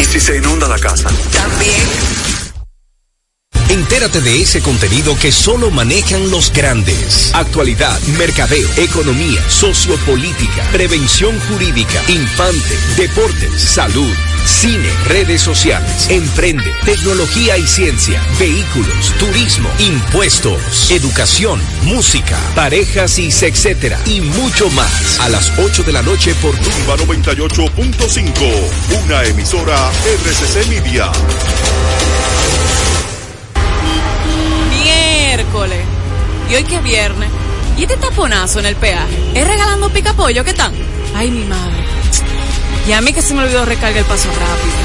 ¿Y 0.00 0.04
si 0.04 0.18
se 0.18 0.38
inunda 0.38 0.66
la 0.66 0.78
casa? 0.78 1.10
También. 1.30 2.30
Entérate 3.68 4.20
de 4.22 4.40
ese 4.40 4.62
contenido 4.62 5.16
que 5.18 5.30
solo 5.30 5.70
manejan 5.70 6.30
los 6.30 6.52
grandes. 6.52 7.30
Actualidad, 7.34 8.00
mercadeo, 8.18 8.68
economía, 8.78 9.40
sociopolítica, 9.48 10.64
prevención 10.72 11.38
jurídica, 11.40 12.02
infante, 12.08 12.78
deportes, 12.96 13.60
salud, 13.60 14.12
cine, 14.44 14.88
redes 15.06 15.42
sociales, 15.42 16.08
emprende, 16.08 16.72
tecnología 16.84 17.58
y 17.58 17.66
ciencia, 17.66 18.22
vehículos, 18.38 19.12
turismo, 19.18 19.68
impuestos, 19.78 20.90
educación, 20.90 21.60
música, 21.82 22.38
parejas 22.54 23.18
y 23.18 23.28
etcétera 23.28 23.98
y 24.06 24.20
mucho 24.20 24.68
más. 24.70 25.20
A 25.20 25.28
las 25.28 25.52
8 25.58 25.82
de 25.84 25.92
la 25.92 26.02
noche 26.02 26.34
por 26.36 26.56
Tumba 26.56 26.96
98.5, 26.96 29.04
una 29.04 29.24
emisora 29.24 29.90
RCC 30.24 30.66
Media. 30.68 31.10
Miércoles. 34.70 35.84
Y 36.50 36.54
hoy 36.54 36.64
que 36.64 36.76
es 36.76 36.82
viernes. 36.82 37.30
¿Y 37.78 37.82
este 37.82 37.96
taponazo 37.96 38.60
en 38.60 38.66
el 38.66 38.76
peaje? 38.76 39.16
¿Es 39.34 39.46
regalando 39.46 39.88
pica 39.90 40.12
pollo 40.12 40.44
qué 40.44 40.52
tal? 40.52 40.72
Ay, 41.14 41.30
mi 41.30 41.44
madre. 41.44 41.99
Y 42.86 42.92
a 42.92 43.00
mí 43.00 43.12
que 43.12 43.22
se 43.22 43.34
me 43.34 43.42
olvidó 43.42 43.64
recargar 43.64 43.98
el 43.98 44.04
paso 44.04 44.28
rápido. 44.28 44.76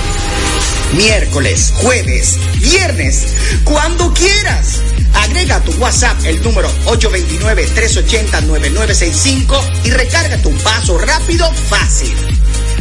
Miércoles, 0.93 1.73
jueves, 1.77 2.39
viernes, 2.59 3.27
cuando 3.63 4.11
quieras. 4.13 4.81
Agrega 5.13 5.57
a 5.57 5.61
tu 5.61 5.71
WhatsApp 5.73 6.17
el 6.25 6.41
número 6.43 6.67
829-380-9965 6.85 9.61
y 9.85 9.91
recarga 9.91 10.41
tu 10.41 10.51
paso 10.57 10.97
rápido 10.97 11.47
fácil. 11.69 12.11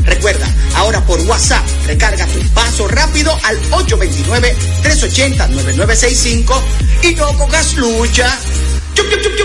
Recuerda, 0.04 0.48
ahora 0.74 1.04
por 1.06 1.20
WhatsApp, 1.20 1.64
recarga 1.86 2.26
tu 2.26 2.40
paso 2.50 2.88
rápido 2.88 3.38
al 3.44 3.62
829-380-9965 3.70 6.60
y 7.02 7.14
no 7.14 7.38
cojas 7.38 7.74
lucha. 7.74 8.36
Chup, 8.94 9.08
chup, 9.10 9.36
chup. 9.36 9.44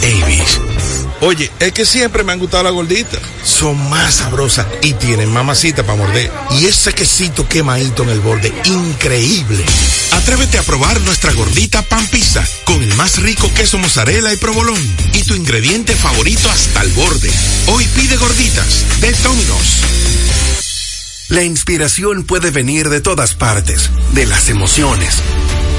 Avis. 0.03 0.59
Oye, 1.21 1.51
es 1.59 1.71
que 1.71 1.85
siempre 1.85 2.23
me 2.23 2.33
han 2.33 2.39
gustado 2.39 2.63
las 2.63 2.73
gorditas. 2.73 3.19
Son 3.43 3.77
más 3.89 4.15
sabrosas 4.15 4.65
y 4.81 4.93
tienen 4.93 5.31
mamacita 5.31 5.83
para 5.83 5.99
morder. 5.99 6.31
Y 6.51 6.65
ese 6.65 6.93
quesito 6.93 7.47
quemadito 7.47 8.01
en 8.03 8.09
el 8.09 8.19
borde, 8.21 8.51
increíble. 8.65 9.63
Atrévete 10.13 10.57
a 10.57 10.63
probar 10.63 10.99
nuestra 11.01 11.31
gordita 11.33 11.83
pan 11.83 12.07
pizza 12.07 12.43
con 12.63 12.81
el 12.81 12.93
más 12.95 13.21
rico 13.21 13.51
queso 13.53 13.77
mozzarella 13.77 14.33
y 14.33 14.37
provolón 14.37 14.81
y 15.13 15.23
tu 15.23 15.35
ingrediente 15.35 15.95
favorito 15.95 16.49
hasta 16.49 16.81
el 16.81 16.91
borde. 16.93 17.29
Hoy 17.67 17.85
pide 17.95 18.17
gorditas 18.17 18.99
de 18.99 19.11
Domino's. 19.11 19.81
La 21.29 21.43
inspiración 21.43 22.23
puede 22.23 22.51
venir 22.51 22.89
de 22.89 22.99
todas 22.99 23.35
partes, 23.35 23.89
de 24.13 24.25
las 24.25 24.49
emociones, 24.49 25.15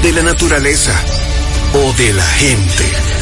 de 0.02 0.12
la 0.12 0.22
naturaleza 0.22 0.98
o 1.74 1.92
de 1.94 2.12
la 2.14 2.26
gente. 2.26 3.21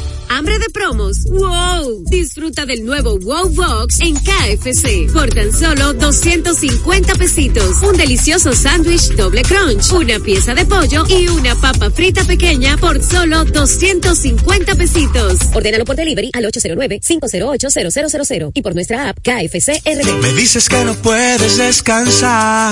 ¿Hambre 0.33 0.59
de 0.59 0.69
promos? 0.69 1.25
¡Wow! 1.25 2.05
Disfruta 2.09 2.65
del 2.65 2.85
nuevo 2.85 3.19
Wow 3.19 3.49
Box 3.49 3.99
en 3.99 4.15
KFC 4.15 5.11
por 5.11 5.29
tan 5.29 5.51
solo 5.51 5.93
250 5.93 7.15
pesitos. 7.15 7.83
Un 7.83 7.97
delicioso 7.97 8.53
sándwich 8.53 9.13
doble 9.17 9.41
crunch, 9.41 9.91
una 9.91 10.19
pieza 10.19 10.53
de 10.53 10.65
pollo 10.65 11.03
y 11.09 11.27
una 11.27 11.53
papa 11.55 11.91
frita 11.91 12.23
pequeña 12.23 12.77
por 12.77 13.03
solo 13.03 13.43
250 13.43 14.75
pesitos. 14.75 15.37
Ordénalo 15.53 15.83
por 15.83 15.97
delivery 15.97 16.29
al 16.31 16.45
809-508-0000 16.45 18.51
y 18.53 18.61
por 18.61 18.73
nuestra 18.73 19.09
app 19.09 19.17
KFC 19.19 19.81
RD. 19.83 20.21
Me 20.21 20.31
dices 20.31 20.69
que 20.69 20.81
no 20.85 20.95
puedes 20.95 21.57
descansar 21.57 22.71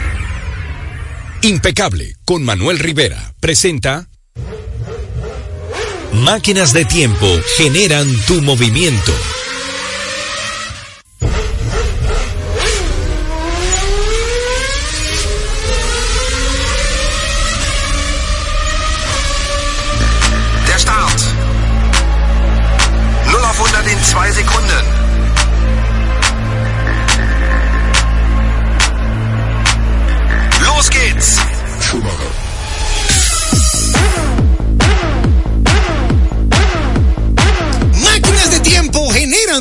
Impecable 1.43 2.17
con 2.23 2.43
Manuel 2.43 2.77
Rivera 2.77 3.33
presenta 3.39 4.07
Máquinas 6.13 6.71
de 6.71 6.85
tiempo 6.85 7.25
generan 7.57 8.07
tu 8.27 8.41
movimiento. 8.43 9.11
Los 30.81 30.89
geht's. 30.89 32.50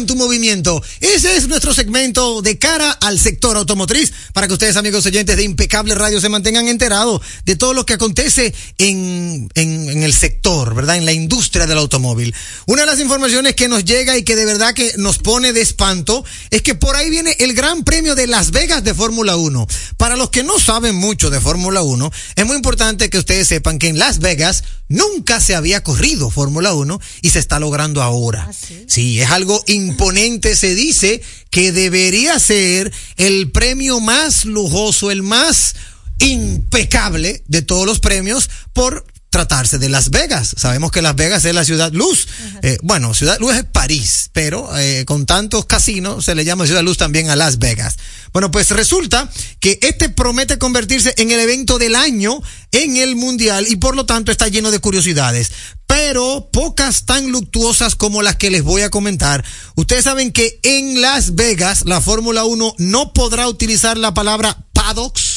Tu 0.06 0.16
movimiento. 0.16 0.82
Ese 1.00 1.36
es 1.36 1.48
nuestro 1.48 1.74
segmento 1.74 2.42
de 2.42 2.58
cara 2.58 2.90
al 2.90 3.18
sector 3.18 3.56
automotriz 3.56 4.12
para 4.32 4.46
que 4.46 4.54
ustedes, 4.54 4.76
amigos 4.76 5.06
oyentes 5.06 5.36
de 5.36 5.42
Impecable 5.42 5.94
Radio, 5.94 6.20
se 6.20 6.28
mantengan 6.28 6.68
enterados 6.68 7.20
de 7.44 7.56
todo 7.56 7.74
lo 7.74 7.86
que 7.86 7.94
acontece 7.94 8.54
en, 8.78 9.48
en, 9.54 9.88
en 9.88 10.02
el 10.02 10.12
sector, 10.12 10.74
¿verdad? 10.74 10.96
En 10.96 11.04
la 11.04 11.12
industria 11.12 11.66
del 11.66 11.78
automóvil. 11.78 12.34
Una 12.66 12.82
de 12.82 12.86
las 12.86 13.00
informaciones 13.00 13.54
que 13.54 13.68
nos 13.68 13.84
llega 13.84 14.16
y 14.16 14.22
que 14.22 14.36
de 14.36 14.44
verdad 14.44 14.74
que 14.74 14.94
nos 14.96 15.18
pone 15.18 15.52
de 15.52 15.60
espanto 15.60 16.24
es 16.50 16.62
que 16.62 16.74
por 16.74 16.96
ahí 16.96 17.10
viene 17.10 17.36
el 17.38 17.54
Gran 17.54 17.84
Premio 17.84 18.14
de 18.14 18.26
Las 18.26 18.50
Vegas 18.50 18.84
de 18.84 18.94
Fórmula 18.94 19.36
1. 19.36 19.66
Para 19.96 20.16
los 20.16 20.30
que 20.30 20.42
no 20.42 20.58
saben 20.58 20.94
mucho 20.94 21.30
de 21.30 21.40
Fórmula 21.40 21.82
1, 21.82 22.10
es 22.36 22.46
muy 22.46 22.56
importante 22.56 23.10
que 23.10 23.18
ustedes 23.18 23.48
sepan 23.48 23.78
que 23.78 23.88
en 23.88 23.98
Las 23.98 24.18
Vegas 24.18 24.64
nunca 24.90 25.40
se 25.40 25.54
había 25.54 25.82
corrido 25.82 26.28
Fórmula 26.28 26.74
1 26.74 27.00
y 27.22 27.30
se 27.30 27.38
está 27.38 27.58
logrando 27.58 28.02
ahora. 28.02 28.50
sí, 28.86 29.20
es 29.20 29.30
algo 29.30 29.64
imponente, 29.66 30.54
se 30.54 30.74
dice 30.74 31.22
que 31.48 31.72
debería 31.72 32.38
ser 32.38 32.92
el 33.16 33.50
premio 33.50 34.00
más 34.00 34.44
lujoso, 34.44 35.10
el 35.10 35.22
más 35.22 35.76
impecable 36.18 37.42
de 37.46 37.62
todos 37.62 37.86
los 37.86 38.00
premios 38.00 38.50
por 38.74 39.06
tratarse 39.30 39.78
de 39.78 39.88
Las 39.88 40.10
Vegas. 40.10 40.54
Sabemos 40.56 40.90
que 40.90 41.02
Las 41.02 41.14
Vegas 41.14 41.44
es 41.44 41.54
la 41.54 41.64
ciudad 41.64 41.92
luz. 41.92 42.26
Eh, 42.62 42.78
bueno, 42.82 43.14
ciudad 43.14 43.38
luz 43.38 43.54
es 43.54 43.64
París, 43.64 44.30
pero 44.32 44.76
eh, 44.76 45.04
con 45.06 45.24
tantos 45.24 45.64
casinos 45.66 46.24
se 46.24 46.34
le 46.34 46.44
llama 46.44 46.66
ciudad 46.66 46.82
luz 46.82 46.98
también 46.98 47.30
a 47.30 47.36
Las 47.36 47.58
Vegas. 47.60 47.96
Bueno, 48.32 48.50
pues 48.50 48.70
resulta 48.70 49.30
que 49.60 49.78
este 49.82 50.08
promete 50.08 50.58
convertirse 50.58 51.14
en 51.16 51.30
el 51.30 51.40
evento 51.40 51.78
del 51.78 51.94
año 51.94 52.40
en 52.72 52.96
el 52.96 53.16
mundial 53.16 53.66
y 53.68 53.76
por 53.76 53.96
lo 53.96 54.04
tanto 54.04 54.32
está 54.32 54.48
lleno 54.48 54.70
de 54.72 54.80
curiosidades. 54.80 55.52
Pero 55.86 56.50
pocas 56.52 57.04
tan 57.06 57.30
luctuosas 57.30 57.96
como 57.96 58.22
las 58.22 58.36
que 58.36 58.50
les 58.50 58.62
voy 58.62 58.82
a 58.82 58.90
comentar. 58.90 59.44
Ustedes 59.76 60.04
saben 60.04 60.32
que 60.32 60.60
en 60.62 61.00
Las 61.00 61.34
Vegas 61.34 61.84
la 61.84 62.00
Fórmula 62.00 62.44
1 62.44 62.74
no 62.78 63.12
podrá 63.12 63.48
utilizar 63.48 63.96
la 63.96 64.14
palabra 64.14 64.66
paddocks 64.72 65.29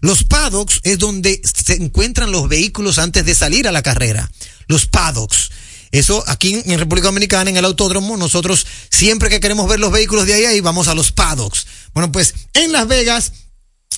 los 0.00 0.24
paddocks 0.24 0.80
es 0.82 0.98
donde 0.98 1.40
se 1.44 1.74
encuentran 1.74 2.32
los 2.32 2.48
vehículos 2.48 2.98
antes 2.98 3.24
de 3.24 3.34
salir 3.34 3.68
a 3.68 3.72
la 3.72 3.82
carrera. 3.82 4.30
Los 4.66 4.86
paddocks. 4.86 5.50
Eso 5.92 6.22
aquí 6.28 6.62
en 6.64 6.78
República 6.78 7.08
Dominicana, 7.08 7.50
en 7.50 7.56
el 7.56 7.64
autódromo, 7.64 8.16
nosotros 8.16 8.66
siempre 8.90 9.28
que 9.28 9.40
queremos 9.40 9.68
ver 9.68 9.80
los 9.80 9.90
vehículos 9.90 10.26
de 10.26 10.34
ahí, 10.34 10.44
ahí 10.44 10.60
vamos 10.60 10.88
a 10.88 10.94
los 10.94 11.10
paddocks. 11.10 11.66
Bueno, 11.92 12.12
pues 12.12 12.34
en 12.54 12.70
Las 12.72 12.86
Vegas 12.86 13.32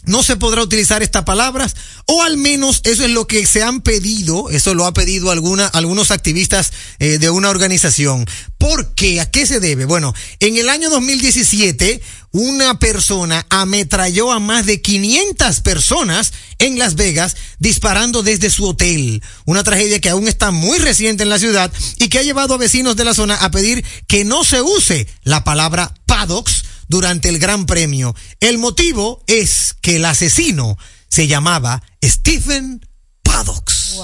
no 0.04 0.22
se 0.22 0.36
podrá 0.36 0.62
utilizar 0.62 1.02
estas 1.02 1.24
palabras, 1.24 1.76
o 2.06 2.22
al 2.22 2.36
menos 2.36 2.80
eso 2.84 3.04
es 3.04 3.10
lo 3.10 3.26
que 3.28 3.46
se 3.46 3.62
han 3.62 3.82
pedido, 3.82 4.50
eso 4.50 4.74
lo 4.74 4.84
ha 4.84 4.92
pedido 4.92 5.30
alguna, 5.30 5.66
algunos 5.66 6.10
activistas 6.10 6.72
eh, 6.98 7.18
de 7.18 7.30
una 7.30 7.50
organización. 7.50 8.26
¿Por 8.58 8.94
qué? 8.94 9.20
¿A 9.20 9.30
qué 9.30 9.46
se 9.46 9.60
debe? 9.60 9.84
Bueno, 9.84 10.12
en 10.40 10.56
el 10.56 10.68
año 10.68 10.90
2017, 10.90 12.02
una 12.32 12.78
persona 12.80 13.46
ametralló 13.48 14.32
a 14.32 14.40
más 14.40 14.66
de 14.66 14.80
500 14.80 15.60
personas 15.60 16.32
en 16.58 16.78
Las 16.78 16.96
Vegas 16.96 17.36
disparando 17.58 18.22
desde 18.22 18.50
su 18.50 18.66
hotel. 18.66 19.22
Una 19.44 19.62
tragedia 19.62 20.00
que 20.00 20.08
aún 20.08 20.26
está 20.26 20.50
muy 20.50 20.78
reciente 20.78 21.22
en 21.22 21.28
la 21.28 21.38
ciudad 21.38 21.72
y 21.98 22.08
que 22.08 22.18
ha 22.18 22.22
llevado 22.22 22.54
a 22.54 22.58
vecinos 22.58 22.96
de 22.96 23.04
la 23.04 23.14
zona 23.14 23.36
a 23.36 23.50
pedir 23.50 23.84
que 24.08 24.24
no 24.24 24.42
se 24.42 24.62
use 24.62 25.06
la 25.22 25.44
palabra 25.44 25.94
paddocks 26.06 26.64
durante 26.92 27.30
el 27.30 27.38
Gran 27.38 27.64
Premio. 27.64 28.14
El 28.38 28.58
motivo 28.58 29.24
es 29.26 29.74
que 29.80 29.96
el 29.96 30.04
asesino 30.04 30.76
se 31.08 31.26
llamaba 31.26 31.82
Stephen 32.04 32.86
Paddocks. 33.22 33.96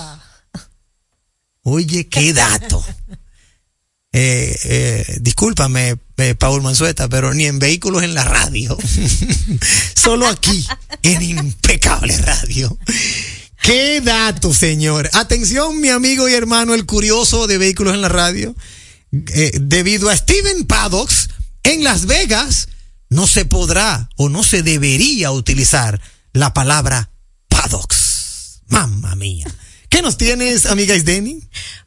Oye, 1.63 2.09
qué 2.09 2.33
dato. 2.33 2.85
Eh, 4.11 4.59
eh, 4.65 5.19
discúlpame, 5.21 5.99
eh, 6.17 6.35
Paul 6.35 6.63
Manzueta, 6.63 7.11
pero 7.11 7.35
ni 7.35 7.45
en 7.45 7.59
vehículos 7.59 8.03
en 8.03 8.15
la 8.15 8.25
radio. 8.25 8.77
Solo 9.95 10.27
aquí, 10.27 10.67
en 11.03 11.23
Impecable 11.23 12.17
Radio. 12.17 12.77
Qué 13.63 14.01
dato, 14.01 14.55
señor. 14.55 15.11
Atención, 15.13 15.79
mi 15.83 15.91
amigo 15.91 16.27
y 16.27 16.33
hermano, 16.33 16.73
el 16.73 16.87
curioso 16.87 17.47
de 17.47 17.59
vehículos 17.59 17.93
en 17.95 18.01
la 18.01 18.09
radio. 18.09 18.57
Eh, 19.13 19.53
debido 19.61 20.09
a 20.09 20.17
Steven 20.17 20.65
Paddocks, 20.65 21.29
en 21.63 21.85
Las 21.85 22.07
Vegas 22.07 22.69
no 23.09 23.27
se 23.27 23.45
podrá 23.45 24.09
o 24.17 24.29
no 24.29 24.43
se 24.43 24.63
debería 24.63 25.31
utilizar 25.31 26.01
la 26.33 26.53
palabra 26.53 27.11
paddocks. 27.49 28.61
Mamma 28.69 29.15
mía. 29.17 29.47
¿Qué 29.89 30.03
nos 30.03 30.19
tienes, 30.19 30.67
amiga 30.67 30.95
Isdeni? 30.95 31.41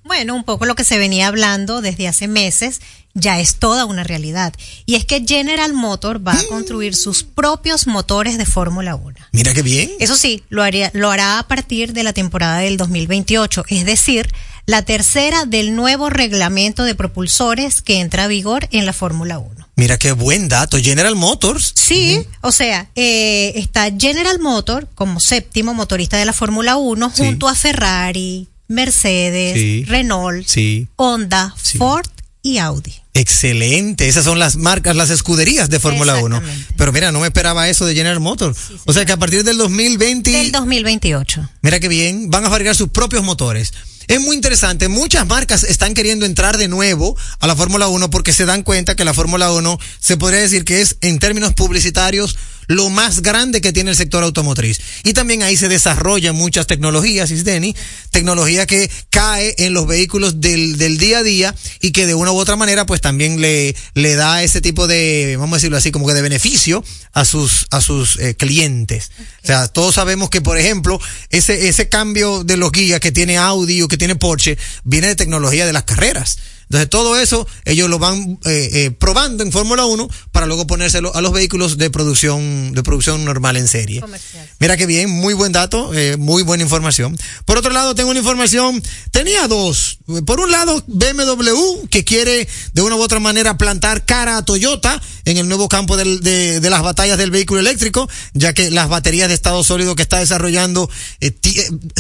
Bueno, 0.03 0.36
un 0.36 0.43
poco 0.43 0.65
lo 0.65 0.74
que 0.76 0.84
se 0.84 0.97
venía 0.97 1.28
hablando 1.28 1.82
desde 1.82 2.07
hace 2.07 2.28
meses 2.28 2.82
ya 3.13 3.39
es 3.39 3.55
toda 3.55 3.86
una 3.86 4.03
realidad. 4.03 4.53
Y 4.86 4.95
es 4.95 5.05
que 5.05 5.24
General 5.26 5.74
Motor 5.74 6.26
va 6.26 6.34
a 6.34 6.43
construir 6.45 6.95
sus 6.95 7.24
propios 7.24 7.86
motores 7.86 8.38
de 8.38 8.45
Fórmula 8.45 8.95
1. 8.95 9.15
Mira 9.32 9.53
qué 9.53 9.61
bien. 9.61 9.91
Eso 9.99 10.15
sí, 10.15 10.43
lo, 10.49 10.63
haría, 10.63 10.89
lo 10.93 11.11
hará 11.11 11.39
a 11.39 11.47
partir 11.47 11.93
de 11.93 12.03
la 12.03 12.13
temporada 12.13 12.59
del 12.59 12.78
2028, 12.78 13.65
es 13.69 13.86
decir, 13.86 14.32
la 14.65 14.84
tercera 14.84 15.45
del 15.45 15.76
nuevo 15.76 16.09
reglamento 16.09 16.84
de 16.84 16.95
propulsores 16.95 17.82
que 17.82 17.99
entra 17.99 18.24
a 18.24 18.28
vigor 18.28 18.67
en 18.72 18.86
la 18.86 18.93
Fórmula 18.93 19.38
1. 19.38 19.61
Mira 19.76 19.97
qué 19.97 20.11
buen 20.11 20.47
dato, 20.47 20.78
General 20.78 21.15
Motors. 21.15 21.74
Sí, 21.76 22.17
uh 22.17 22.22
-huh. 22.22 22.28
o 22.41 22.51
sea, 22.51 22.89
eh, 22.95 23.53
está 23.55 23.89
General 23.97 24.39
Motor 24.39 24.88
como 24.95 25.19
séptimo 25.19 25.74
motorista 25.74 26.17
de 26.17 26.26
la 26.26 26.34
Fórmula 26.34 26.76
1 26.78 27.11
sí. 27.15 27.24
junto 27.24 27.47
a 27.47 27.55
Ferrari, 27.55 28.47
Mercedes, 28.67 29.53
sí. 29.53 29.86
Renault, 29.86 30.45
sí. 30.47 30.88
Honda, 30.97 31.55
Ford 31.78 32.07
y 32.41 32.57
Audi. 32.57 32.93
Excelente, 33.13 34.07
esas 34.07 34.24
son 34.24 34.39
las 34.39 34.55
marcas, 34.55 34.95
las 34.95 35.09
escuderías 35.09 35.69
de 35.69 35.80
Fórmula 35.80 36.15
1. 36.17 36.41
Pero 36.78 36.93
mira, 36.93 37.11
no 37.11 37.19
me 37.19 37.28
esperaba 37.28 37.67
eso 37.67 37.86
de 37.86 37.93
General 37.93 38.19
Motors. 38.22 38.57
Sí, 38.57 38.76
o 38.86 38.93
sea 38.93 39.05
que 39.05 39.11
a 39.11 39.17
partir 39.17 39.43
del 39.43 39.57
2020... 39.57 40.32
Del 40.32 40.51
2028. 40.51 41.49
Mira 41.61 41.80
qué 41.82 41.89
bien, 41.89 42.30
van 42.30 42.45
a 42.45 42.49
fabricar 42.49 42.76
sus 42.76 42.89
propios 42.89 43.24
motores. 43.24 43.74
Es 44.07 44.19
muy 44.19 44.35
interesante. 44.35 44.87
Muchas 44.87 45.27
marcas 45.27 45.63
están 45.63 45.93
queriendo 45.93 46.25
entrar 46.25 46.57
de 46.57 46.67
nuevo 46.67 47.15
a 47.39 47.47
la 47.47 47.55
Fórmula 47.55 47.87
1 47.87 48.09
porque 48.09 48.33
se 48.33 48.45
dan 48.45 48.63
cuenta 48.63 48.95
que 48.95 49.05
la 49.05 49.13
Fórmula 49.13 49.51
1 49.51 49.79
se 49.99 50.17
podría 50.17 50.41
decir 50.41 50.65
que 50.65 50.81
es 50.81 50.97
en 51.01 51.19
términos 51.19 51.53
publicitarios 51.53 52.37
lo 52.68 52.89
más 52.89 53.22
grande 53.22 53.62
que 53.62 53.74
tiene 53.74 53.91
el 53.91 53.97
sector 53.97 54.24
automotriz. 54.24 54.80
Y 55.03 55.14
también 55.14 55.43
ahí 55.43 55.57
se 55.57 55.70
desarrollan 55.70 56.36
muchas 56.36 56.68
tecnologías, 56.68 57.32
Isdeni, 57.32 57.76
tecnología 58.12 58.66
que 58.66 58.89
cae 59.09 59.55
en 59.57 59.74
los 59.74 59.88
vehículos 59.88 60.41
del, 60.41 60.78
del 60.78 60.97
día 60.97 61.20
a 61.20 61.24
día 61.24 61.55
y 61.82 61.91
que 61.91 62.05
de 62.05 62.16
una 62.16 62.32
u 62.32 62.38
otra 62.38 62.55
manera 62.55 62.86
pues 62.86 63.01
también 63.01 63.41
le, 63.41 63.76
le 63.93 64.16
da 64.16 64.43
ese 64.43 64.62
tipo 64.62 64.88
de, 64.88 65.36
vamos 65.38 65.55
a 65.55 65.57
decirlo 65.57 65.78
así, 65.78 65.91
como 65.91 66.07
que 66.07 66.14
de 66.14 66.22
beneficio 66.22 66.84
a 67.14 67.26
sus, 67.26 67.68
a 67.72 67.82
sus 67.82 68.18
eh, 68.18 68.36
clientes. 68.36 69.12
O 69.43 69.47
sea, 69.47 69.68
todos 69.68 69.95
sabemos 69.95 70.30
que, 70.30 70.41
por 70.41 70.57
ejemplo, 70.57 70.99
ese, 71.30 71.68
ese 71.68 71.89
cambio 71.89 72.43
de 72.43 72.57
los 72.57 72.72
guías 72.72 72.99
que 72.99 73.12
tiene 73.12 73.38
Audi 73.38 73.82
o 73.82 73.88
que 73.88 73.97
tiene 73.97 74.16
Porsche 74.16 74.57
viene 74.84 75.07
de 75.07 75.16
tecnología 75.16 75.66
de 75.66 75.74
las 75.74 75.84
carreras. 75.84 76.38
Entonces 76.72 76.89
todo 76.89 77.19
eso 77.19 77.45
ellos 77.65 77.89
lo 77.89 77.99
van 77.99 78.39
eh, 78.45 78.69
eh, 78.72 78.91
probando 78.97 79.43
en 79.43 79.51
Fórmula 79.51 79.84
1 79.84 80.07
para 80.32 80.45
luego 80.45 80.65
ponérselo 80.65 81.13
a 81.13 81.19
los 81.19 81.34
vehículos 81.34 81.78
de 81.78 81.89
producción 81.89 82.72
de 82.74 82.82
producción 82.82 83.26
normal 83.26 83.57
en 83.57 83.67
serie. 83.67 83.99
Comercial. 83.99 84.47
Mira 84.61 84.78
que 84.78 84.86
bien, 84.86 85.09
muy 85.09 85.34
buen 85.34 85.51
dato, 85.51 85.93
eh, 85.93 86.15
muy 86.15 86.43
buena 86.43 86.63
información. 86.63 87.17
Por 87.43 87.57
otro 87.57 87.72
lado, 87.74 87.93
tengo 87.93 88.09
una 88.11 88.19
información, 88.19 88.82
tenía 89.11 89.49
dos. 89.49 89.97
Por 90.26 90.39
un 90.39 90.49
lado, 90.49 90.82
BMW, 90.88 91.88
que 91.89 92.05
quiere 92.05 92.47
de 92.74 92.82
una 92.82 92.95
u 92.95 93.01
otra 93.01 93.19
manera 93.19 93.57
plantar 93.57 94.05
cara 94.05 94.38
a 94.38 94.45
Toyota 94.45 95.01
en 95.26 95.38
el 95.38 95.49
nuevo 95.49 95.67
campo 95.67 95.97
del- 95.97 96.22
de, 96.22 96.61
de 96.61 96.69
las 96.69 96.84
batallas 96.84 97.17
del 97.17 97.32
vehículo 97.32 97.59
eléctrico, 97.59 98.09
ya 98.34 98.53
que 98.53 98.72
las 98.72 98.88
baterías 98.88 99.28
de 99.28 99.34
estado 99.34 99.61
sólido 99.65 99.95
que 99.95 100.03
está 100.03 100.19
desarrollando, 100.19 100.89
eh, 101.19 101.34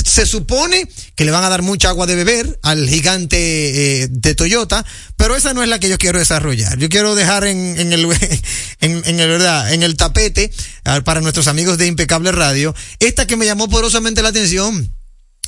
se 0.05 0.25
supone 0.25 0.87
que 1.15 1.25
le 1.25 1.31
van 1.31 1.43
a 1.43 1.49
dar 1.49 1.61
mucha 1.61 1.89
agua 1.89 2.07
de 2.07 2.15
beber 2.15 2.57
al 2.63 2.87
gigante 2.87 4.07
de 4.09 4.35
Toyota, 4.35 4.60
pero 5.17 5.35
esa 5.35 5.53
no 5.53 5.63
es 5.63 5.69
la 5.69 5.79
que 5.79 5.89
yo 5.89 5.97
quiero 5.97 6.19
desarrollar. 6.19 6.77
Yo 6.77 6.89
quiero 6.89 7.15
dejar 7.15 7.45
en, 7.45 7.77
el, 7.77 8.05
en, 8.81 9.19
el, 9.19 9.29
¿verdad? 9.29 9.73
en 9.73 9.83
el 9.83 9.95
tapete 9.97 10.51
ah, 10.85 11.01
para 11.01 11.21
nuestros 11.21 11.47
amigos 11.47 11.77
de 11.77 11.87
Impecable 11.87 12.31
Radio, 12.31 12.75
esta 12.99 13.27
que 13.27 13.37
me 13.37 13.45
llamó 13.45 13.69
poderosamente 13.69 14.21
la 14.21 14.29
atención. 14.29 14.95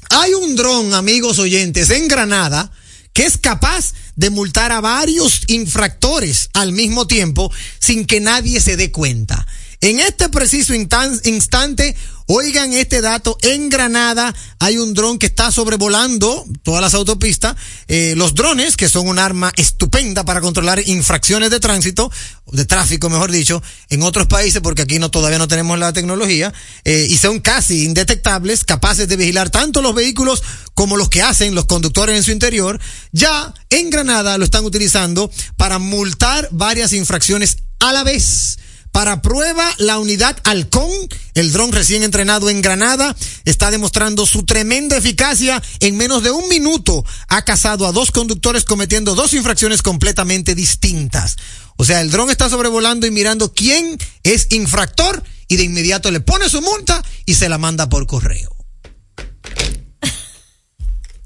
Hay 0.09 0.33
un 0.33 0.55
dron, 0.55 0.93
amigos 0.93 1.39
oyentes, 1.39 1.89
en 1.89 2.07
Granada 2.07 2.71
que 3.13 3.25
es 3.25 3.37
capaz 3.37 3.93
de 4.15 4.31
multar 4.31 4.71
a 4.71 4.81
varios 4.81 5.41
infractores 5.47 6.49
al 6.53 6.71
mismo 6.71 7.07
tiempo 7.07 7.51
sin 7.79 8.05
que 8.05 8.19
nadie 8.19 8.59
se 8.59 8.75
dé 8.75 8.91
cuenta. 8.91 9.45
En 9.81 9.99
este 9.99 10.29
preciso 10.29 10.73
instan- 10.73 11.21
instante, 11.25 11.95
oigan 12.27 12.73
este 12.73 13.01
dato, 13.01 13.37
en 13.41 13.69
Granada 13.69 14.33
hay 14.59 14.77
un 14.77 14.93
dron 14.93 15.19
que 15.19 15.25
está 15.25 15.51
sobrevolando 15.51 16.45
todas 16.63 16.81
las 16.81 16.93
autopistas. 16.93 17.55
Eh, 17.87 18.13
los 18.17 18.35
drones, 18.35 18.77
que 18.77 18.89
son 18.89 19.07
un 19.07 19.19
arma 19.19 19.51
estupenda 19.55 20.23
para 20.23 20.41
controlar 20.41 20.81
infracciones 20.87 21.49
de 21.49 21.59
tránsito, 21.59 22.11
de 22.51 22.65
tráfico, 22.65 23.09
mejor 23.09 23.31
dicho, 23.31 23.61
en 23.89 24.03
otros 24.03 24.27
países, 24.27 24.61
porque 24.61 24.83
aquí 24.83 24.99
no 24.99 25.11
todavía 25.11 25.37
no 25.37 25.47
tenemos 25.47 25.77
la 25.79 25.93
tecnología, 25.93 26.53
eh, 26.85 27.07
y 27.09 27.17
son 27.17 27.39
casi 27.39 27.83
indetectables, 27.83 28.63
capaces 28.63 29.07
de 29.07 29.15
vigilar 29.15 29.49
tanto 29.49 29.81
los 29.81 29.95
vehículos 29.95 30.43
como 30.73 30.97
los 30.97 31.09
que 31.09 31.21
hacen 31.21 31.55
los 31.55 31.65
conductores 31.65 32.15
en 32.17 32.23
su 32.23 32.31
interior. 32.31 32.79
Ya 33.11 33.53
en 33.69 33.89
Granada 33.89 34.37
lo 34.37 34.45
están 34.45 34.65
utilizando 34.65 35.31
para 35.57 35.79
multar 35.79 36.47
varias 36.51 36.93
infracciones 36.93 37.57
a 37.79 37.93
la 37.93 38.03
vez. 38.03 38.57
Para 38.93 39.23
prueba, 39.23 39.67
la 39.79 39.97
unidad 39.97 40.37
Halcón, 40.43 40.91
el 41.33 41.51
dron 41.51 41.71
recién 41.71 42.03
entrenado 42.03 42.51
en 42.51 42.61
Granada, 42.61 43.15
está 43.43 43.71
demostrando 43.71 44.27
su 44.27 44.45
tremenda 44.45 44.95
eficacia. 44.95 45.63
En 45.79 45.97
menos 45.97 46.21
de 46.21 46.29
un 46.29 46.47
minuto 46.47 47.03
ha 47.27 47.43
cazado 47.43 47.87
a 47.87 47.91
dos 47.91 48.11
conductores 48.11 48.65
cometiendo 48.65 49.15
dos 49.15 49.33
infracciones 49.33 49.81
completamente 49.81 50.53
distintas. 50.53 51.37
O 51.75 51.85
sea, 51.85 52.01
el 52.01 52.11
dron 52.11 52.29
está 52.29 52.51
sobrevolando 52.51 53.07
y 53.07 53.11
mirando 53.11 53.51
quién 53.51 53.97
es 54.21 54.45
infractor 54.51 55.23
y 55.47 55.55
de 55.55 55.63
inmediato 55.63 56.11
le 56.11 56.19
pone 56.19 56.47
su 56.47 56.61
multa 56.61 57.03
y 57.25 57.33
se 57.33 57.49
la 57.49 57.57
manda 57.57 57.89
por 57.89 58.05
correo. 58.05 58.55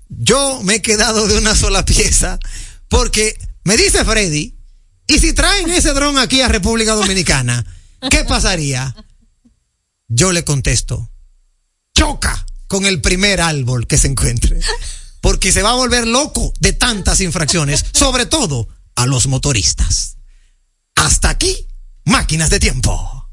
Yo 0.08 0.62
me 0.64 0.76
he 0.76 0.82
quedado 0.82 1.28
de 1.28 1.38
una 1.38 1.54
sola 1.54 1.84
pieza 1.84 2.40
porque 2.88 3.38
me 3.66 3.76
dice 3.76 4.06
Freddy, 4.06 4.57
¿y 5.08 5.20
si 5.20 5.34
traen 5.34 5.70
ese 5.70 5.94
dron 5.94 6.18
aquí 6.18 6.42
a 6.42 6.48
República 6.48 6.94
Dominicana? 6.94 7.66
¿Qué 8.10 8.24
pasaría? 8.24 8.96
Yo 10.08 10.32
le 10.32 10.44
contesto, 10.44 11.10
choca 11.94 12.46
con 12.68 12.86
el 12.86 13.02
primer 13.02 13.42
árbol 13.42 13.88
que 13.88 13.98
se 13.98 14.08
encuentre, 14.08 14.60
porque 15.22 15.52
se 15.52 15.62
va 15.62 15.72
a 15.72 15.76
volver 15.76 16.08
loco 16.08 16.54
de 16.60 16.74
tantas 16.74 17.22
infracciones, 17.22 17.86
sobre 17.94 18.26
todo 18.26 18.68
a 18.96 19.06
los 19.06 19.28
motoristas. 19.28 20.18
Hasta 20.96 21.30
aquí, 21.30 21.68
máquinas 22.06 22.50
de 22.50 22.60
tiempo. 22.60 23.30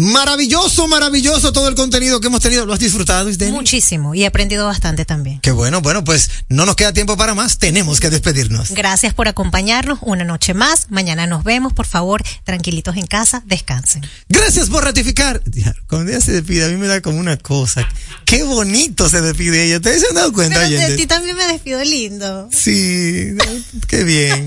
Maravilloso, 0.00 0.88
maravilloso 0.88 1.52
todo 1.52 1.68
el 1.68 1.74
contenido 1.74 2.20
que 2.20 2.28
hemos 2.28 2.40
tenido. 2.40 2.64
¿Lo 2.64 2.72
has 2.72 2.78
disfrutado, 2.78 3.28
Isdeni? 3.28 3.52
Muchísimo 3.52 4.14
y 4.14 4.22
he 4.22 4.26
aprendido 4.26 4.64
bastante 4.64 5.04
también. 5.04 5.40
Qué 5.40 5.50
bueno, 5.50 5.82
bueno, 5.82 6.02
pues 6.04 6.30
no 6.48 6.64
nos 6.64 6.74
queda 6.74 6.94
tiempo 6.94 7.18
para 7.18 7.34
más. 7.34 7.58
Tenemos 7.58 8.00
que 8.00 8.08
despedirnos. 8.08 8.70
Gracias 8.70 9.12
por 9.12 9.28
acompañarnos 9.28 9.98
una 10.00 10.24
noche 10.24 10.54
más. 10.54 10.86
Mañana 10.88 11.26
nos 11.26 11.44
vemos. 11.44 11.74
Por 11.74 11.86
favor, 11.86 12.22
tranquilitos 12.44 12.96
en 12.96 13.06
casa, 13.06 13.42
descansen. 13.44 14.02
Gracias 14.30 14.70
por 14.70 14.84
ratificar. 14.84 15.42
Cuando 15.86 16.10
ella 16.10 16.20
se 16.22 16.32
despide, 16.32 16.64
a 16.64 16.68
mí 16.68 16.76
me 16.76 16.86
da 16.86 17.02
como 17.02 17.18
una 17.18 17.36
cosa. 17.36 17.86
Qué 18.24 18.42
bonito 18.42 19.08
se 19.10 19.20
despide 19.20 19.66
ella. 19.66 19.76
¿Ustedes 19.76 20.00
se 20.00 20.08
han 20.08 20.14
dado 20.14 20.32
cuenta, 20.32 20.60
Pero 20.60 20.88
de 20.88 20.96
ti 20.96 21.06
también 21.06 21.36
me 21.36 21.44
despido 21.46 21.84
lindo. 21.84 22.48
Sí, 22.52 23.34
qué 23.86 24.04
bien. 24.04 24.46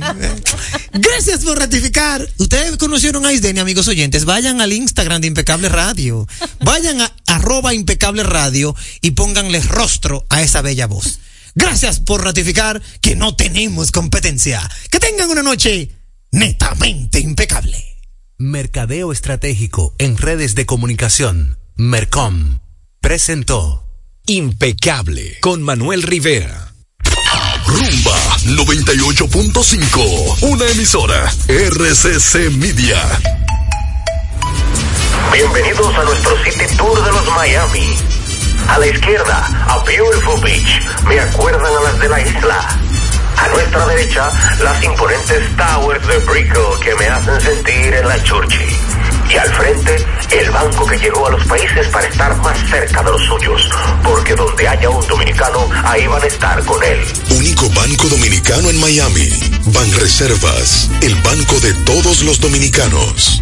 Gracias 0.93 1.41
por 1.43 1.59
ratificar. 1.59 2.27
Ustedes 2.37 2.75
conocieron 2.77 3.23
a 3.25 3.33
Isdeni, 3.33 3.59
amigos 3.59 3.87
oyentes. 3.87 4.25
Vayan 4.25 4.59
al 4.59 4.73
Instagram 4.73 5.21
de 5.21 5.27
Impecable 5.43 5.67
Radio. 5.67 6.25
Vayan 6.61 7.01
a 7.01 7.13
arroba 7.27 7.73
Impecable 7.73 8.23
Radio 8.23 8.73
y 9.01 9.11
pónganle 9.11 9.59
rostro 9.59 10.25
a 10.29 10.41
esa 10.41 10.61
bella 10.61 10.87
voz. 10.87 11.19
Gracias 11.53 11.99
por 11.99 12.23
ratificar 12.23 12.81
que 13.01 13.17
no 13.17 13.35
tenemos 13.35 13.91
competencia. 13.91 14.61
Que 14.89 15.01
tengan 15.01 15.29
una 15.29 15.43
noche 15.43 15.91
netamente 16.31 17.19
impecable. 17.19 17.83
Mercadeo 18.37 19.11
Estratégico 19.11 19.93
en 19.97 20.15
redes 20.15 20.55
de 20.55 20.65
comunicación. 20.65 21.57
Mercom. 21.75 22.59
Presentó 23.01 23.85
Impecable 24.25 25.39
con 25.41 25.61
Manuel 25.61 26.03
Rivera. 26.03 26.73
Rumba 27.65 28.37
98.5, 28.45 30.37
una 30.43 30.69
emisora 30.69 31.29
RCC 31.49 32.49
Media. 32.51 33.42
Bienvenidos 35.31 35.95
a 35.95 36.03
nuestro 36.03 36.43
City 36.43 36.75
Tour 36.75 37.03
de 37.03 37.11
los 37.11 37.25
Miami. 37.35 37.95
A 38.67 38.79
la 38.79 38.87
izquierda, 38.87 39.65
a 39.67 39.79
Beautiful 39.83 40.41
Beach. 40.41 40.81
Me 41.07 41.19
acuerdan 41.19 41.75
a 41.75 41.81
las 41.81 41.99
de 41.99 42.09
la 42.09 42.21
isla. 42.21 42.67
A 43.37 43.47
nuestra 43.49 43.85
derecha, 43.87 44.29
las 44.61 44.83
imponentes 44.83 45.57
towers 45.57 46.07
de 46.07 46.17
Brickell 46.19 46.79
que 46.83 46.95
me 46.95 47.07
hacen 47.07 47.41
sentir 47.41 47.93
en 47.93 48.07
la 48.07 48.23
Churchill. 48.23 48.69
Y 49.29 49.37
al 49.37 49.53
frente, 49.53 50.05
el 50.31 50.51
banco 50.51 50.85
que 50.85 50.97
llegó 50.97 51.27
a 51.27 51.31
los 51.31 51.43
países 51.45 51.87
para 51.87 52.07
estar 52.07 52.35
más 52.37 52.57
cerca 52.69 53.01
de 53.01 53.11
los 53.11 53.23
suyos. 53.23 53.69
Porque 54.03 54.35
donde 54.35 54.67
haya 54.67 54.89
un 54.89 55.07
dominicano, 55.07 55.67
ahí 55.85 56.05
van 56.07 56.21
a 56.21 56.27
estar 56.27 56.63
con 56.65 56.83
él. 56.83 56.99
Único 57.31 57.69
banco 57.69 58.07
dominicano 58.09 58.69
en 58.69 58.79
Miami. 58.79 59.29
Banreservas, 59.65 60.89
el 61.01 61.15
banco 61.15 61.59
de 61.61 61.73
todos 61.85 62.21
los 62.23 62.39
dominicanos. 62.39 63.41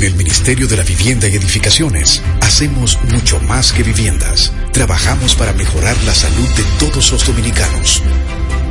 En 0.00 0.06
el 0.06 0.14
Ministerio 0.14 0.66
de 0.66 0.78
la 0.78 0.82
Vivienda 0.82 1.28
y 1.28 1.36
Edificaciones 1.36 2.22
hacemos 2.40 2.98
mucho 3.10 3.38
más 3.40 3.70
que 3.70 3.82
viviendas. 3.82 4.50
Trabajamos 4.72 5.34
para 5.34 5.52
mejorar 5.52 5.94
la 6.04 6.14
salud 6.14 6.48
de 6.56 6.62
todos 6.78 7.12
los 7.12 7.26
dominicanos. 7.26 8.02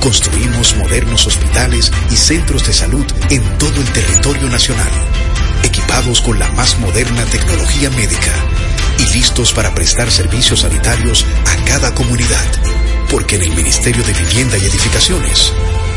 Construimos 0.02 0.76
modernos 0.78 1.28
hospitales 1.28 1.92
y 2.10 2.16
centros 2.16 2.66
de 2.66 2.74
salud 2.74 3.06
en 3.30 3.44
todo 3.60 3.80
el 3.80 3.88
territorio 3.94 4.50
nacional, 4.50 4.90
equipados 5.62 6.20
con 6.20 6.40
la 6.40 6.50
más 6.54 6.80
moderna 6.80 7.24
tecnología 7.26 7.92
médica 7.92 8.34
y 8.98 9.14
listos 9.14 9.54
para 9.54 9.76
prestar 9.76 10.10
servicios 10.10 10.62
sanitarios 10.62 11.28
a 11.46 11.64
cada 11.66 11.94
comunidad. 11.94 12.48
Porque 13.12 13.36
en 13.36 13.44
el 13.44 13.52
Ministerio 13.52 14.04
de 14.04 14.14
Vivienda 14.14 14.58
y 14.58 14.66
Edificaciones 14.66 15.54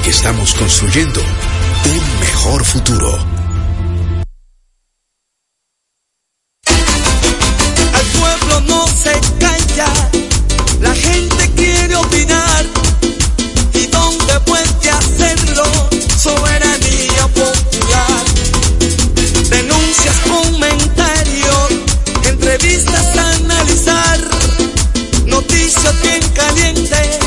estamos 0.06 0.52
construyendo 0.52 1.22
un 1.22 2.20
mejor 2.20 2.66
futuro. 2.66 3.41
Se 8.92 9.12
calla, 9.38 9.92
la 10.80 10.94
gente 10.94 11.50
quiere 11.56 11.96
opinar. 11.96 12.64
¿Y 13.74 13.86
dónde 13.86 14.40
puede 14.40 14.90
hacerlo? 14.90 15.64
Soberanía 16.16 17.26
popular. 17.34 18.24
Denuncias, 19.48 20.16
comentarios, 20.28 21.68
entrevistas 22.24 23.16
a 23.16 23.30
analizar. 23.36 24.20
Noticias 25.26 26.02
bien 26.02 26.22
calientes, 26.34 27.18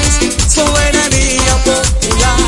soberanía 0.53 1.55
popular. 1.63 2.45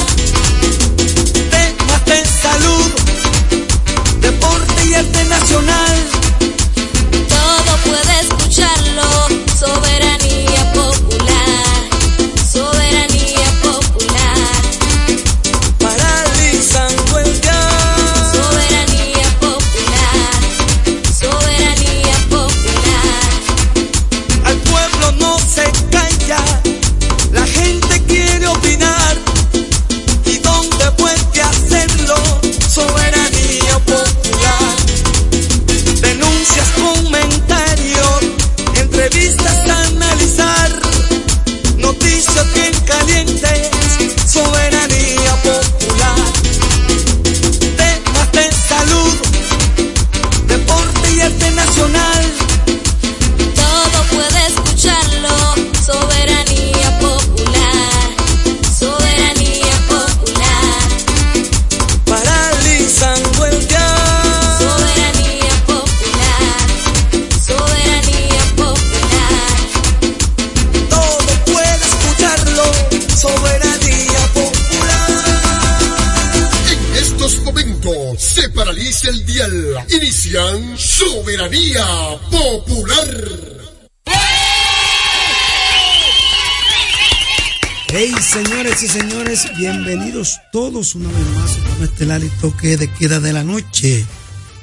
Una 90.77 91.09
vez 91.09 91.27
más 91.35 91.81
a 91.81 91.83
estelar 91.85 92.23
y 92.23 92.29
toque 92.39 92.77
de 92.77 92.87
queda 92.87 93.19
de 93.19 93.33
la 93.33 93.43
noche. 93.43 94.05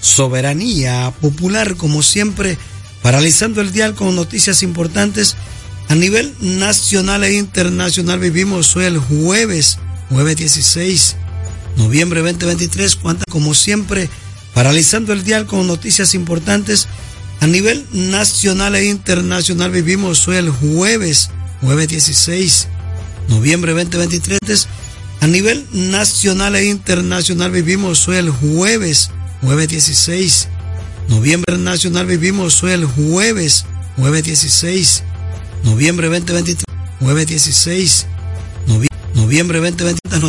Soberanía 0.00 1.12
popular, 1.20 1.74
como 1.74 2.04
siempre, 2.04 2.56
paralizando 3.02 3.60
el 3.60 3.72
dial 3.72 3.96
con 3.96 4.14
noticias 4.14 4.62
importantes 4.62 5.34
a 5.88 5.96
nivel 5.96 6.32
nacional 6.40 7.24
e 7.24 7.34
internacional. 7.34 8.20
Vivimos 8.20 8.76
hoy 8.76 8.84
el 8.84 8.98
jueves, 8.98 9.78
jueves 10.08 10.36
16, 10.36 11.16
noviembre 11.78 12.20
2023, 12.20 12.94
cuenta 12.94 13.24
como 13.28 13.52
siempre, 13.52 14.08
paralizando 14.54 15.12
el 15.12 15.24
dial 15.24 15.46
con 15.46 15.66
noticias 15.66 16.14
importantes 16.14 16.86
a 17.40 17.48
nivel 17.48 17.84
nacional 17.92 18.76
e 18.76 18.84
internacional. 18.84 19.72
Vivimos 19.72 20.28
hoy 20.28 20.36
el 20.36 20.50
jueves, 20.50 21.30
jueves 21.60 21.88
16 21.88 22.68
noviembre 23.28 23.72
2023. 23.72 24.68
A 25.24 25.26
nivel 25.26 25.66
nacional 25.72 26.54
e 26.54 26.66
internacional 26.66 27.50
vivimos 27.50 28.06
hoy 28.08 28.16
el 28.16 28.28
jueves, 28.28 29.08
jueves 29.40 29.68
16. 29.70 30.48
Noviembre 31.08 31.56
nacional 31.56 32.04
vivimos 32.04 32.62
hoy 32.62 32.72
el 32.72 32.84
jueves, 32.84 33.64
jueves 33.96 34.22
16. 34.24 35.02
Noviembre 35.64 36.08
2023, 36.08 36.64
jueves 37.00 37.26
16. 37.26 38.06
Noviembre 39.14 39.60
2023. 39.60 40.20